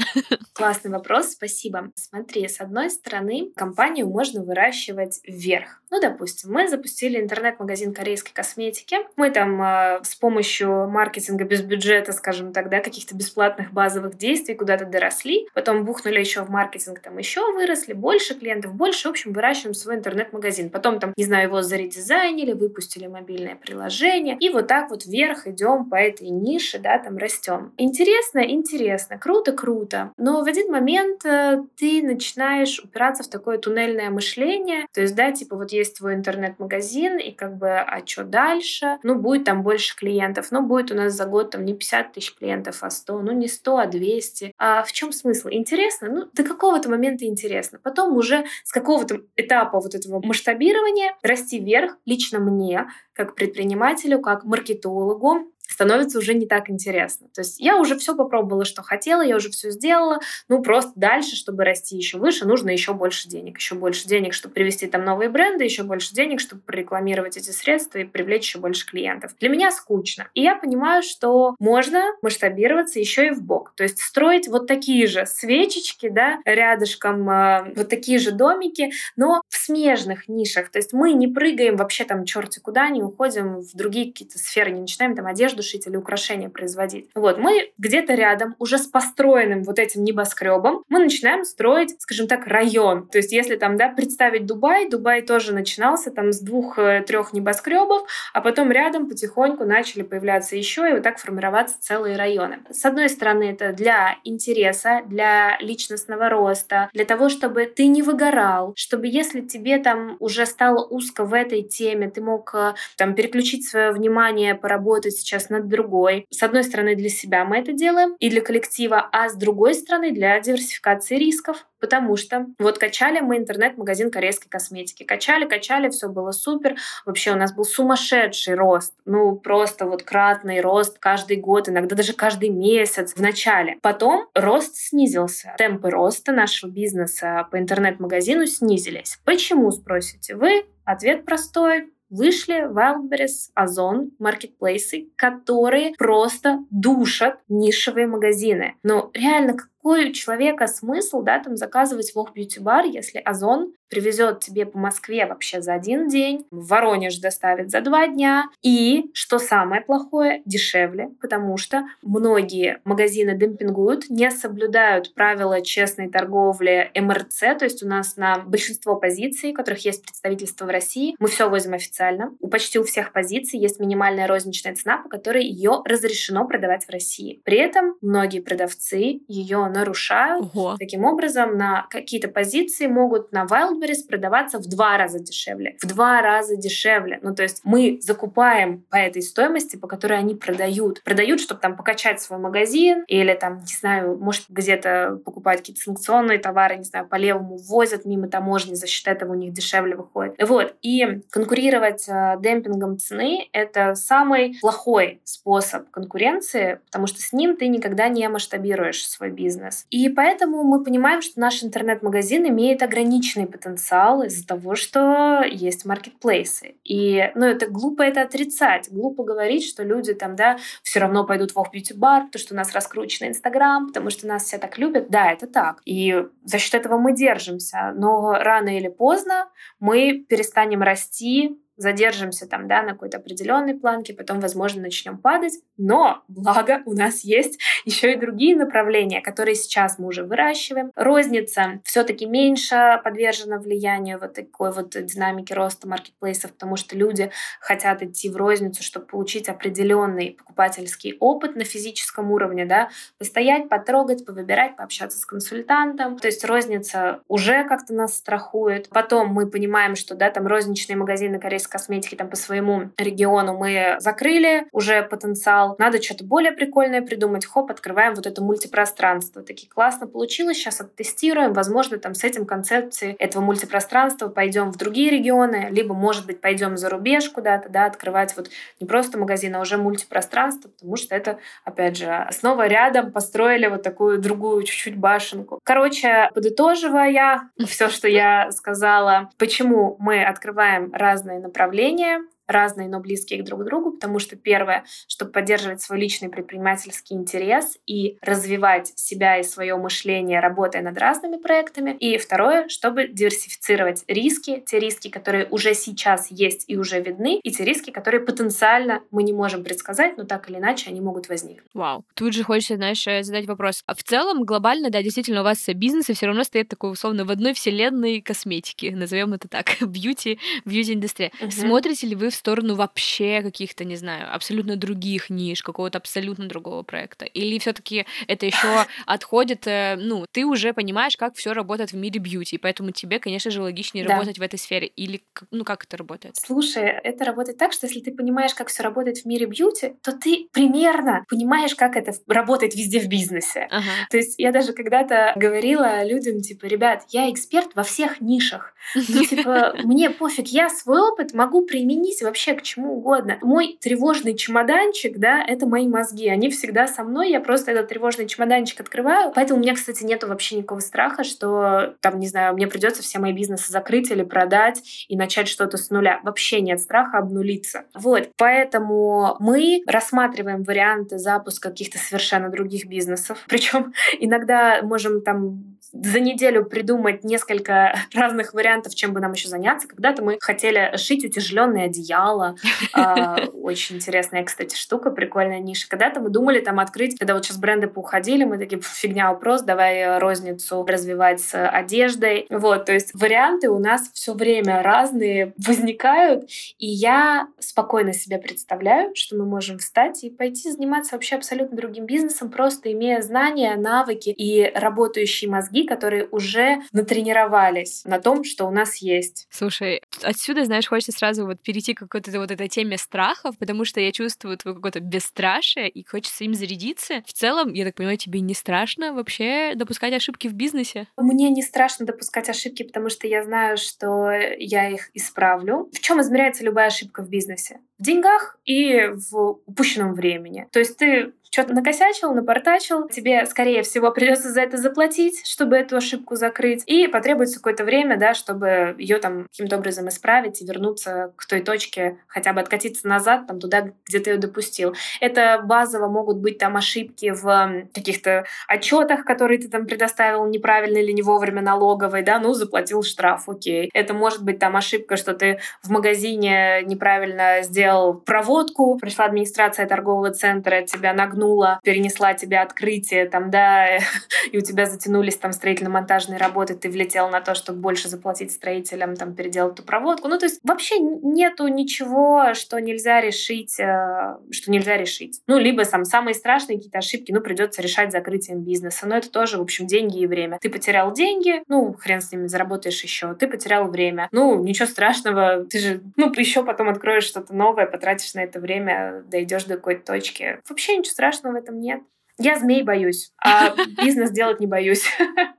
Классный 0.53 0.91
вопрос, 0.91 1.33
спасибо. 1.33 1.91
Смотри, 1.95 2.49
с 2.49 2.61
одной 2.61 2.91
стороны, 2.91 3.51
компания 3.57 3.86
компанию 3.87 4.09
можно 4.09 4.43
выращивать 4.43 5.21
вверх. 5.25 5.81
Ну, 5.97 6.03
допустим, 6.03 6.53
мы 6.53 6.69
запустили 6.69 7.19
интернет-магазин 7.19 7.95
корейской 7.95 8.35
косметики. 8.35 8.99
Мы 9.17 9.31
там 9.31 9.63
э, 9.63 10.01
с 10.03 10.15
помощью 10.15 10.87
маркетинга 10.89 11.45
без 11.45 11.63
бюджета, 11.63 12.13
скажем 12.13 12.53
так, 12.53 12.69
да, 12.69 12.81
каких-то 12.81 13.17
бесплатных 13.17 13.73
базовых 13.73 14.19
действий 14.19 14.55
куда-то 14.55 14.85
доросли. 14.85 15.49
Потом 15.55 15.87
бухнули 15.87 16.21
еще 16.21 16.43
в 16.43 16.51
маркетинг, 16.51 17.01
там 17.01 17.17
еще 17.17 17.41
выросли, 17.55 17.95
больше 17.95 18.35
клиентов, 18.35 18.75
больше. 18.75 19.09
В 19.09 19.13
общем, 19.13 19.33
выращиваем 19.33 19.73
свой 19.73 19.95
интернет-магазин. 19.95 20.69
Потом 20.69 21.01
там, 21.01 21.15
не 21.17 21.25
знаю, 21.25 21.45
его 21.45 21.63
заредизайнили, 21.63 22.53
выпустили 22.53 23.07
мобильное 23.07 23.57
приложение. 23.57 24.37
И 24.39 24.51
вот 24.51 24.67
так 24.67 24.91
вот 24.91 25.07
вверх 25.07 25.47
идем 25.47 25.89
по 25.89 25.95
этой 25.95 26.29
нише, 26.29 26.79
да, 26.79 26.99
там 26.99 27.17
растем. 27.17 27.73
Интересно, 27.79 28.41
интересно, 28.41 29.17
круто, 29.17 29.53
круто. 29.53 30.13
Но 30.19 30.45
в 30.45 30.47
один 30.47 30.71
момент 30.71 31.25
э, 31.25 31.63
ты 31.79 32.03
начинаешь 32.03 32.81
упираться 32.81 33.23
в 33.23 33.29
такое 33.29 33.57
туннель 33.57 33.87
туннельное 33.87 34.11
мышление. 34.11 34.87
То 34.93 35.01
есть, 35.01 35.15
да, 35.15 35.33
типа 35.33 35.57
вот 35.57 35.73
есть 35.73 35.86
твой 35.93 36.15
интернет-магазин, 36.15 37.19
и 37.19 37.33
как 37.33 37.57
бы, 37.57 37.79
а 37.79 38.05
что 38.05 38.25
дальше? 38.25 38.99
Ну, 39.03 39.17
будет 39.17 39.45
там 39.45 39.63
больше 39.63 39.97
клиентов. 39.97 40.49
Ну, 40.51 40.63
будет 40.63 40.91
у 40.91 40.95
нас 40.95 41.13
за 41.13 41.27
год 41.27 41.51
там 41.51 41.65
не 41.65 41.75
50 41.75 42.13
тысяч 42.13 42.35
клиентов, 42.35 42.83
а 42.83 42.91
100. 42.91 43.23
Ну, 43.23 43.33
не 43.33 43.49
100, 43.49 43.79
а 43.79 43.87
200. 43.87 44.55
А 44.59 44.83
в 44.83 44.93
чем 44.93 45.13
смысл? 45.13 45.49
Интересно? 45.51 46.09
Ну, 46.09 46.29
до 46.33 46.45
какого-то 46.45 46.89
момента 46.89 47.25
интересно. 47.25 47.79
Потом 47.83 48.17
уже 48.17 48.45
с 48.65 48.73
какого-то 48.73 49.21
этапа 49.37 49.81
вот 49.81 49.95
этого 49.95 50.25
масштабирования 50.25 51.15
расти 51.23 51.59
вверх 51.59 51.97
лично 52.05 52.39
мне, 52.39 52.87
как 53.13 53.35
предпринимателю, 53.35 54.21
как 54.21 54.45
маркетологу, 54.45 55.53
становится 55.67 56.19
уже 56.19 56.35
не 56.35 56.47
так 56.47 56.71
интересно. 56.71 57.29
То 57.35 57.41
есть 57.41 57.61
я 57.61 57.77
уже 57.77 57.97
все 57.97 58.15
попробовала, 58.15 58.65
что 58.65 58.83
хотела, 58.83 59.23
я 59.23 59.37
уже 59.37 59.51
все 59.51 59.71
сделала. 59.71 60.21
Ну, 60.49 60.63
просто 60.63 60.93
дальше, 60.95 61.37
чтобы 61.37 61.65
расти 61.65 61.97
еще 61.97 62.19
выше, 62.19 62.47
нужно 62.47 62.71
еще 62.71 62.95
больше 62.95 63.29
денег. 63.29 63.59
Еще 63.59 63.75
больше 63.75 64.07
денег, 64.07 64.33
чтобы 64.33 64.55
привести 64.55 64.87
там 64.87 65.05
новые 65.05 65.29
бренды, 65.29 65.65
еще 65.65 65.83
больше 65.83 66.15
денег, 66.15 66.41
чтобы 66.41 66.63
прорекламировать 66.63 67.37
эти 67.37 67.51
средства 67.51 67.99
и 67.99 68.05
привлечь 68.05 68.47
еще 68.47 68.59
больше 68.59 68.87
клиентов. 68.87 69.33
Для 69.41 69.49
меня 69.49 69.71
скучно. 69.71 70.29
И 70.35 70.43
я 70.43 70.57
понимаю, 70.57 71.03
что 71.03 71.57
можно 71.59 72.03
масштабироваться 72.23 72.99
еще 72.99 73.29
и 73.29 73.31
в 73.31 73.43
бок. 73.43 73.73
То 73.77 73.83
есть 73.83 74.01
строить 74.01 74.49
вот 74.49 74.67
такие 74.67 75.07
же 75.07 75.27
свечечки, 75.27 76.09
да, 76.09 76.39
рядышком 76.45 77.29
э, 77.29 77.73
вот 77.75 77.89
такие 77.89 78.19
же 78.19 78.33
домики, 78.33 78.93
но 79.17 79.43
в 79.49 79.57
смежных 79.57 80.29
нишах. 80.29 80.71
То 80.71 80.79
есть 80.79 80.93
мы 80.93 81.13
не 81.13 81.29
прыгаем 81.29 81.77
вообще 81.77 82.05
там 82.05 82.25
черти 82.25 82.61
куда, 82.61 82.89
не 82.89 83.03
уходим 83.03 83.61
в 83.61 83.75
другие 83.75 84.13
какие-то 84.13 84.39
сферы, 84.39 84.71
не 84.71 84.81
начинаем 84.81 85.17
там 85.17 85.27
одежду 85.27 85.56
одежду 85.63 85.87
или 85.87 85.97
украшения 85.97 86.49
производить. 86.49 87.09
Вот, 87.15 87.39
мы 87.39 87.73
где-то 87.79 88.15
рядом, 88.15 88.55
уже 88.59 88.79
с 88.79 88.87
построенным 88.87 89.63
вот 89.63 89.79
этим 89.79 90.05
небоскребом, 90.05 90.83
мы 90.89 90.99
начинаем 90.99 91.45
строить, 91.45 92.01
скажем 92.01 92.29
так, 92.29 92.47
район. 92.47 93.09
То 93.09 93.19
есть, 93.19 93.33
если 93.33 93.57
там, 93.57 93.77
да, 93.77 93.89
представить 93.89 94.47
Дубай, 94.47 94.89
Дубай 94.89 95.23
тоже 95.23 95.53
начинался 95.53 96.11
там 96.11 96.33
с 96.33 96.41
двух-трех 96.41 97.33
небоскребов, 97.33 98.09
а 98.33 98.41
потом 98.41 98.71
рядом 98.71 99.09
потихоньку 99.09 99.65
начали 99.65 100.03
появляться 100.03 100.57
еще 100.57 100.89
и 100.91 100.93
вот 100.95 101.03
так 101.03 101.19
формироваться 101.19 101.77
целые 101.81 102.17
районы. 102.17 102.59
С 102.71 102.85
одной 102.85 103.09
стороны, 103.09 103.51
это 103.51 103.73
для 103.73 104.17
интереса, 104.25 105.03
для 105.07 105.59
личностного 105.61 106.29
роста, 106.29 106.89
для 106.93 107.05
того, 107.05 107.29
чтобы 107.29 107.67
ты 107.67 107.87
не 107.87 108.03
выгорал, 108.03 108.73
чтобы 108.77 109.07
если 109.07 109.41
тебе 109.41 109.79
там 109.79 110.17
уже 110.21 110.47
стало 110.47 110.85
узко 110.85 111.25
в 111.25 111.35
этой 111.35 111.63
теме, 111.63 112.11
ты 112.11 112.21
мог 112.21 112.55
э, 112.55 112.75
там 112.97 113.15
переключить 113.15 113.67
свое 113.69 113.93
внимание, 113.93 114.55
поработать 114.55 115.17
сейчас 115.17 115.46
над 115.51 115.69
другой. 115.69 116.27
С 116.31 116.43
одной 116.43 116.65
стороны, 116.65 116.95
для 116.95 117.09
себя 117.09 117.45
мы 117.45 117.59
это 117.59 117.73
делаем 117.73 118.17
и 118.19 118.31
для 118.31 118.41
коллектива, 118.41 119.09
а 119.13 119.29
с 119.29 119.35
другой 119.35 119.75
стороны, 119.75 120.13
для 120.13 120.39
диверсификации 120.41 121.17
рисков. 121.17 121.67
Потому 121.79 122.17
что 122.17 122.47
вот 122.59 122.79
качали 122.79 123.21
мы 123.21 123.37
интернет-магазин 123.37 124.11
корейской 124.11 124.49
косметики. 124.49 125.05
Качали, 125.05 125.47
качали, 125.47 125.91
все 125.91 126.09
было 126.09 126.33
супер. 126.33 126.77
Вообще 127.05 127.33
у 127.33 127.37
нас 127.37 127.55
был 127.55 127.65
сумасшедший 127.65 128.55
рост. 128.55 128.95
Ну, 129.05 129.37
просто 129.37 129.85
вот 129.85 130.03
кратный 130.03 130.61
рост 130.61 130.99
каждый 130.99 131.37
год, 131.37 131.69
иногда 131.69 131.95
даже 131.95 132.15
каждый 132.15 132.49
месяц 132.49 133.15
в 133.15 133.21
начале. 133.21 133.79
Потом 133.83 134.27
рост 134.35 134.77
снизился. 134.77 135.55
Темпы 135.59 135.91
роста 135.91 136.33
нашего 136.33 136.71
бизнеса 136.71 137.47
по 137.51 137.59
интернет-магазину 137.59 138.47
снизились. 138.47 139.19
Почему, 139.25 139.71
спросите 139.71 140.35
вы? 140.35 140.65
Ответ 140.85 141.25
простой 141.25 141.91
вышли 142.09 142.67
Wildberries, 142.69 143.51
Озон, 143.55 144.13
маркетплейсы, 144.19 145.09
которые 145.17 145.95
просто 145.99 146.61
душат 146.71 147.41
нишевые 147.49 148.07
магазины. 148.07 148.75
Но 148.83 149.11
реально, 149.15 149.57
какой 149.87 150.11
у 150.11 150.13
человека 150.13 150.67
смысл, 150.67 151.23
да, 151.23 151.39
там 151.39 151.57
заказывать 151.57 152.13
в 152.13 152.19
Beauty 152.19 152.61
Bar, 152.61 152.91
если 152.91 153.19
Озон 153.19 153.73
привезет 153.89 154.41
тебе 154.41 154.67
по 154.67 154.79
Москве 154.79 155.27
вообще 155.27 155.63
за 155.63 155.75
один 155.75 156.09
день, 156.09 156.45
в 156.51 156.67
Воронеж 156.69 157.19
доставит 157.19 157.71
за 157.71 157.81
два 157.81 158.09
дня, 158.09 158.47
и, 158.63 159.11
что 159.15 159.39
самое 159.39 159.81
плохое, 159.81 160.43
дешевле, 160.45 161.11
потому 161.21 161.57
что 161.57 161.85
многие 162.03 162.81
магазины 162.85 163.37
демпингуют, 163.37 164.11
не 164.11 164.31
соблюдают 164.31 165.15
правила 165.15 165.61
честной 165.61 166.11
торговли 166.11 166.91
МРЦ, 166.95 167.59
то 167.59 167.65
есть 167.65 167.85
у 167.85 167.87
нас 167.87 168.17
на 168.17 168.39
большинство 168.39 168.97
позиций, 168.97 169.53
у 169.53 169.55
которых 169.55 169.85
есть 169.85 170.03
представительство 170.03 170.67
в 170.67 170.71
России, 170.71 171.15
мы 171.19 171.29
все 171.29 171.49
возим 171.49 171.75
официально. 171.75 172.35
У 172.41 172.49
почти 172.49 172.79
у 172.79 172.85
всех 172.85 173.13
позиций 173.13 173.61
есть 173.61 173.79
минимальная 173.79 174.27
розничная 174.27 174.75
цена, 174.75 174.99
по 174.99 175.09
которой 175.09 175.45
ее 175.45 175.83
разрешено 175.85 176.47
продавать 176.47 176.87
в 176.87 176.91
России. 176.91 177.41
При 177.45 177.59
этом 177.59 177.95
многие 178.01 178.41
продавцы 178.41 179.21
ее 179.29 179.69
нарушают. 179.77 180.51
Ого. 180.55 180.77
Таким 180.79 181.05
образом, 181.05 181.57
на 181.57 181.87
какие-то 181.91 182.29
позиции 182.29 182.87
могут 182.87 183.33
на 183.33 183.45
Wildberries 183.45 184.07
продаваться 184.09 184.59
в 184.59 184.67
два 184.67 184.97
раза 184.97 185.19
дешевле. 185.19 185.77
В 185.83 185.87
два 185.87 186.23
раза 186.23 186.57
дешевле. 186.57 187.19
Ну, 187.23 187.35
то 187.35 187.43
есть 187.43 187.61
мы 187.65 187.99
закупаем 188.01 188.85
по 188.91 188.97
этой 188.97 189.23
стоимости, 189.23 189.77
по 189.77 189.87
которой 189.87 190.19
они 190.19 190.35
продают. 190.35 191.03
Продают, 191.03 191.41
чтобы 191.41 191.61
там 191.61 191.77
покачать 191.77 192.21
свой 192.21 192.39
магазин 192.39 193.05
или 193.07 193.35
там, 193.35 193.61
не 193.61 193.75
знаю, 193.79 194.17
может 194.19 194.45
где-то 194.49 195.21
покупать 195.25 195.59
какие-то 195.59 195.83
санкционные 195.83 196.39
товары, 196.39 196.77
не 196.77 196.85
знаю, 196.85 197.07
по 197.07 197.17
левому 197.17 197.59
возят 197.59 198.05
мимо 198.05 198.29
таможни, 198.29 198.75
за 198.75 198.87
счет 198.87 199.09
этого 199.09 199.33
у 199.33 199.35
них 199.35 199.53
дешевле 199.53 199.97
выходит. 199.97 200.35
Вот. 200.41 200.75
И 200.83 201.23
конкурировать 201.31 202.09
э, 202.09 202.37
демпингом 202.41 202.99
цены— 202.99 203.49
это 203.53 203.95
самый 203.95 204.57
плохой 204.61 205.21
способ 205.25 205.91
конкуренции, 205.91 206.81
потому 206.87 207.07
что 207.07 207.21
с 207.21 207.33
ним 207.33 207.57
ты 207.57 207.69
никогда 207.69 208.09
не 208.09 208.29
масштабируешь 208.29 209.07
свой 209.07 209.31
бизнес 209.31 209.56
бизнес. 209.57 209.87
И 209.91 210.09
поэтому 210.09 210.63
мы 210.63 210.83
понимаем, 210.83 211.23
что 211.23 211.41
наш 211.41 211.63
интернет-магазин 211.63 212.49
имеет 212.49 212.83
ограниченный 212.83 213.47
потенциал 213.47 214.23
из-за 214.23 214.47
того, 214.47 214.75
что 214.75 215.43
есть 215.51 215.85
маркетплейсы. 215.85 216.77
И, 216.85 217.31
ну, 217.35 217.47
это 217.47 217.67
глупо 217.69 218.03
это 218.03 218.23
отрицать. 218.23 218.89
Глупо 218.91 219.25
говорить, 219.25 219.65
что 219.65 219.83
люди 219.83 220.15
там, 220.15 220.37
да, 220.37 220.59
все 220.83 221.01
равно 221.01 221.25
пойдут 221.25 221.53
в 221.53 221.57
Bar, 221.57 222.27
потому 222.27 222.31
что 222.39 222.55
у 222.55 222.57
нас 222.57 222.73
раскрученный 222.73 223.31
Инстаграм, 223.31 223.89
потому 223.89 224.11
что 224.11 224.27
нас 224.27 224.45
все 224.45 224.59
так 224.59 224.79
любят. 224.79 225.09
Да, 225.09 225.33
это 225.33 225.47
так. 225.47 225.81
И 225.85 226.25
за 226.45 226.59
счет 226.59 226.75
этого 226.75 226.99
мы 226.99 227.13
держимся. 227.15 227.93
Но 227.97 228.33
рано 228.33 228.77
или 228.77 228.89
поздно 228.89 229.49
мы 229.81 230.25
перестанем 230.29 230.83
расти, 230.83 231.59
задержимся 231.77 232.47
там, 232.47 232.69
да, 232.69 232.83
на 232.83 232.93
какой-то 232.93 233.19
определенной 233.19 233.75
планке, 233.75 234.15
потом, 234.15 234.41
возможно, 234.41 234.83
начнем 234.83 235.19
падать. 235.19 235.55
Но, 235.77 236.23
благо, 236.29 236.83
у 236.87 236.95
нас 236.95 237.23
есть 237.25 237.61
еще 237.85 238.13
и 238.13 238.17
другие 238.17 238.57
направления, 238.57 239.21
которые 239.21 239.55
сейчас 239.55 239.99
мы 239.99 240.09
уже 240.09 240.25
выращиваем. 240.25 240.91
Розница 240.95 241.81
все-таки 241.85 242.27
меньше 242.27 243.01
подвержена 243.05 243.59
влиянию 243.59 244.19
вот 244.19 244.35
такой 244.35 244.73
вот 244.73 244.91
динамики 244.91 245.53
роста 245.53 245.89
маркетплейсов, 245.89 246.53
потому 246.53 246.77
что 246.77 246.97
люди 246.97 247.31
хотят 247.61 248.03
идти 248.03 248.31
в 248.31 248.37
розницу, 248.37 248.83
чтобы 248.83 249.07
получить 249.07 249.49
определенный 249.49 250.37
покупательский 250.39 251.17
опыт 251.21 251.57
на 251.57 251.65
физическом 251.65 252.31
уровне, 252.31 252.65
да, 252.65 252.89
постоять, 253.19 253.69
потрогать, 253.69 254.25
повыбирать, 254.25 254.77
пообщаться 254.77 255.19
с 255.19 255.27
консультантом. 255.27 256.19
То 256.19 256.29
есть 256.29 256.45
розница 256.45 257.21
уже 257.29 257.65
как-то 257.65 257.95
нас 257.95 258.17
страхует. 258.17 258.89
Потом 258.89 259.29
мы 259.29 259.49
понимаем, 259.49 259.95
что, 259.95 260.15
да, 260.15 260.31
там 260.31 260.47
розничные 260.47 260.97
магазины 260.97 261.39
корейские 261.39 261.66
косметики 261.69 262.15
там 262.15 262.29
по 262.29 262.37
своему 262.37 262.91
региону 262.97 263.57
мы 263.57 263.97
закрыли, 263.99 264.67
уже 264.73 265.03
потенциал. 265.03 265.77
Надо 265.79 266.01
что-то 266.03 266.25
более 266.25 266.53
прикольное 266.53 267.03
придумать. 267.03 267.45
Хоп, 267.47 267.71
открываем 267.71 268.15
вот 268.15 268.27
это 268.27 268.43
мультипространство. 268.43 269.43
Такие 269.43 269.69
классно 269.69 270.07
получилось, 270.07 270.57
сейчас 270.57 270.81
оттестируем. 270.81 271.53
Возможно, 271.53 271.99
там 271.99 272.15
с 272.15 272.25
этим 272.25 272.47
концепцией 272.47 273.17
этого 273.19 273.43
мультипространства 273.43 274.29
пойдем 274.29 274.71
в 274.73 274.77
другие 274.77 275.11
регионы, 275.11 275.69
либо, 275.71 275.95
может 275.95 276.27
быть, 276.27 276.41
пойдем 276.41 276.77
за 276.77 276.89
рубеж 276.89 277.29
куда-то, 277.31 277.69
да, 277.69 277.87
открывать 277.87 278.37
вот 278.37 278.51
не 278.81 278.87
просто 278.87 279.19
магазин, 279.19 279.55
а 279.57 279.61
уже 279.61 279.77
мультипространство, 279.77 280.71
потому 280.71 280.97
что 280.97 281.15
это, 281.15 281.39
опять 281.65 281.97
же, 281.97 282.27
снова 282.31 282.67
рядом 282.67 283.13
построили 283.13 283.67
вот 283.67 283.83
такую 283.83 284.19
другую 284.19 284.63
чуть-чуть 284.63 284.97
башенку. 284.97 285.61
Короче, 285.63 286.31
подытоживая 286.35 287.51
все, 287.67 287.89
что 287.89 288.09
я 288.09 288.51
сказала, 288.53 289.31
почему 289.39 289.97
мы 289.99 290.25
открываем 290.25 290.93
разные 290.93 291.39
направления 291.39 291.56
направления 291.57 292.21
разные, 292.47 292.89
но 292.89 293.01
близкие 293.01 293.43
друг 293.43 293.63
к 293.63 293.65
другу, 293.65 293.93
потому 293.93 294.19
что 294.19 294.37
первое, 294.37 294.85
чтобы 295.09 295.33
поддерживать 295.33 295.81
свой 295.81 296.01
личный 296.01 296.29
предпринимательский 296.29 297.17
интерес 297.17 297.79
и 297.87 298.19
развивать 298.21 298.93
себя 298.97 299.39
и 299.39 299.43
свое 299.43 299.77
мышление, 299.77 300.41
работая 300.41 300.83
над 300.83 300.99
разными 300.99 301.37
проектами. 301.37 301.97
И 301.99 302.19
второе, 302.19 302.69
чтобы 302.69 303.09
диверсифицировать 303.09 304.05
риски, 304.09 304.63
те 304.67 304.79
риски, 304.79 305.09
которые 305.09 305.47
уже 305.51 305.75
сейчас 305.75 306.31
есть 306.31 306.65
и 306.69 306.77
уже 306.77 307.01
видны, 307.01 307.39
и 307.43 307.51
те 307.51 307.65
риски, 307.65 307.91
которые 307.91 308.21
потенциально 308.21 309.03
мы 309.11 309.23
не 309.23 309.33
можем 309.33 309.65
предсказать, 309.65 310.17
но 310.17 310.25
так 310.25 310.49
или 310.49 310.59
иначе 310.59 310.91
они 310.91 311.01
могут 311.01 311.29
возникнуть. 311.29 311.69
Вау. 311.75 312.05
Тут 312.15 312.33
же 312.33 312.43
хочется, 312.43 312.77
знаешь, 312.77 313.07
э, 313.07 313.23
задать 313.23 313.47
вопрос. 313.47 313.83
А 313.87 313.95
в 313.95 314.03
целом, 314.03 314.45
глобально, 314.45 314.91
да, 314.91 315.03
действительно, 315.03 315.41
у 315.41 315.45
вас 315.45 315.67
бизнес 315.69 316.09
и 316.11 316.15
все 316.15 316.27
равно 316.27 316.45
стоит 316.45 316.69
такой, 316.69 316.93
условно, 316.93 317.25
в 317.25 317.31
одной 317.31 317.55
вселенной 317.55 318.21
косметики, 318.21 318.87
назовем 318.87 319.33
это 319.33 319.49
так, 319.49 319.77
бьюти, 319.81 320.39
бьюти-индустрия. 320.65 321.33
Угу. 321.41 321.51
Смотрите 321.51 322.07
ли 322.07 322.15
вы 322.15 322.31
в 322.31 322.35
сторону 322.37 322.75
вообще 322.75 323.43
каких-то, 323.43 323.85
не 323.85 323.97
знаю, 323.97 324.33
абсолютно 324.35 324.77
других 324.77 325.31
ниш, 325.31 325.63
какого-то 325.63 325.99
абсолютно 325.99 326.47
другого 326.47 326.83
проекта? 326.83 327.25
Или 327.25 327.59
все-таки 327.59 328.07
это 328.27 328.47
еще 328.47 328.87
отходит, 329.07 329.67
э, 329.67 329.97
ну, 329.97 330.27
ты 330.31 330.45
уже 330.45 330.73
понимаешь, 330.73 331.17
как 331.17 331.35
все 331.35 331.53
работает 331.53 331.93
в 331.93 331.97
мире 331.97 332.21
бьюти, 332.21 332.59
поэтому 332.59 332.91
тебе, 332.91 333.19
конечно 333.19 333.51
же, 333.51 333.63
логичнее 333.63 334.05
да. 334.05 334.13
работать 334.15 334.39
в 334.39 334.43
этой 334.43 334.59
сфере. 334.59 334.87
Или, 334.87 335.23
ну, 335.51 335.65
как 335.65 335.85
это 335.85 335.97
работает? 335.97 336.37
Слушай, 336.37 336.85
это 336.85 337.25
работает 337.25 337.59
так, 337.59 337.73
что 337.73 337.87
если 337.87 338.01
ты 338.01 338.13
понимаешь, 338.13 338.55
как 338.55 338.69
все 338.69 338.83
работает 338.83 339.19
в 339.19 339.25
мире 339.25 339.47
бьюти, 339.47 339.95
то 340.03 340.13
ты 340.13 340.49
примерно 340.53 341.25
понимаешь, 341.29 341.75
как 341.75 341.97
это 341.97 342.13
работает 342.27 342.75
везде 342.75 343.01
в 343.01 343.09
бизнесе. 343.09 343.69
Ага. 343.71 343.85
То 344.11 344.17
есть 344.17 344.35
я 344.39 344.53
даже 344.53 344.73
когда-то 344.73 345.33
говорила 345.37 346.05
людям, 346.05 346.41
типа, 346.41 346.67
ребят, 346.67 347.05
я 347.11 347.31
эксперт 347.31 347.75
во 347.75 347.83
всех 347.83 348.21
нишах. 348.21 348.75
Ну, 348.95 349.25
типа, 349.25 349.75
мне 349.85 350.11
пофиг, 350.11 350.49
я 350.49 350.69
свой 350.69 351.01
опыт 351.01 351.33
могу 351.33 351.67
применить 351.67 352.23
вообще 352.27 352.55
к 352.55 352.63
чему 352.63 352.99
угодно. 352.99 353.39
Мой 353.43 353.79
тревожный 353.81 354.35
чемоданчик, 354.35 355.19
да, 355.19 355.43
это 355.47 355.67
мои 355.67 355.89
мозги. 355.89 356.29
Они 356.29 356.51
всегда 356.51 356.87
со 356.87 357.03
мной, 357.03 357.31
я 357.31 357.41
просто 357.41 357.73
этот 357.73 357.89
тревожный 357.89 358.27
чемоданчик 358.27 358.81
открываю. 358.81 359.33
Поэтому 359.35 359.61
у 359.61 359.63
меня, 359.63 359.75
кстати, 359.75 360.05
нету 360.05 360.29
вообще 360.29 360.57
никакого 360.57 360.81
страха, 360.81 361.25
что 361.25 361.95
там, 362.01 362.19
не 362.19 362.29
знаю, 362.29 362.55
мне 362.55 362.67
придется 362.67 363.03
все 363.03 363.19
мои 363.19 363.33
бизнесы 363.33 363.73
закрыть 363.73 364.11
или 364.11 364.23
продать 364.23 365.07
и 365.09 365.17
начать 365.17 365.49
что-то 365.49 365.77
с 365.77 365.91
нуля. 365.91 366.21
Вообще 366.23 366.61
нет 366.61 366.81
страха 366.81 367.19
обнулиться. 367.19 367.85
Вот, 367.95 368.31
поэтому 368.37 369.37
мы 369.41 369.83
рассматриваем 369.87 370.63
варианты 370.63 371.19
запуска 371.19 371.71
каких-то 371.71 371.99
совершенно 371.99 372.51
других 372.51 372.87
бизнесов. 372.87 373.45
Причем 373.49 373.93
иногда 374.19 374.83
можем 374.83 375.23
там 375.23 375.76
за 375.93 376.21
неделю 376.21 376.65
придумать 376.65 377.25
несколько 377.25 377.97
разных 378.15 378.55
вариантов, 378.55 378.95
чем 378.95 379.13
бы 379.13 379.21
нам 379.21 379.33
еще 379.33 379.49
заняться. 379.49 379.89
Когда-то 379.89 380.23
мы 380.23 380.39
хотели 380.41 380.97
шить 380.97 381.25
утяжеленные 381.25 381.87
одеяла. 381.87 382.57
А, 382.93 383.37
очень 383.53 383.97
интересная, 383.97 384.45
кстати, 384.45 384.77
штука, 384.77 385.11
прикольная 385.11 385.61
ниша. 385.61 385.89
Когда-то 385.89 386.21
мы 386.21 386.31
думали 386.31 386.61
там 386.61 386.81
открыть, 386.81 387.19
когда 387.19 387.35
вот 387.35 387.45
сейчас 387.45 387.59
бренды 387.59 387.89
поуходили, 387.89 388.45
мы 388.45 388.59
такие, 388.59 388.81
фигня 388.81 389.33
вопрос, 389.33 389.63
давай 389.63 390.19
розницу 390.19 390.85
развивать 390.87 391.41
с 391.41 391.69
одеждой. 391.69 392.47
Вот, 392.51 392.87
то 392.87 392.93
есть 392.93 393.13
варианты 393.15 393.71
у 393.71 393.79
нас 393.79 394.11
все 394.13 394.35
время 394.35 394.83
разные 394.83 395.53
возникают, 395.67 396.49
и 396.79 396.87
я 396.87 397.49
спокойно 397.59 398.13
себе 398.13 398.39
представляю, 398.39 399.15
что 399.15 399.37
мы 399.37 399.45
можем 399.47 399.79
встать 399.79 400.25
и 400.25 400.31
пойти 400.31 400.71
заниматься 400.71 401.15
вообще 401.15 401.37
абсолютно 401.37 401.77
другим 401.77 402.07
бизнесом, 402.07 402.51
просто 402.51 402.93
имея 402.93 403.21
знания, 403.23 403.77
навыки 403.77 404.31
и 404.31 404.71
работающие 404.75 405.51
мозги, 405.51 405.76
которые 405.85 406.27
уже 406.27 406.79
натренировались 406.93 408.05
на 408.05 408.21
том, 408.21 408.45
что 408.45 408.67
у 408.67 408.71
нас 408.71 408.97
есть. 408.97 409.47
Слушай, 409.51 410.03
отсюда, 410.23 410.65
знаешь, 410.65 410.89
хочется 410.89 411.13
сразу 411.13 411.47
вот 411.47 411.61
перейти 411.61 411.95
к 411.95 412.01
какой-то 412.01 412.31
вот 412.39 412.51
этой 412.51 412.69
теме 412.69 412.99
страхов, 412.99 413.57
потому 413.59 413.85
что 413.85 414.01
я 414.01 414.13
чувствую 414.13 414.57
твое 414.57 414.75
какое-то 414.75 415.01
бесстрашие, 415.01 415.89
и 415.89 416.05
хочется 416.05 416.45
им 416.45 416.55
зарядиться. 416.55 417.23
В 417.27 417.33
целом, 417.33 417.73
я 417.73 417.85
так 417.85 417.95
понимаю, 417.95 418.19
тебе 418.19 418.41
не 418.41 418.55
страшно 418.55 419.13
вообще 419.13 419.75
допускать 419.75 420.13
ошибки 420.13 420.49
в 420.49 420.55
бизнесе? 420.55 421.07
Мне 421.17 421.51
не 421.51 421.63
страшно 421.63 422.07
допускать 422.07 422.49
ошибки, 422.49 422.83
потому 422.83 423.09
что 423.09 423.27
я 423.27 423.43
знаю, 423.43 423.77
что 423.77 424.31
я 424.31 424.91
их 424.91 425.11
исправлю. 425.15 425.89
В 425.93 426.01
чем 426.01 426.21
измеряется 426.21 426.65
любая 426.65 426.89
ошибка 426.89 427.23
в 427.23 427.29
бизнесе? 427.29 427.81
В 427.99 428.03
деньгах 428.03 428.59
и 428.65 429.09
в 429.09 429.61
упущенном 429.67 430.15
времени. 430.15 430.69
То 430.71 430.79
есть 430.79 430.99
ты 430.99 431.33
что-то 431.51 431.73
накосячил, 431.73 432.35
напортачил, 432.35 433.09
тебе, 433.09 433.47
скорее 433.47 433.83
всего, 433.83 434.11
придется 434.11 434.51
за 434.51 434.61
это 434.61 434.77
заплатить, 434.77 435.47
чтобы 435.47 435.77
эту 435.77 435.97
ошибку 435.97 436.37
закрыть, 436.37 436.83
и 436.87 437.07
потребуется 437.07 437.57
какое-то 437.57 437.85
время, 437.85 438.19
да, 438.19 438.35
чтобы 438.35 438.95
ее 438.99 439.19
там 439.19 439.45
каким-то 439.45 439.79
образом 439.79 440.06
исправить 440.09 440.61
и 440.63 440.67
вернуться 440.67 441.33
к 441.37 441.47
той 441.47 441.61
точке, 441.61 442.19
хотя 442.27 442.53
бы 442.53 442.61
откатиться 442.61 443.07
назад, 443.07 443.47
там, 443.47 443.61
туда, 443.61 443.91
где 444.07 444.19
ты 444.19 444.31
ее 444.31 444.37
допустил. 444.37 444.95
Это 445.21 445.61
базово 445.63 446.09
могут 446.09 446.39
быть 446.39 446.59
там 446.59 446.77
ошибки 446.77 447.31
в 447.31 447.89
каких-то 447.95 448.45
отчетах, 448.69 449.25
которые 449.25 449.59
ты 449.59 449.69
там 449.69 449.87
предоставил 449.87 450.47
неправильно 450.47 450.99
или 450.99 451.13
не 451.13 451.23
вовремя 451.23 451.63
налоговой, 451.63 452.23
да, 452.23 452.39
ну, 452.39 452.55
заплатил 452.55 453.03
штраф, 453.03 453.49
окей. 453.49 453.91
Это 453.95 454.15
может 454.15 454.43
быть 454.43 454.59
там 454.59 454.77
ошибка, 454.77 455.17
что 455.17 455.35
ты 455.35 455.61
в 455.83 455.91
магазине 455.91 456.83
неправильно 456.85 457.63
сделал 457.63 458.15
проводку, 458.15 458.99
пришла 458.99 459.27
администрация 459.27 459.87
торгового 459.87 460.31
центра, 460.31 460.83
тебя 460.83 461.13
нагнула 461.13 461.81
перенесла 461.83 462.35
тебе 462.35 462.59
открытие, 462.59 463.27
там, 463.27 463.51
да, 463.51 463.97
и 464.53 464.59
у 464.59 464.61
тебя 464.61 464.87
затянулись 464.87 465.37
там 465.37 465.53
строительно-монтажные 465.53 466.39
работы, 466.39 466.75
ты 466.75 466.89
влетел 466.91 467.29
на 467.29 467.41
то, 467.41 467.55
чтобы 467.55 467.81
больше 467.81 468.09
заплатить 468.09 468.53
строителям, 468.53 469.17
там, 469.17 469.35
переделать 469.35 469.75
эту 469.75 469.83
проводку. 469.97 470.29
Ну, 470.29 470.39
то 470.39 470.47
есть 470.47 470.61
вообще 470.63 470.99
нету 470.99 471.69
ничего, 471.69 472.55
что 472.55 472.81
нельзя 472.81 473.21
решить, 473.21 473.79
э, 473.79 474.37
что 474.51 474.71
нельзя 474.71 474.97
решить. 474.97 475.41
Ну, 475.47 475.59
либо 475.59 475.83
сам 475.83 476.05
самые 476.05 476.35
страшные 476.35 476.77
какие-то 476.77 476.99
ошибки, 476.99 477.33
ну, 477.33 477.41
придется 477.41 477.83
решать 477.83 478.13
закрытием 478.13 478.63
бизнеса. 478.63 479.07
Но 479.07 479.17
это 479.17 479.31
тоже, 479.31 479.59
в 479.59 479.63
общем, 479.63 479.87
деньги 479.87 480.21
и 480.21 480.27
время. 480.27 480.59
Ты 480.61 480.71
потерял 480.71 481.13
деньги, 481.13 481.63
ну, 481.69 481.95
хрен 481.95 482.21
с 482.21 482.33
ними, 482.33 482.47
заработаешь 482.47 483.03
еще. 483.03 483.35
Ты 483.35 483.47
потерял 483.47 483.89
время. 483.89 484.29
Ну, 484.33 484.63
ничего 484.63 484.87
страшного, 484.87 485.65
ты 485.65 485.79
же, 485.79 486.01
ну, 486.17 486.33
еще 486.33 486.65
потом 486.65 486.89
откроешь 486.89 487.25
что-то 487.25 487.55
новое, 487.55 487.87
потратишь 487.87 488.35
на 488.35 488.41
это 488.41 488.61
время, 488.61 489.23
дойдешь 489.29 489.65
до 489.65 489.77
какой-то 489.77 490.13
точки. 490.13 490.61
Вообще 490.69 490.97
ничего 490.97 491.13
страшного 491.13 491.37
страшного 491.37 491.55
в 491.55 491.57
этом 491.57 491.81
нет. 491.81 492.01
Я 492.39 492.59
змей 492.59 492.83
боюсь, 492.83 493.33
а 493.43 493.75
бизнес 494.03 494.31
делать 494.31 494.61
не 494.61 494.67
боюсь. 494.67 495.07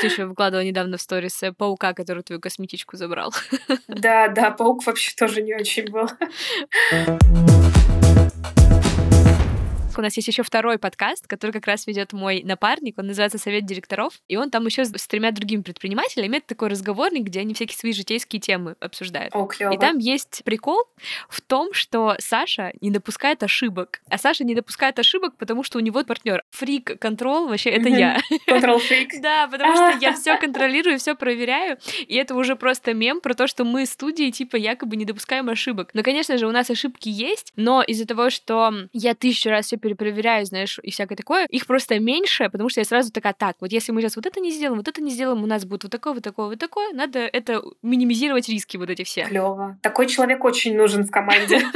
Ты 0.00 0.06
еще 0.06 0.26
выкладывала 0.26 0.64
недавно 0.64 0.96
в 0.96 1.00
сторис 1.00 1.42
э, 1.42 1.52
паука, 1.52 1.92
который 1.92 2.22
твою 2.22 2.40
косметичку 2.40 2.96
забрал. 2.96 3.32
Да, 3.88 4.28
да, 4.28 4.50
паук 4.50 4.84
вообще 4.86 5.14
тоже 5.16 5.42
не 5.42 5.54
очень 5.54 5.90
был 5.90 6.08
у 9.98 10.02
нас 10.02 10.16
есть 10.16 10.28
еще 10.28 10.42
второй 10.42 10.78
подкаст, 10.78 11.26
который 11.26 11.52
как 11.52 11.66
раз 11.66 11.86
ведет 11.86 12.12
мой 12.12 12.42
напарник, 12.42 12.98
он 12.98 13.06
называется 13.06 13.38
Совет 13.38 13.66
директоров, 13.66 14.14
и 14.28 14.36
он 14.36 14.50
там 14.50 14.66
еще 14.66 14.84
с 14.84 15.06
тремя 15.06 15.30
другими 15.32 15.62
предпринимателями 15.62 16.26
имеет 16.26 16.46
такой 16.46 16.68
разговорник, 16.68 17.24
где 17.24 17.40
они 17.40 17.54
всякие 17.54 17.76
свои 17.76 17.92
житейские 17.92 18.40
темы 18.40 18.76
обсуждают. 18.80 19.34
О, 19.34 19.46
клево. 19.46 19.72
И 19.72 19.78
там 19.78 19.98
есть 19.98 20.42
прикол 20.44 20.84
в 21.28 21.40
том, 21.40 21.72
что 21.72 22.16
Саша 22.18 22.72
не 22.80 22.90
допускает 22.90 23.42
ошибок. 23.42 24.00
А 24.10 24.18
Саша 24.18 24.44
не 24.44 24.54
допускает 24.54 24.98
ошибок, 24.98 25.36
потому 25.36 25.62
что 25.62 25.78
у 25.78 25.80
него 25.80 26.04
партнер 26.04 26.42
фрик 26.50 26.98
контрол, 26.98 27.48
вообще 27.48 27.70
это 27.70 27.88
я. 27.88 28.18
Контрол 28.46 28.78
фрик. 28.78 29.10
Да, 29.26 29.48
потому 29.48 29.74
что 29.74 29.98
я 30.00 30.12
все 30.12 30.36
контролирую, 30.40 30.98
все 30.98 31.14
проверяю, 31.14 31.78
и 32.06 32.14
это 32.16 32.34
уже 32.34 32.54
просто 32.54 32.94
мем 32.94 33.20
про 33.20 33.34
то, 33.34 33.46
что 33.46 33.64
мы 33.64 33.86
студии 33.86 34.30
типа 34.30 34.56
якобы 34.56 34.96
не 34.96 35.04
допускаем 35.04 35.48
ошибок. 35.48 35.90
Но, 35.94 36.02
конечно 36.02 36.38
же, 36.38 36.46
у 36.46 36.52
нас 36.52 36.70
ошибки 36.70 37.08
есть, 37.08 37.52
но 37.56 37.82
из-за 37.82 38.06
того, 38.06 38.30
что 38.30 38.72
я 38.92 39.14
тысячу 39.14 39.50
раз 39.50 39.66
все 39.66 39.78
перепроверяю, 39.86 40.44
знаешь, 40.46 40.80
и 40.82 40.90
всякое 40.90 41.16
такое, 41.16 41.46
их 41.46 41.66
просто 41.66 41.98
меньше, 41.98 42.48
потому 42.50 42.68
что 42.68 42.80
я 42.80 42.84
сразу 42.84 43.12
такая, 43.12 43.34
так, 43.34 43.56
вот 43.60 43.72
если 43.72 43.92
мы 43.92 44.00
сейчас 44.00 44.16
вот 44.16 44.26
это 44.26 44.40
не 44.40 44.50
сделаем, 44.50 44.78
вот 44.78 44.88
это 44.88 45.00
не 45.00 45.10
сделаем, 45.10 45.42
у 45.42 45.46
нас 45.46 45.64
будет 45.64 45.84
вот 45.84 45.92
такое, 45.92 46.14
вот 46.14 46.22
такое, 46.22 46.46
вот 46.46 46.58
такое, 46.58 46.92
надо 46.92 47.20
это 47.20 47.62
минимизировать 47.82 48.48
риски 48.48 48.76
вот 48.76 48.90
эти 48.90 49.04
все. 49.04 49.24
Клево. 49.24 49.78
Такой 49.82 50.06
человек 50.06 50.44
очень 50.44 50.76
нужен 50.76 51.04
в 51.04 51.10
команде. 51.10 51.60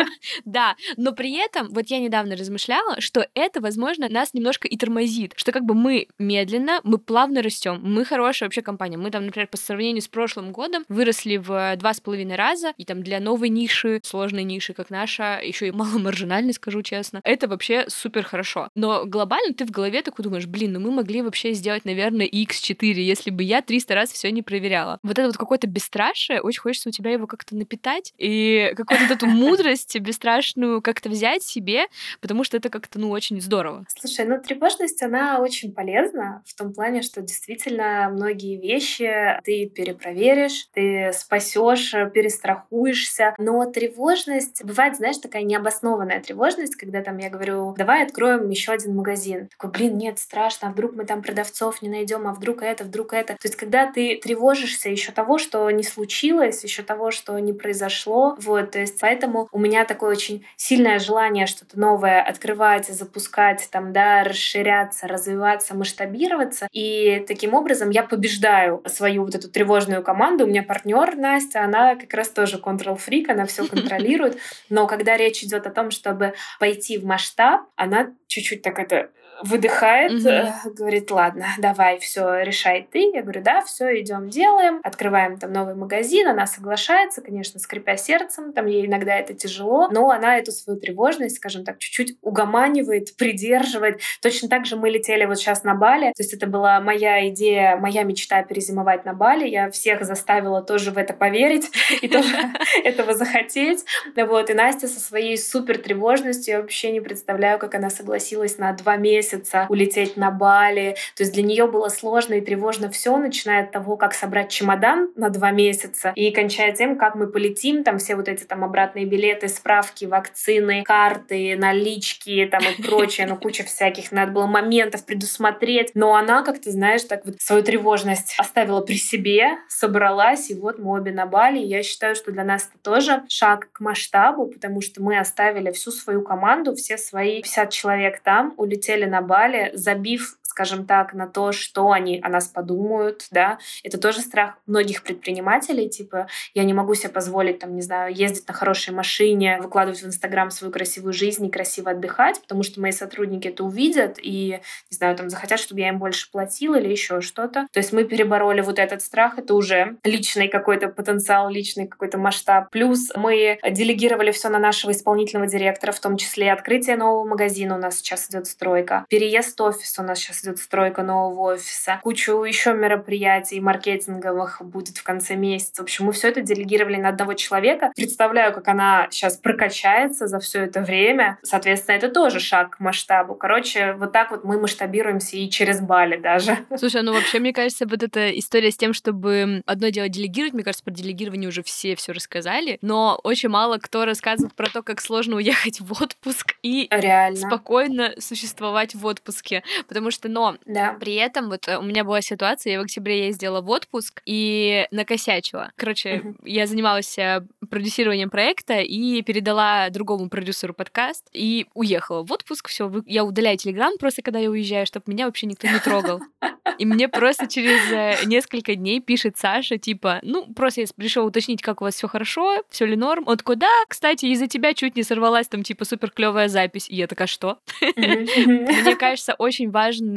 Да, 0.44 0.76
но 0.96 1.12
при 1.12 1.36
этом, 1.36 1.68
вот 1.70 1.86
я 1.86 1.98
недавно 1.98 2.36
размышляла, 2.36 3.00
что 3.00 3.26
это, 3.34 3.60
возможно, 3.60 4.08
нас 4.08 4.34
немножко 4.34 4.68
и 4.68 4.76
тормозит, 4.76 5.32
что 5.36 5.52
как 5.52 5.64
бы 5.64 5.74
мы 5.74 6.08
медленно, 6.18 6.80
мы 6.82 6.98
плавно 6.98 7.42
растем, 7.42 7.80
мы 7.82 8.04
хорошая 8.04 8.48
вообще 8.48 8.62
компания, 8.62 8.96
мы 8.96 9.10
там, 9.10 9.26
например, 9.26 9.48
по 9.48 9.56
сравнению 9.56 10.02
с 10.02 10.08
прошлым 10.08 10.52
годом 10.52 10.84
выросли 10.88 11.36
в 11.36 11.76
два 11.76 11.94
с 11.94 12.00
половиной 12.00 12.36
раза, 12.36 12.72
и 12.76 12.84
там 12.84 13.02
для 13.02 13.20
новой 13.20 13.48
ниши, 13.48 14.00
сложной 14.02 14.44
ниши, 14.44 14.72
как 14.72 14.90
наша, 14.90 15.40
еще 15.42 15.68
и 15.68 15.70
маломаржинальной, 15.72 16.52
скажу 16.52 16.82
честно, 16.82 17.20
это 17.24 17.48
вообще 17.48 17.86
супер 18.00 18.24
хорошо. 18.24 18.68
Но 18.74 19.04
глобально 19.06 19.54
ты 19.54 19.64
в 19.64 19.70
голове 19.70 20.02
такой 20.02 20.24
думаешь, 20.24 20.46
блин, 20.46 20.72
ну 20.72 20.80
мы 20.80 20.90
могли 20.90 21.22
вообще 21.22 21.52
сделать, 21.52 21.84
наверное, 21.84 22.26
X4, 22.26 22.92
если 22.94 23.30
бы 23.30 23.42
я 23.42 23.62
300 23.62 23.94
раз 23.94 24.10
все 24.10 24.30
не 24.30 24.42
проверяла. 24.42 24.98
Вот 25.02 25.18
это 25.18 25.26
вот 25.26 25.36
какое-то 25.36 25.66
бесстрашие, 25.66 26.40
очень 26.40 26.60
хочется 26.60 26.88
у 26.88 26.92
тебя 26.92 27.12
его 27.12 27.26
как-то 27.26 27.54
напитать, 27.56 28.12
и 28.18 28.72
какую-то 28.76 29.14
эту 29.14 29.26
мудрость 29.26 29.98
бесстрашную 29.98 30.80
как-то 30.82 31.08
взять 31.08 31.42
себе, 31.42 31.86
потому 32.20 32.44
что 32.44 32.56
это 32.56 32.68
как-то, 32.70 32.98
ну, 32.98 33.10
очень 33.10 33.40
здорово. 33.40 33.84
Слушай, 33.96 34.26
ну 34.26 34.40
тревожность, 34.40 35.02
она 35.02 35.40
очень 35.40 35.72
полезна 35.72 36.42
в 36.46 36.54
том 36.54 36.72
плане, 36.72 37.02
что 37.02 37.20
действительно 37.20 38.08
многие 38.10 38.56
вещи 38.56 39.40
ты 39.44 39.66
перепроверишь, 39.66 40.68
ты 40.72 41.12
спасешь, 41.12 41.92
перестрахуешься, 42.14 43.34
но 43.38 43.64
тревожность 43.66 44.64
бывает, 44.64 44.96
знаешь, 44.96 45.18
такая 45.18 45.42
необоснованная 45.42 46.20
тревожность, 46.20 46.76
когда 46.76 47.02
там 47.02 47.18
я 47.18 47.30
говорю, 47.30 47.74
давай 47.76 47.89
давай 47.90 48.04
откроем 48.04 48.48
еще 48.50 48.70
один 48.70 48.94
магазин. 48.94 49.48
Такой, 49.48 49.70
блин, 49.70 49.98
нет, 49.98 50.20
страшно, 50.20 50.68
а 50.68 50.70
вдруг 50.70 50.94
мы 50.94 51.04
там 51.04 51.22
продавцов 51.22 51.82
не 51.82 51.88
найдем, 51.88 52.28
а 52.28 52.32
вдруг 52.32 52.62
это, 52.62 52.84
вдруг 52.84 53.12
это. 53.12 53.32
То 53.32 53.48
есть, 53.48 53.56
когда 53.56 53.90
ты 53.90 54.20
тревожишься 54.22 54.90
еще 54.90 55.10
того, 55.10 55.38
что 55.38 55.68
не 55.72 55.82
случилось, 55.82 56.62
еще 56.62 56.84
того, 56.84 57.10
что 57.10 57.36
не 57.40 57.52
произошло, 57.52 58.36
вот, 58.38 58.70
то 58.70 58.78
есть, 58.78 59.00
поэтому 59.00 59.48
у 59.50 59.58
меня 59.58 59.84
такое 59.84 60.12
очень 60.12 60.46
сильное 60.54 61.00
желание 61.00 61.46
что-то 61.46 61.80
новое 61.80 62.22
открывать, 62.22 62.86
запускать, 62.86 63.68
там, 63.72 63.92
да, 63.92 64.22
расширяться, 64.22 65.08
развиваться, 65.08 65.74
масштабироваться, 65.74 66.68
и 66.70 67.24
таким 67.26 67.54
образом 67.54 67.90
я 67.90 68.04
побеждаю 68.04 68.84
свою 68.86 69.24
вот 69.24 69.34
эту 69.34 69.50
тревожную 69.50 70.04
команду. 70.04 70.44
У 70.44 70.48
меня 70.48 70.62
партнер 70.62 71.16
Настя, 71.16 71.64
она 71.64 71.96
как 71.96 72.14
раз 72.14 72.28
тоже 72.28 72.58
control-фрик, 72.58 73.28
она 73.30 73.46
все 73.46 73.66
контролирует, 73.68 74.38
но 74.68 74.86
когда 74.86 75.16
речь 75.16 75.42
идет 75.42 75.66
о 75.66 75.70
том, 75.70 75.90
чтобы 75.90 76.34
пойти 76.60 76.96
в 76.96 77.04
масштаб, 77.04 77.62
она 77.80 78.14
чуть-чуть 78.26 78.60
так 78.60 78.78
это 78.78 79.10
выдыхает, 79.42 80.12
угу. 80.12 80.74
говорит, 80.74 81.10
ладно, 81.10 81.46
давай, 81.58 81.98
все, 81.98 82.42
решай 82.42 82.86
ты. 82.90 83.10
Я 83.14 83.22
говорю, 83.22 83.42
да, 83.42 83.62
все, 83.62 84.00
идем, 84.00 84.28
делаем. 84.28 84.80
Открываем 84.82 85.38
там 85.38 85.52
новый 85.52 85.74
магазин, 85.74 86.28
она 86.28 86.46
соглашается, 86.46 87.20
конечно, 87.20 87.58
скрипя 87.60 87.96
сердцем, 87.96 88.52
там 88.52 88.66
ей 88.66 88.86
иногда 88.86 89.16
это 89.16 89.34
тяжело, 89.34 89.88
но 89.90 90.10
она 90.10 90.38
эту 90.38 90.52
свою 90.52 90.78
тревожность, 90.78 91.36
скажем 91.36 91.64
так, 91.64 91.78
чуть-чуть 91.78 92.16
угоманивает, 92.22 93.16
придерживает. 93.16 94.00
Точно 94.22 94.48
так 94.48 94.66
же 94.66 94.76
мы 94.76 94.90
летели 94.90 95.24
вот 95.24 95.38
сейчас 95.38 95.64
на 95.64 95.74
Бали, 95.74 96.12
то 96.16 96.22
есть 96.22 96.34
это 96.34 96.46
была 96.46 96.80
моя 96.80 97.28
идея, 97.28 97.76
моя 97.76 98.02
мечта 98.02 98.42
перезимовать 98.42 99.04
на 99.04 99.14
Бали, 99.14 99.46
я 99.46 99.70
всех 99.70 100.04
заставила 100.04 100.62
тоже 100.62 100.90
в 100.90 100.98
это 100.98 101.14
поверить 101.14 101.70
и 102.00 102.08
тоже 102.08 102.34
этого 102.84 103.14
захотеть. 103.14 103.84
Вот, 104.16 104.50
и 104.50 104.54
Настя 104.54 104.88
со 104.88 105.00
своей 105.00 105.38
супер 105.38 105.78
тревожностью, 105.78 106.52
я 106.52 106.60
вообще 106.60 106.90
не 106.90 107.00
представляю, 107.00 107.58
как 107.58 107.74
она 107.74 107.90
согласилась 107.90 108.58
на 108.58 108.72
два 108.72 108.96
месяца 108.96 109.29
месяца 109.30 109.66
улететь 109.68 110.16
на 110.16 110.30
Бали. 110.30 110.96
То 111.16 111.22
есть 111.22 111.32
для 111.32 111.42
нее 111.42 111.66
было 111.66 111.88
сложно 111.88 112.34
и 112.34 112.40
тревожно 112.40 112.90
все, 112.90 113.16
начиная 113.16 113.64
от 113.64 113.72
того, 113.72 113.96
как 113.96 114.14
собрать 114.14 114.50
чемодан 114.50 115.10
на 115.16 115.30
два 115.30 115.50
месяца 115.50 116.12
и 116.14 116.30
кончая 116.30 116.72
тем, 116.72 116.96
как 116.96 117.14
мы 117.14 117.26
полетим, 117.26 117.84
там 117.84 117.98
все 117.98 118.16
вот 118.16 118.28
эти 118.28 118.44
там 118.44 118.64
обратные 118.64 119.04
билеты, 119.06 119.48
справки, 119.48 120.04
вакцины, 120.04 120.82
карты, 120.84 121.56
налички 121.56 122.48
там 122.50 122.62
и 122.62 122.82
прочее, 122.82 123.26
ну 123.26 123.36
куча 123.36 123.64
всяких, 123.64 124.12
надо 124.12 124.32
было 124.32 124.46
моментов 124.46 125.04
предусмотреть. 125.04 125.92
Но 125.94 126.14
она, 126.14 126.42
как 126.42 126.60
ты 126.60 126.70
знаешь, 126.70 127.04
так 127.04 127.24
вот 127.24 127.36
свою 127.40 127.62
тревожность 127.62 128.34
оставила 128.38 128.80
при 128.80 128.96
себе, 128.96 129.58
собралась, 129.68 130.50
и 130.50 130.54
вот 130.54 130.78
мы 130.78 130.98
обе 130.98 131.12
на 131.12 131.26
Бали. 131.26 131.58
Я 131.58 131.82
считаю, 131.82 132.14
что 132.14 132.32
для 132.32 132.44
нас 132.44 132.68
это 132.68 132.82
тоже 132.82 133.22
шаг 133.28 133.68
к 133.72 133.80
масштабу, 133.80 134.46
потому 134.46 134.80
что 134.80 135.02
мы 135.02 135.18
оставили 135.18 135.70
всю 135.70 135.90
свою 135.90 136.22
команду, 136.22 136.74
все 136.74 136.98
свои 136.98 137.42
50 137.42 137.70
человек 137.70 138.20
там, 138.20 138.54
улетели 138.56 139.04
на 139.10 139.20
Бали, 139.20 139.70
забив 139.74 140.39
скажем 140.50 140.84
так, 140.84 141.14
на 141.14 141.28
то, 141.28 141.52
что 141.52 141.92
они 141.92 142.20
о 142.22 142.28
нас 142.28 142.48
подумают, 142.48 143.28
да, 143.30 143.58
это 143.84 143.98
тоже 143.98 144.20
страх 144.20 144.56
многих 144.66 145.04
предпринимателей, 145.04 145.88
типа, 145.88 146.26
я 146.54 146.64
не 146.64 146.74
могу 146.74 146.94
себе 146.94 147.10
позволить, 147.10 147.60
там, 147.60 147.76
не 147.76 147.82
знаю, 147.82 148.12
ездить 148.12 148.48
на 148.48 148.54
хорошей 148.54 148.92
машине, 148.92 149.60
выкладывать 149.62 150.02
в 150.02 150.06
Инстаграм 150.06 150.50
свою 150.50 150.72
красивую 150.72 151.12
жизнь 151.12 151.46
и 151.46 151.50
красиво 151.50 151.92
отдыхать, 151.92 152.40
потому 152.42 152.64
что 152.64 152.80
мои 152.80 152.90
сотрудники 152.90 153.46
это 153.46 153.62
увидят 153.62 154.18
и, 154.20 154.60
не 154.90 154.96
знаю, 154.96 155.16
там, 155.16 155.30
захотят, 155.30 155.60
чтобы 155.60 155.82
я 155.82 155.90
им 155.90 155.98
больше 155.98 156.28
платила 156.32 156.74
или 156.74 156.88
еще 156.88 157.20
что-то. 157.20 157.68
То 157.72 157.78
есть 157.78 157.92
мы 157.92 158.02
перебороли 158.02 158.60
вот 158.60 158.80
этот 158.80 159.02
страх, 159.02 159.38
это 159.38 159.54
уже 159.54 159.98
личный 160.02 160.48
какой-то 160.48 160.88
потенциал, 160.88 161.48
личный 161.48 161.86
какой-то 161.86 162.18
масштаб. 162.18 162.70
Плюс 162.72 163.12
мы 163.14 163.60
делегировали 163.70 164.32
все 164.32 164.48
на 164.48 164.58
нашего 164.58 164.90
исполнительного 164.90 165.48
директора, 165.48 165.92
в 165.92 166.00
том 166.00 166.16
числе 166.16 166.50
открытие 166.50 166.96
нового 166.96 167.24
магазина 167.24 167.76
у 167.76 167.78
нас 167.78 167.98
сейчас 167.98 168.28
идет 168.30 168.48
стройка, 168.48 169.06
переезд 169.08 169.60
офиса 169.60 170.02
у 170.02 170.04
нас 170.04 170.18
сейчас 170.18 170.39
идет 170.42 170.58
стройка 170.58 171.02
нового 171.02 171.54
офиса, 171.54 172.00
кучу 172.02 172.42
еще 172.42 172.72
мероприятий 172.72 173.60
маркетинговых 173.60 174.62
будет 174.62 174.98
в 174.98 175.02
конце 175.02 175.36
месяца. 175.36 175.82
В 175.82 175.84
общем, 175.84 176.06
мы 176.06 176.12
все 176.12 176.28
это 176.28 176.40
делегировали 176.40 176.96
на 176.96 177.10
одного 177.10 177.34
человека. 177.34 177.92
Представляю, 177.96 178.52
как 178.52 178.68
она 178.68 179.08
сейчас 179.10 179.36
прокачается 179.36 180.26
за 180.26 180.38
все 180.40 180.62
это 180.64 180.80
время. 180.80 181.38
Соответственно, 181.42 181.96
это 181.96 182.08
тоже 182.08 182.40
шаг 182.40 182.76
к 182.76 182.80
масштабу. 182.80 183.34
Короче, 183.34 183.92
вот 183.94 184.12
так 184.12 184.30
вот 184.30 184.44
мы 184.44 184.60
масштабируемся 184.60 185.36
и 185.36 185.48
через 185.48 185.80
Бали 185.80 186.16
даже. 186.16 186.56
Слушай, 186.76 187.02
ну 187.02 187.12
вообще, 187.12 187.38
мне 187.38 187.52
кажется, 187.52 187.86
вот 187.86 188.02
эта 188.02 188.30
история 188.38 188.70
с 188.70 188.76
тем, 188.76 188.92
чтобы 188.92 189.62
одно 189.66 189.88
дело 189.88 190.08
делегировать, 190.08 190.54
мне 190.54 190.64
кажется, 190.64 190.84
про 190.84 190.92
делегирование 190.92 191.48
уже 191.48 191.62
все 191.62 191.94
все 191.94 192.12
рассказали, 192.12 192.78
но 192.82 193.18
очень 193.22 193.48
мало 193.48 193.78
кто 193.78 194.04
рассказывает 194.04 194.54
про 194.54 194.68
то, 194.68 194.82
как 194.82 195.00
сложно 195.00 195.36
уехать 195.36 195.80
в 195.80 196.02
отпуск 196.02 196.54
и 196.62 196.88
Реально. 196.90 197.36
спокойно 197.36 198.14
существовать 198.18 198.94
в 198.94 199.04
отпуске. 199.06 199.62
Потому 199.88 200.10
что 200.10 200.28
но 200.32 200.56
да. 200.66 200.96
при 201.00 201.14
этом 201.14 201.48
вот 201.48 201.68
э, 201.68 201.78
у 201.78 201.82
меня 201.82 202.04
была 202.04 202.20
ситуация, 202.20 202.74
я 202.74 202.80
в 202.80 202.84
октябре 202.84 203.26
ездила 203.26 203.60
в 203.60 203.70
отпуск 203.70 204.22
и 204.26 204.86
накосячила. 204.90 205.72
Короче, 205.76 206.16
uh-huh. 206.16 206.36
я 206.44 206.66
занималась 206.66 207.18
э, 207.18 207.42
продюсированием 207.68 208.30
проекта 208.30 208.80
и 208.80 209.22
передала 209.22 209.90
другому 209.90 210.28
продюсеру 210.28 210.74
подкаст 210.74 211.28
и 211.32 211.66
уехала 211.74 212.22
в 212.22 212.32
отпуск. 212.32 212.68
Все, 212.68 212.90
я 213.06 213.24
удаляю 213.24 213.56
Телеграм 213.58 213.92
просто, 213.98 214.22
когда 214.22 214.38
я 214.38 214.50
уезжаю, 214.50 214.86
чтобы 214.86 215.04
меня 215.06 215.26
вообще 215.26 215.46
никто 215.46 215.68
не 215.68 215.78
трогал. 215.78 216.20
И 216.78 216.86
мне 216.86 217.08
просто 217.08 217.46
через 217.46 217.92
э, 217.92 218.26
несколько 218.26 218.74
дней 218.74 219.00
пишет 219.00 219.36
Саша, 219.36 219.76
типа, 219.76 220.20
ну, 220.22 220.46
просто 220.54 220.80
я 220.82 220.86
пришел 220.96 221.26
уточнить, 221.26 221.60
как 221.60 221.82
у 221.82 221.84
вас 221.84 221.94
все 221.94 222.08
хорошо, 222.08 222.62
все 222.70 222.86
ли 222.86 222.96
норм. 222.96 223.24
Он 223.26 223.36
такой, 223.36 223.56
да, 223.56 223.68
кстати, 223.86 224.24
из-за 224.26 224.46
тебя 224.46 224.72
чуть 224.72 224.96
не 224.96 225.02
сорвалась 225.02 225.46
там, 225.48 225.62
типа, 225.62 225.84
супер 225.84 226.10
клевая 226.10 226.48
запись. 226.48 226.88
И 226.88 226.96
я 226.96 227.06
такая, 227.06 227.28
что? 227.28 227.58
Мне 227.96 228.96
кажется, 228.96 229.34
очень 229.34 229.70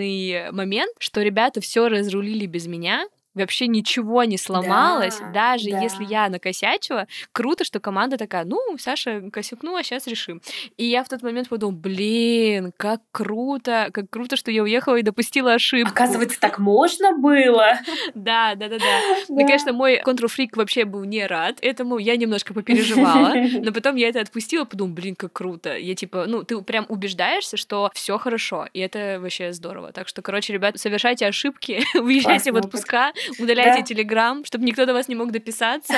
важный 0.03 0.51
момент, 0.51 0.91
что 0.99 1.21
ребята 1.21 1.61
все 1.61 1.87
разрулили 1.87 2.45
без 2.45 2.67
меня, 2.67 3.07
вообще 3.35 3.67
ничего 3.67 4.23
не 4.23 4.37
сломалось, 4.37 5.19
да, 5.19 5.31
даже 5.31 5.69
да. 5.71 5.81
если 5.81 6.05
я 6.05 6.29
накосячила. 6.29 7.07
Круто, 7.31 7.63
что 7.63 7.79
команда 7.79 8.17
такая, 8.17 8.45
ну, 8.45 8.59
Саша 8.77 9.29
косякнула, 9.31 9.83
сейчас 9.83 10.07
решим. 10.07 10.41
И 10.77 10.85
я 10.85 11.03
в 11.03 11.09
тот 11.09 11.21
момент 11.23 11.49
подумала, 11.49 11.75
блин, 11.75 12.73
как 12.77 13.01
круто, 13.11 13.89
как 13.93 14.09
круто, 14.09 14.35
что 14.35 14.51
я 14.51 14.63
уехала 14.63 14.97
и 14.97 15.01
допустила 15.01 15.53
ошибку. 15.53 15.91
Оказывается, 15.91 16.39
так 16.39 16.59
можно 16.59 17.17
было. 17.17 17.73
Да, 18.15 18.55
да, 18.55 18.69
да, 18.69 18.77
да. 18.77 19.01
Ну, 19.29 19.37
конечно, 19.37 19.73
мой 19.73 19.97
контрфрик 19.97 20.55
вообще 20.57 20.85
был 20.85 21.03
не 21.03 21.25
рад 21.25 21.57
этому, 21.61 21.97
я 21.97 22.15
немножко 22.15 22.53
попереживала, 22.53 23.33
но 23.63 23.71
потом 23.71 23.95
я 23.95 24.09
это 24.09 24.21
отпустила, 24.21 24.65
подумала, 24.65 24.93
блин, 24.93 25.15
как 25.15 25.33
круто. 25.33 25.75
Я 25.77 25.95
типа, 25.95 26.25
ну, 26.27 26.43
ты 26.43 26.61
прям 26.61 26.85
убеждаешься, 26.89 27.57
что 27.57 27.91
все 27.93 28.17
хорошо, 28.17 28.67
и 28.73 28.79
это 28.79 29.19
вообще 29.19 29.53
здорово. 29.53 29.91
Так 29.91 30.07
что, 30.07 30.21
короче, 30.21 30.53
ребят, 30.53 30.79
совершайте 30.79 31.25
ошибки, 31.25 31.83
уезжайте 31.99 32.51
в 32.51 32.55
отпуска, 32.55 33.13
удаляйте 33.39 33.79
да. 33.79 33.85
Телеграм, 33.85 34.45
чтобы 34.45 34.65
никто 34.65 34.85
до 34.85 34.93
вас 34.93 35.07
не 35.07 35.15
мог 35.15 35.31
дописаться, 35.31 35.93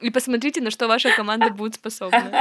и 0.00 0.10
посмотрите, 0.10 0.60
на 0.60 0.70
что 0.70 0.88
ваша 0.88 1.10
команда 1.10 1.50
будет 1.50 1.74
способна. 1.74 2.32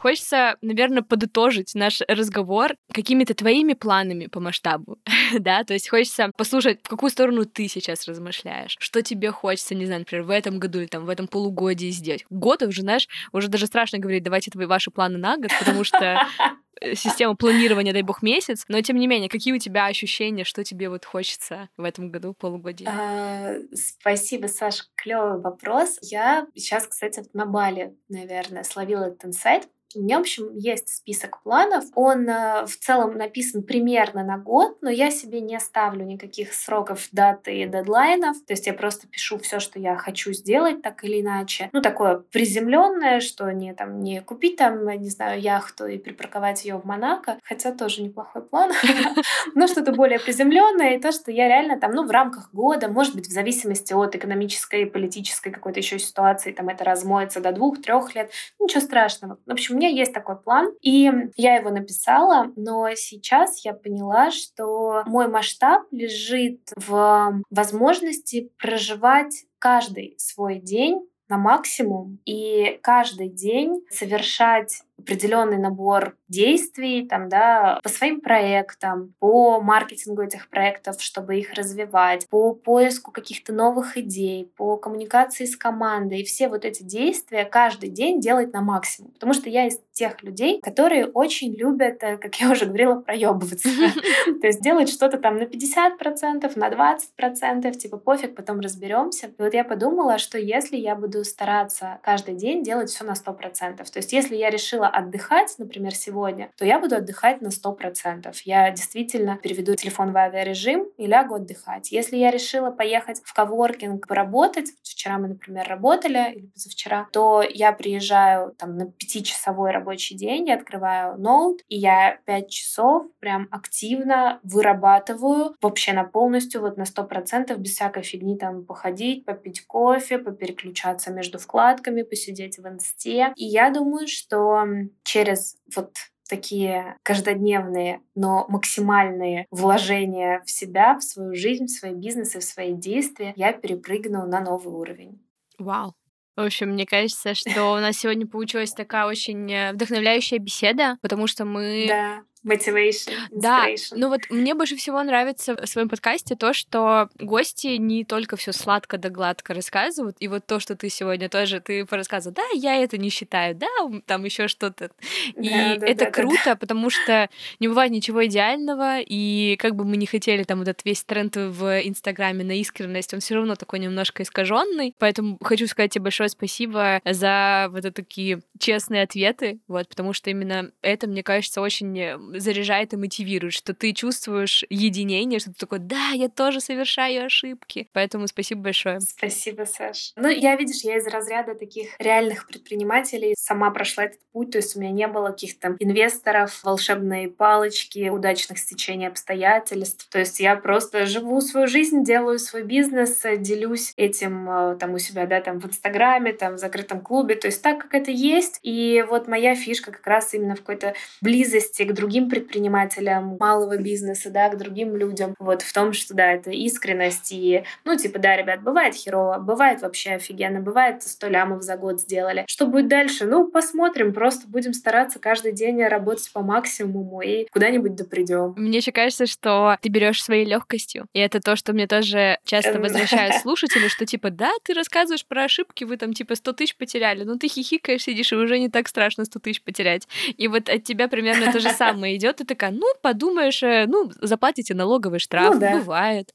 Хочется, 0.00 0.56
наверное, 0.62 1.02
подытожить 1.02 1.74
наш 1.74 2.00
разговор 2.08 2.74
какими-то 2.90 3.34
твоими 3.34 3.74
планами 3.74 4.26
по 4.26 4.40
масштабу, 4.40 4.98
да, 5.38 5.62
то 5.62 5.74
есть 5.74 5.90
хочется 5.90 6.30
послушать, 6.38 6.80
в 6.82 6.88
какую 6.88 7.10
сторону 7.10 7.44
ты 7.44 7.68
сейчас 7.68 8.08
размышляешь, 8.08 8.76
что 8.78 9.02
тебе 9.02 9.30
хочется, 9.30 9.74
не 9.74 9.84
знаю, 9.84 10.00
например, 10.00 10.24
в 10.24 10.30
этом 10.30 10.58
году 10.58 10.78
или 10.80 10.86
там 10.86 11.04
в 11.04 11.10
этом 11.10 11.28
полугодии 11.28 11.90
сделать. 11.90 12.24
Год 12.30 12.62
уже, 12.62 12.80
знаешь, 12.80 13.08
уже 13.32 13.48
даже 13.48 13.66
страшно 13.66 13.98
говорить, 13.98 14.22
давайте 14.22 14.50
твои 14.50 14.64
ваши 14.64 14.90
планы 14.90 15.18
на 15.18 15.36
год, 15.36 15.50
потому 15.58 15.84
что 15.84 16.26
систему 16.94 17.36
планирования, 17.36 17.92
дай 17.92 18.02
бог, 18.02 18.22
месяц, 18.22 18.64
но 18.68 18.80
тем 18.80 18.96
не 18.96 19.06
менее, 19.06 19.28
какие 19.28 19.52
у 19.52 19.58
тебя 19.58 19.86
ощущения, 19.86 20.44
что 20.44 20.64
тебе 20.64 20.88
вот 20.88 21.04
хочется 21.04 21.68
в 21.76 21.84
этом 21.84 22.10
году 22.10 22.34
полугодие? 22.34 22.88
А, 22.88 23.54
спасибо, 23.74 24.46
Саш, 24.46 24.88
клевый 24.94 25.40
вопрос. 25.40 25.98
Я 26.02 26.46
сейчас, 26.54 26.86
кстати, 26.86 27.24
на 27.32 27.46
Бали, 27.46 27.96
наверное, 28.08 28.64
словила 28.64 29.04
этот 29.04 29.24
инсайт, 29.26 29.68
у 29.96 30.02
меня, 30.02 30.18
в 30.18 30.20
общем, 30.20 30.54
есть 30.54 30.88
список 30.88 31.42
планов. 31.42 31.84
Он 31.94 32.28
э, 32.28 32.64
в 32.66 32.76
целом 32.76 33.16
написан 33.16 33.62
примерно 33.62 34.22
на 34.22 34.38
год, 34.38 34.78
но 34.82 34.90
я 34.90 35.10
себе 35.10 35.40
не 35.40 35.58
ставлю 35.58 36.04
никаких 36.04 36.52
сроков, 36.52 37.08
даты 37.12 37.62
и 37.62 37.66
дедлайнов. 37.66 38.36
То 38.46 38.52
есть 38.52 38.66
я 38.66 38.72
просто 38.72 39.08
пишу 39.08 39.38
все, 39.38 39.58
что 39.58 39.80
я 39.80 39.96
хочу 39.96 40.32
сделать, 40.32 40.82
так 40.82 41.04
или 41.04 41.20
иначе. 41.20 41.70
Ну, 41.72 41.82
такое 41.82 42.16
приземленное, 42.18 43.20
что 43.20 43.50
не 43.50 43.74
там 43.74 44.00
не 44.00 44.20
купить 44.20 44.56
там, 44.56 44.86
не 44.88 45.10
знаю, 45.10 45.40
яхту 45.40 45.86
и 45.86 45.98
припарковать 45.98 46.64
ее 46.64 46.76
в 46.76 46.84
Монако, 46.84 47.38
хотя 47.42 47.72
тоже 47.72 48.02
неплохой 48.02 48.42
план, 48.42 48.70
но 49.54 49.66
что-то 49.66 49.92
более 49.92 50.20
приземленное 50.20 50.96
и 50.96 51.00
то, 51.00 51.10
что 51.12 51.32
я 51.32 51.48
реально 51.48 51.80
там, 51.80 51.92
ну, 51.92 52.06
в 52.06 52.10
рамках 52.10 52.52
года, 52.52 52.88
может 52.88 53.14
быть, 53.16 53.26
в 53.26 53.32
зависимости 53.32 53.92
от 53.92 54.14
экономической, 54.14 54.86
политической 54.86 55.50
какой-то 55.50 55.80
еще 55.80 55.98
ситуации, 55.98 56.52
там 56.52 56.68
это 56.68 56.84
размоется 56.84 57.40
до 57.40 57.52
двух-трех 57.52 58.14
лет, 58.14 58.30
ничего 58.60 58.80
страшного. 58.80 59.38
В 59.46 59.52
общем, 59.52 59.79
меня 59.80 59.88
есть 59.88 60.12
такой 60.12 60.36
план, 60.36 60.68
и 60.82 61.10
я 61.36 61.56
его 61.56 61.70
написала, 61.70 62.52
но 62.56 62.88
сейчас 62.94 63.64
я 63.64 63.72
поняла, 63.72 64.30
что 64.30 65.02
мой 65.06 65.26
масштаб 65.28 65.84
лежит 65.90 66.60
в 66.76 67.42
возможности 67.50 68.52
проживать 68.58 69.46
каждый 69.58 70.14
свой 70.18 70.60
день 70.60 71.06
на 71.30 71.38
максимум 71.38 72.18
и 72.26 72.78
каждый 72.82 73.28
день 73.28 73.86
совершать 73.88 74.82
определенный 75.00 75.58
набор 75.58 76.16
действий 76.28 77.06
там, 77.06 77.28
да, 77.28 77.80
по 77.82 77.88
своим 77.88 78.20
проектам, 78.20 79.14
по 79.18 79.60
маркетингу 79.60 80.22
этих 80.22 80.48
проектов, 80.48 81.00
чтобы 81.00 81.38
их 81.38 81.52
развивать, 81.54 82.28
по 82.28 82.54
поиску 82.54 83.10
каких-то 83.10 83.52
новых 83.52 83.96
идей, 83.96 84.50
по 84.56 84.76
коммуникации 84.76 85.44
с 85.44 85.56
командой. 85.56 86.20
И 86.20 86.24
все 86.24 86.48
вот 86.48 86.64
эти 86.64 86.82
действия 86.82 87.44
каждый 87.44 87.90
день 87.90 88.20
делать 88.20 88.52
на 88.52 88.60
максимум. 88.60 89.12
Потому 89.12 89.32
что 89.32 89.50
я 89.50 89.66
из 89.66 89.80
тех 89.92 90.22
людей, 90.22 90.60
которые 90.62 91.06
очень 91.06 91.54
любят, 91.54 92.02
э, 92.02 92.16
как 92.16 92.34
я 92.36 92.50
уже 92.50 92.66
говорила, 92.66 93.00
проебываться. 93.00 93.68
То 94.40 94.46
есть 94.46 94.62
делать 94.62 94.88
что-то 94.88 95.18
там 95.18 95.36
на 95.38 95.42
50%, 95.42 96.52
на 96.56 96.68
20%, 96.70 97.72
типа 97.72 97.98
пофиг, 97.98 98.34
потом 98.34 98.60
разберемся. 98.60 99.26
И 99.26 99.42
вот 99.42 99.52
я 99.52 99.64
подумала, 99.64 100.18
что 100.18 100.38
если 100.38 100.76
я 100.76 100.94
буду 100.94 101.24
стараться 101.24 101.98
каждый 102.02 102.34
день 102.34 102.62
делать 102.62 102.88
все 102.88 103.04
на 103.04 103.12
100%, 103.12 103.76
то 103.76 103.98
есть 103.98 104.12
если 104.12 104.36
я 104.36 104.50
решила 104.50 104.89
отдыхать, 104.90 105.54
например, 105.58 105.94
сегодня, 105.94 106.50
то 106.56 106.64
я 106.64 106.78
буду 106.78 106.96
отдыхать 106.96 107.40
на 107.40 107.48
100%. 107.48 108.34
Я 108.44 108.70
действительно 108.70 109.38
переведу 109.42 109.74
телефон 109.74 110.12
в 110.12 110.16
авиарежим 110.16 110.86
и 110.96 111.06
лягу 111.06 111.36
отдыхать. 111.36 111.92
Если 111.92 112.16
я 112.16 112.30
решила 112.30 112.70
поехать 112.70 113.20
в 113.24 113.32
коворкинг 113.32 114.06
поработать, 114.06 114.70
вчера 114.82 115.18
мы, 115.18 115.28
например, 115.28 115.68
работали, 115.68 116.32
или 116.34 116.46
позавчера, 116.46 117.08
то 117.12 117.42
я 117.42 117.72
приезжаю 117.72 118.52
там 118.58 118.76
на 118.76 118.90
пятичасовой 118.90 119.70
рабочий 119.70 120.16
день, 120.16 120.48
я 120.48 120.54
открываю 120.54 121.18
ноут, 121.18 121.62
и 121.68 121.76
я 121.76 122.18
пять 122.24 122.50
часов 122.50 123.06
прям 123.20 123.48
активно 123.50 124.40
вырабатываю 124.42 125.56
вообще 125.60 125.92
на 125.92 126.04
полностью, 126.04 126.60
вот 126.60 126.76
на 126.76 126.82
100%, 126.82 127.56
без 127.56 127.72
всякой 127.72 128.02
фигни 128.02 128.36
там 128.36 128.64
походить, 128.64 129.24
попить 129.24 129.66
кофе, 129.66 130.18
попереключаться 130.18 131.12
между 131.12 131.38
вкладками, 131.38 132.02
посидеть 132.02 132.58
в 132.58 132.66
инсте. 132.66 133.32
И 133.36 133.44
я 133.44 133.70
думаю, 133.70 134.06
что 134.06 134.64
через 135.02 135.56
вот 135.74 135.94
такие 136.28 136.96
каждодневные, 137.02 138.00
но 138.14 138.46
максимальные 138.48 139.46
вложения 139.50 140.42
в 140.46 140.50
себя, 140.50 140.96
в 140.96 141.02
свою 141.02 141.34
жизнь, 141.34 141.66
в 141.66 141.70
свои 141.70 141.92
бизнесы, 141.92 142.38
в 142.38 142.44
свои 142.44 142.72
действия, 142.72 143.32
я 143.36 143.52
перепрыгну 143.52 144.26
на 144.26 144.40
новый 144.40 144.72
уровень. 144.72 145.20
Вау. 145.58 145.94
В 146.36 146.42
общем, 146.42 146.70
мне 146.70 146.86
кажется, 146.86 147.34
что 147.34 147.72
у 147.74 147.80
нас 147.80 147.96
сегодня 147.98 148.26
получилась 148.26 148.72
такая 148.72 149.06
очень 149.06 149.52
э, 149.52 149.72
вдохновляющая 149.72 150.38
беседа, 150.38 150.96
потому 151.02 151.26
что 151.26 151.44
мы 151.44 151.86
да. 151.88 152.22
Motivation, 152.44 153.12
Да, 153.30 153.66
ну 153.92 154.08
вот 154.08 154.22
мне 154.30 154.54
больше 154.54 154.74
всего 154.76 155.02
нравится 155.02 155.54
в 155.54 155.66
своем 155.66 155.90
подкасте 155.90 156.36
то, 156.36 156.54
что 156.54 157.10
гости 157.18 157.76
не 157.76 158.04
только 158.04 158.36
все 158.36 158.52
сладко 158.52 158.96
да 158.96 159.10
гладко 159.10 159.52
рассказывают, 159.52 160.16
и 160.20 160.28
вот 160.28 160.46
то, 160.46 160.58
что 160.58 160.74
ты 160.74 160.88
сегодня 160.88 161.28
тоже 161.28 161.60
ты 161.60 161.84
порассказывала, 161.84 162.36
да, 162.36 162.42
я 162.54 162.76
это 162.76 162.96
не 162.96 163.10
считаю, 163.10 163.54
да, 163.54 163.68
там 164.06 164.24
еще 164.24 164.48
что-то. 164.48 164.90
И 165.36 165.50
да, 165.50 165.76
да, 165.76 165.86
это 165.86 166.06
да, 166.06 166.10
круто, 166.10 166.40
да. 166.46 166.56
потому 166.56 166.88
что 166.88 167.28
не 167.58 167.68
бывает 167.68 167.92
ничего 167.92 168.24
идеального, 168.24 169.00
и 169.00 169.56
как 169.58 169.76
бы 169.76 169.84
мы 169.84 169.98
не 169.98 170.06
хотели 170.06 170.44
там 170.44 170.60
вот 170.60 170.68
этот 170.68 170.84
весь 170.86 171.02
тренд 171.04 171.36
в 171.36 171.82
Инстаграме 171.86 172.42
на 172.42 172.58
искренность, 172.58 173.12
он 173.12 173.20
все 173.20 173.34
равно 173.34 173.54
такой 173.54 173.80
немножко 173.80 174.22
искаженный. 174.22 174.94
Поэтому 174.98 175.38
хочу 175.42 175.66
сказать 175.66 175.92
тебе 175.92 176.04
большое 176.04 176.30
спасибо 176.30 177.02
за 177.04 177.68
вот 177.70 177.82
такие 177.94 178.40
честные 178.58 179.02
ответы, 179.02 179.58
вот, 179.68 179.88
потому 179.88 180.14
что 180.14 180.30
именно 180.30 180.70
это, 180.80 181.06
мне 181.06 181.22
кажется, 181.22 181.60
очень 181.60 182.29
заряжает 182.38 182.92
и 182.92 182.96
мотивирует, 182.96 183.54
что 183.54 183.74
ты 183.74 183.92
чувствуешь 183.92 184.64
единение, 184.70 185.38
что 185.40 185.50
ты 185.50 185.56
такой, 185.58 185.78
да, 185.78 186.10
я 186.14 186.28
тоже 186.28 186.60
совершаю 186.60 187.26
ошибки. 187.26 187.88
Поэтому 187.92 188.26
спасибо 188.26 188.62
большое. 188.62 189.00
Спасибо, 189.00 189.64
Саш. 189.64 190.12
Ну, 190.16 190.28
я, 190.28 190.56
видишь, 190.56 190.82
я 190.82 190.96
из 190.96 191.06
разряда 191.06 191.54
таких 191.54 191.88
реальных 191.98 192.46
предпринимателей 192.46 193.34
сама 193.38 193.70
прошла 193.70 194.04
этот 194.04 194.20
путь, 194.32 194.52
то 194.52 194.58
есть 194.58 194.76
у 194.76 194.80
меня 194.80 194.90
не 194.90 195.06
было 195.06 195.28
каких-то 195.28 195.76
инвесторов, 195.78 196.62
волшебной 196.62 197.28
палочки, 197.28 198.08
удачных 198.08 198.58
стечений 198.58 199.08
обстоятельств. 199.08 200.08
То 200.10 200.18
есть 200.18 200.40
я 200.40 200.56
просто 200.56 201.06
живу 201.06 201.40
свою 201.40 201.66
жизнь, 201.66 202.04
делаю 202.04 202.38
свой 202.38 202.62
бизнес, 202.62 203.22
делюсь 203.38 203.92
этим 203.96 204.48
э, 204.50 204.76
там 204.78 204.94
у 204.94 204.98
себя, 204.98 205.26
да, 205.26 205.40
там 205.40 205.58
в 205.58 205.66
Инстаграме, 205.66 206.32
там 206.32 206.54
в 206.54 206.58
закрытом 206.58 207.00
клубе, 207.00 207.34
то 207.34 207.46
есть 207.46 207.62
так, 207.62 207.80
как 207.80 207.94
это 207.94 208.10
есть. 208.10 208.60
И 208.62 209.04
вот 209.08 209.28
моя 209.28 209.54
фишка 209.54 209.92
как 209.92 210.06
раз 210.06 210.34
именно 210.34 210.54
в 210.54 210.60
какой-то 210.60 210.94
близости 211.20 211.82
к 211.84 211.92
другим 211.92 212.19
другим 212.20 212.28
предпринимателям 212.28 213.36
малого 213.38 213.76
бизнеса, 213.76 214.30
да, 214.30 214.48
к 214.48 214.58
другим 214.58 214.96
людям. 214.96 215.34
Вот 215.38 215.62
в 215.62 215.72
том, 215.72 215.92
что, 215.92 216.14
да, 216.14 216.32
это 216.32 216.50
искренность 216.50 217.32
и, 217.32 217.64
ну, 217.84 217.96
типа, 217.96 218.18
да, 218.18 218.36
ребят, 218.36 218.62
бывает 218.62 218.94
херово, 218.94 219.38
бывает 219.38 219.82
вообще 219.82 220.12
офигенно, 220.12 220.60
бывает 220.60 221.02
100 221.02 221.28
лямов 221.28 221.62
за 221.62 221.76
год 221.76 222.00
сделали. 222.00 222.44
Что 222.46 222.66
будет 222.66 222.88
дальше? 222.88 223.26
Ну, 223.26 223.48
посмотрим, 223.48 224.12
просто 224.12 224.48
будем 224.48 224.72
стараться 224.72 225.18
каждый 225.18 225.52
день 225.52 225.82
работать 225.84 226.30
по 226.32 226.40
максимуму 226.40 227.20
и 227.22 227.46
куда-нибудь 227.52 227.94
допридем. 227.94 228.54
Мне 228.56 228.78
еще 228.78 228.92
кажется, 228.92 229.26
что 229.26 229.76
ты 229.80 229.88
берешь 229.88 230.22
своей 230.22 230.44
легкостью. 230.44 231.06
И 231.12 231.20
это 231.20 231.40
то, 231.40 231.56
что 231.56 231.72
мне 231.72 231.86
тоже 231.86 232.38
часто 232.44 232.72
эм. 232.72 232.82
возвращают 232.82 233.34
слушатели, 233.42 233.88
что 233.88 234.04
типа, 234.06 234.30
да, 234.30 234.50
ты 234.64 234.74
рассказываешь 234.74 235.24
про 235.24 235.44
ошибки, 235.44 235.84
вы 235.84 235.96
там 235.96 236.12
типа 236.12 236.34
100 236.34 236.52
тысяч 236.52 236.76
потеряли, 236.76 237.24
ну 237.24 237.38
ты 237.38 237.48
хихикаешь, 237.48 238.02
сидишь, 238.02 238.32
и 238.32 238.36
уже 238.36 238.58
не 238.58 238.68
так 238.68 238.88
страшно 238.88 239.24
100 239.24 239.38
тысяч 239.40 239.62
потерять. 239.62 240.08
И 240.36 240.48
вот 240.48 240.68
от 240.68 240.84
тебя 240.84 241.08
примерно 241.08 241.52
то 241.52 241.60
же 241.60 241.70
самое 241.78 242.09
идет, 242.16 242.40
и 242.40 242.44
такая, 242.44 242.70
ну, 242.70 242.86
подумаешь, 243.02 243.62
э, 243.62 243.86
ну, 243.86 244.10
заплатите 244.20 244.74
налоговый 244.74 245.18
штраф, 245.18 245.54
ну, 245.54 245.60
да. 245.60 245.78
бывает. 245.78 246.34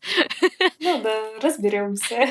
Ну 0.80 1.02
да, 1.02 1.16
разберемся. 1.42 2.30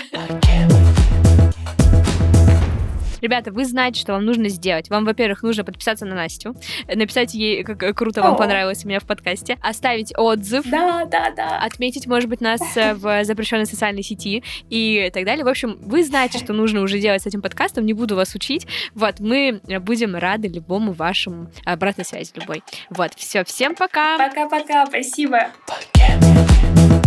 Ребята, 3.25 3.51
вы 3.53 3.65
знаете, 3.65 3.99
что 3.99 4.13
вам 4.13 4.27
нужно 4.27 4.51
сделать. 4.51 4.91
Вам, 4.91 5.07
во-первых, 5.07 5.43
нужно 5.43 5.65
подписаться 5.65 6.05
на 6.05 6.15
Настю, 6.15 6.55
написать 6.95 7.33
ей, 7.33 7.65
как 7.65 7.97
круто 7.97 8.21
вам 8.21 8.35
О. 8.35 8.37
понравилось 8.37 8.85
у 8.85 8.89
меня 8.89 9.01
в 9.01 9.05
подкасте, 9.05 9.57
оставить 9.63 10.13
отзыв. 10.15 10.67
Да, 10.67 11.07
да, 11.07 11.31
да. 11.35 11.59
Отметить, 11.59 12.07
может 12.07 12.29
быть, 12.29 12.43
нас 12.43 12.61
э, 12.77 12.93
в 12.93 13.25
запрещенной 13.25 13.65
социальной 13.65 14.03
сети 14.03 14.45
и 14.69 15.11
так 15.15 15.25
далее. 15.25 15.43
В 15.43 15.49
общем, 15.49 15.79
вы 15.81 16.05
знаете, 16.05 16.37
что 16.37 16.53
нужно 16.53 16.83
уже 16.83 16.99
делать 16.99 17.23
с 17.23 17.27
этим 17.27 17.41
подкастом, 17.41 17.87
не 17.87 17.95
буду 17.95 18.15
вас 18.15 18.35
учить. 18.35 18.67
Вот, 18.95 19.21
мы 19.21 19.63
будем 19.81 20.15
рады 20.17 20.49
любому 20.49 20.93
вашему 20.93 21.51
обратной 21.65 22.05
связи 22.05 22.31
любой. 22.35 22.63
Вот, 22.91 23.15
все, 23.17 23.43
всем 23.45 23.75
пока. 23.75 24.19
Пока-пока, 24.19 24.85
спасибо. 24.85 25.49
Пока. 25.67 27.04